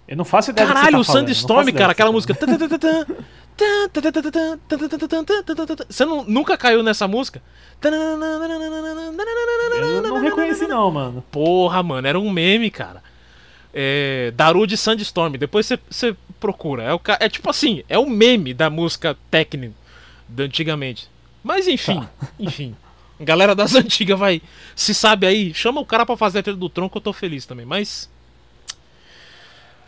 Eu 0.06 0.16
não 0.16 0.24
faço 0.24 0.50
ideia 0.50 0.66
do 0.66 0.70
que 0.74 0.78
Caralho, 0.78 0.98
o 0.98 1.04
você 1.04 1.12
tá 1.12 1.18
Sandstorm, 1.20 1.66
cara, 1.72 1.86
que 1.86 1.92
aquela 1.92 2.10
tá 2.10 2.12
música. 2.12 2.36
Você 5.88 6.04
não- 6.04 6.24
nunca 6.24 6.56
caiu 6.56 6.82
nessa 6.82 7.06
música? 7.06 7.40
Eu 9.80 10.02
não 10.02 10.20
reconheci 10.20 10.66
não, 10.66 10.90
mano. 10.90 11.24
Porra, 11.30 11.82
mano, 11.82 12.06
era 12.06 12.18
um 12.18 12.30
meme, 12.30 12.70
cara. 12.70 13.02
É, 13.74 14.32
Darude 14.36 14.76
Sandstorm, 14.76 15.32
depois 15.36 15.66
você- 15.66 16.16
procura. 16.38 16.82
É, 16.82 16.92
o, 16.94 17.00
é 17.20 17.28
tipo 17.28 17.48
assim, 17.48 17.84
é 17.88 17.96
o 17.98 18.08
meme 18.10 18.52
da 18.52 18.68
música 18.68 19.16
técnica 19.30 19.74
da 20.28 20.44
antigamente. 20.44 21.08
Mas 21.42 21.66
enfim, 21.68 22.00
Tá. 22.00 22.08
enfim. 22.38 22.74
Galera 23.20 23.54
das 23.54 23.74
antigas 23.76 24.18
vai. 24.18 24.42
Se 24.74 24.92
sabe 24.94 25.26
aí, 25.26 25.54
chama 25.54 25.80
o 25.80 25.86
cara 25.86 26.04
pra 26.04 26.16
fazer 26.16 26.40
a 26.40 26.42
trilha 26.42 26.56
do 26.58 26.68
tronco, 26.68 26.98
eu 26.98 27.02
tô 27.02 27.12
feliz 27.12 27.46
também. 27.46 27.64
Mas. 27.64 28.10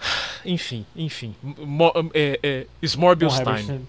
Enfim, 0.44 0.84
enfim. 0.94 1.34
Mo, 1.42 1.90
é, 2.12 2.38
é, 2.42 2.66
It's 2.82 2.94
Morbius 2.96 3.34
Bom, 3.40 3.50
Herbert, 3.50 3.64
Time. 3.64 3.80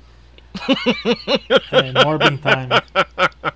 É, 1.72 2.04
Morbin 2.04 2.38
Time. 2.38 2.70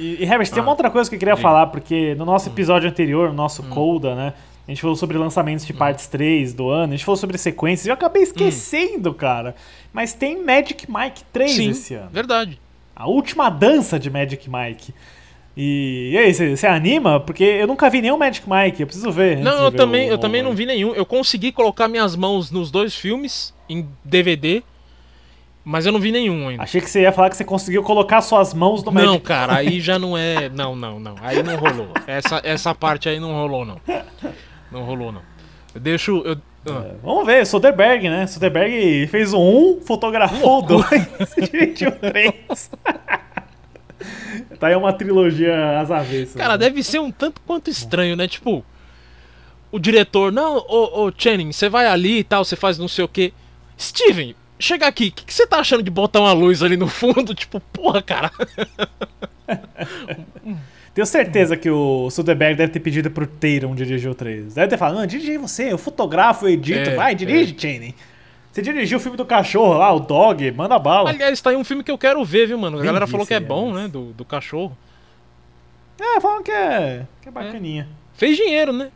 E, 0.00 0.18
e 0.20 0.24
Herbert, 0.24 0.48
tem 0.48 0.62
uma 0.62 0.70
outra 0.70 0.88
coisa 0.92 1.10
que 1.10 1.16
eu 1.16 1.18
queria 1.18 1.36
falar, 1.36 1.66
porque 1.66 2.14
no 2.14 2.24
nosso 2.24 2.48
episódio 2.48 2.88
anterior, 2.88 3.30
no 3.30 3.34
nosso 3.34 3.64
Coda, 3.64 4.14
né? 4.14 4.32
A 4.68 4.70
gente 4.70 4.82
falou 4.82 4.94
sobre 4.94 5.16
lançamentos 5.16 5.64
de 5.64 5.72
partes 5.72 6.06
3 6.08 6.52
do 6.52 6.68
ano, 6.68 6.92
a 6.92 6.96
gente 6.96 7.04
falou 7.04 7.16
sobre 7.16 7.38
sequências, 7.38 7.86
e 7.86 7.88
eu 7.88 7.94
acabei 7.94 8.22
esquecendo, 8.22 9.14
cara. 9.14 9.56
Mas 9.90 10.12
tem 10.12 10.44
Magic 10.44 10.86
Mike 10.86 11.24
3 11.32 11.50
Sim, 11.50 11.70
esse 11.70 11.94
ano. 11.94 12.10
verdade. 12.12 12.60
A 12.94 13.08
última 13.08 13.48
dança 13.48 13.98
de 13.98 14.10
Magic 14.10 14.46
Mike. 14.50 14.92
E, 15.56 16.10
e 16.12 16.18
aí, 16.18 16.34
você 16.34 16.66
anima? 16.66 17.18
Porque 17.18 17.42
eu 17.42 17.66
nunca 17.66 17.88
vi 17.88 18.02
nenhum 18.02 18.18
Magic 18.18 18.46
Mike, 18.46 18.82
eu 18.82 18.86
preciso 18.86 19.10
ver. 19.10 19.38
Não, 19.38 19.64
eu 19.64 19.70
ver 19.70 19.76
também, 19.78 20.10
o 20.10 20.12
eu 20.12 20.18
também 20.18 20.42
novo 20.42 20.50
não 20.50 20.56
vi 20.56 20.66
nenhum. 20.66 20.94
Eu 20.94 21.06
consegui 21.06 21.50
colocar 21.50 21.88
minhas 21.88 22.14
mãos 22.14 22.50
nos 22.50 22.70
dois 22.70 22.94
filmes 22.94 23.54
em 23.70 23.88
DVD, 24.04 24.62
mas 25.64 25.86
eu 25.86 25.92
não 25.92 25.98
vi 25.98 26.12
nenhum 26.12 26.46
ainda. 26.46 26.62
Achei 26.62 26.82
que 26.82 26.90
você 26.90 27.00
ia 27.00 27.12
falar 27.12 27.30
que 27.30 27.38
você 27.38 27.44
conseguiu 27.44 27.82
colocar 27.82 28.20
suas 28.20 28.52
mãos 28.52 28.84
no 28.84 28.92
Não, 28.92 29.02
Magic 29.02 29.24
cara, 29.24 29.56
aí 29.56 29.80
já 29.80 29.98
não 29.98 30.16
é. 30.16 30.50
Não, 30.50 30.76
não, 30.76 31.00
não. 31.00 31.14
Aí 31.22 31.42
não 31.42 31.56
rolou. 31.56 31.88
Essa, 32.06 32.42
essa 32.44 32.74
parte 32.74 33.08
aí 33.08 33.18
não 33.18 33.32
rolou, 33.32 33.64
não. 33.64 33.80
Não 34.70 34.84
rolou, 34.84 35.12
não. 35.12 35.22
Eu 35.74 35.80
deixo. 35.80 36.22
Eu, 36.24 36.36
É, 36.66 36.94
vamos 37.02 37.24
ver, 37.26 37.46
Soderbergh, 37.46 38.08
né? 38.10 38.26
Soderbergh 38.26 39.06
fez 39.08 39.32
o 39.32 39.38
1, 39.38 39.80
fotografou 39.82 40.58
o 40.58 40.62
2, 40.62 40.86
dirigiu 41.50 41.88
o 41.88 41.92
3. 41.92 42.70
tá 44.58 44.66
aí 44.66 44.74
uma 44.76 44.92
trilogia 44.92 45.80
às 45.80 45.90
avessas. 45.90 46.34
Cara, 46.34 46.54
né? 46.54 46.58
deve 46.58 46.82
ser 46.82 46.98
um 46.98 47.10
tanto 47.10 47.40
quanto 47.46 47.70
estranho, 47.70 48.16
né? 48.16 48.28
Tipo, 48.28 48.64
o 49.70 49.78
diretor, 49.78 50.32
não, 50.32 50.56
ô, 50.56 51.06
ô 51.06 51.12
Channing, 51.16 51.52
você 51.52 51.68
vai 51.68 51.86
ali 51.86 52.18
e 52.18 52.24
tal, 52.24 52.44
você 52.44 52.56
faz 52.56 52.78
não 52.78 52.88
sei 52.88 53.04
o 53.04 53.08
quê. 53.08 53.32
Steven, 53.78 54.34
chega 54.58 54.86
aqui, 54.86 55.08
o 55.08 55.12
que, 55.12 55.24
que 55.24 55.32
você 55.32 55.46
tá 55.46 55.58
achando 55.58 55.82
de 55.82 55.90
botar 55.90 56.20
uma 56.20 56.32
luz 56.32 56.62
ali 56.62 56.76
no 56.76 56.88
fundo? 56.88 57.34
Tipo, 57.36 57.60
porra, 57.60 58.02
cara. 58.02 58.30
Tenho 60.98 61.06
certeza 61.06 61.56
que 61.56 61.70
o 61.70 62.10
Soderbergh 62.10 62.56
deve 62.56 62.72
ter 62.72 62.80
pedido 62.80 63.08
pro 63.08 63.24
Tatum 63.24 63.72
dirigir 63.72 64.10
o 64.10 64.16
3. 64.16 64.52
Deve 64.52 64.66
ter 64.66 64.76
falado, 64.76 64.96
não, 64.96 65.06
dirige 65.06 65.30
aí 65.30 65.38
você, 65.38 65.72
eu 65.72 65.78
fotografo, 65.78 66.44
eu 66.46 66.50
edito, 66.54 66.90
É, 66.90 66.96
vai, 66.96 67.14
dirige, 67.14 67.54
Channing. 67.56 67.94
Você 68.50 68.60
dirigiu 68.60 68.98
o 68.98 69.00
filme 69.00 69.16
do 69.16 69.24
cachorro 69.24 69.74
lá, 69.74 69.92
o 69.92 70.00
Dog, 70.00 70.50
manda 70.50 70.76
bala. 70.76 71.10
Aliás, 71.10 71.40
tá 71.40 71.50
aí 71.50 71.56
um 71.56 71.62
filme 71.62 71.84
que 71.84 71.90
eu 71.92 71.96
quero 71.96 72.24
ver, 72.24 72.48
viu, 72.48 72.58
mano? 72.58 72.80
A 72.80 72.82
galera 72.82 73.06
vi 73.06 73.12
falou 73.12 73.24
que 73.24 73.32
é 73.32 73.36
aí, 73.36 73.44
bom, 73.44 73.72
né? 73.72 73.86
Do, 73.86 74.06
do 74.06 74.24
cachorro. 74.24 74.76
É, 76.00 76.20
falam 76.20 76.42
que 76.42 76.50
é, 76.50 77.06
que 77.22 77.28
é 77.28 77.30
bacaninha. 77.30 77.86
Fez 78.14 78.36
dinheiro, 78.36 78.72
né? 78.72 78.90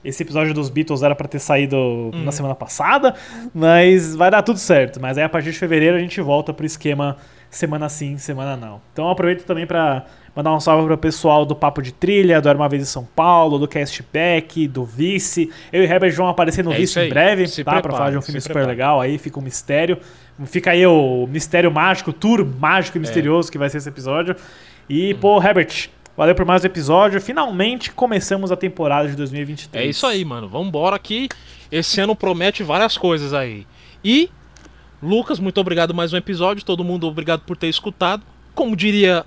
esse 0.04 0.22
episódio 0.22 0.52
dos 0.52 0.68
Beatles 0.68 1.02
era 1.02 1.14
pra 1.14 1.26
ter 1.26 1.38
saído 1.38 2.10
na 2.12 2.30
semana 2.30 2.54
passada, 2.54 3.14
mas 3.54 4.14
vai 4.14 4.30
dar 4.30 4.42
tudo 4.42 4.58
certo. 4.58 5.00
Mas 5.00 5.16
aí 5.16 5.24
a 5.24 5.28
partir 5.28 5.50
de 5.50 5.58
fevereiro 5.58 5.96
a 5.96 6.00
gente 6.00 6.20
volta 6.20 6.52
pro 6.52 6.66
esquema 6.66 7.16
semana 7.50 7.88
sim, 7.88 8.18
semana 8.18 8.56
não. 8.56 8.82
Então 8.92 9.08
aproveito 9.08 9.44
também 9.44 9.66
pra 9.66 10.04
mandar 10.36 10.52
um 10.52 10.60
salve 10.60 10.86
pro 10.86 10.98
pessoal 10.98 11.46
do 11.46 11.54
Papo 11.54 11.80
de 11.80 11.92
Trilha, 11.92 12.40
do 12.40 12.48
Era 12.48 12.58
Uma 12.58 12.68
Vez 12.68 12.82
em 12.82 12.86
São 12.86 13.08
Paulo, 13.16 13.58
do 13.58 13.66
Castback, 13.66 14.68
do 14.68 14.84
Vice. 14.84 15.50
Eu 15.72 15.82
e 15.82 15.86
o 15.86 15.90
Herbert 15.90 16.14
vão 16.14 16.28
aparecer 16.28 16.62
no 16.62 16.72
É 16.72 16.76
Vice 16.76 16.98
em 17.00 17.08
breve, 17.08 17.46
Se 17.46 17.64
tá? 17.64 17.70
Pra 17.72 17.80
prepare, 17.80 17.98
falar 17.98 18.10
de 18.10 18.18
um 18.18 18.22
filme 18.22 18.40
super 18.40 18.54
prepare. 18.54 18.72
legal 18.72 19.00
aí, 19.00 19.16
fica 19.16 19.38
um 19.38 19.42
mistério. 19.42 19.98
Fica 20.46 20.72
aí 20.72 20.84
o 20.86 21.26
mistério 21.28 21.70
mágico, 21.70 22.10
o 22.10 22.12
tour 22.12 22.40
É. 22.40 22.44
mágico 22.60 22.96
e 22.98 23.00
misterioso 23.00 23.50
que 23.52 23.58
vai 23.58 23.70
ser 23.70 23.78
esse 23.78 23.88
episódio. 23.88 24.34
E, 24.88 25.14
pô, 25.14 25.40
Herbert, 25.42 25.88
valeu 26.16 26.34
por 26.34 26.44
mais 26.44 26.62
um 26.64 26.66
episódio. 26.66 27.20
Finalmente 27.20 27.92
começamos 27.92 28.50
a 28.50 28.56
temporada 28.56 29.08
de 29.08 29.14
2023. 29.16 29.84
É 29.84 29.88
isso 29.88 30.06
aí, 30.06 30.24
mano. 30.24 30.48
Vambora 30.48 30.98
que 30.98 31.28
esse 31.70 32.00
ano 32.00 32.16
promete 32.16 32.62
várias 32.62 32.98
coisas 32.98 33.32
aí. 33.32 33.66
E, 34.04 34.28
Lucas, 35.02 35.38
muito 35.38 35.60
obrigado 35.60 35.94
mais 35.94 36.12
um 36.12 36.16
episódio. 36.16 36.64
Todo 36.64 36.82
mundo 36.82 37.06
obrigado 37.06 37.42
por 37.42 37.56
ter 37.56 37.68
escutado. 37.68 38.22
Como 38.54 38.74
diria 38.74 39.24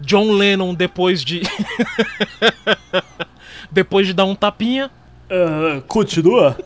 John 0.00 0.30
Lennon 0.32 0.72
depois 0.74 1.24
de. 1.24 1.42
depois 3.70 4.06
de 4.06 4.12
dar 4.12 4.24
um 4.24 4.34
tapinha. 4.34 4.90
Ah, 5.30 5.82
continua? 5.86 6.56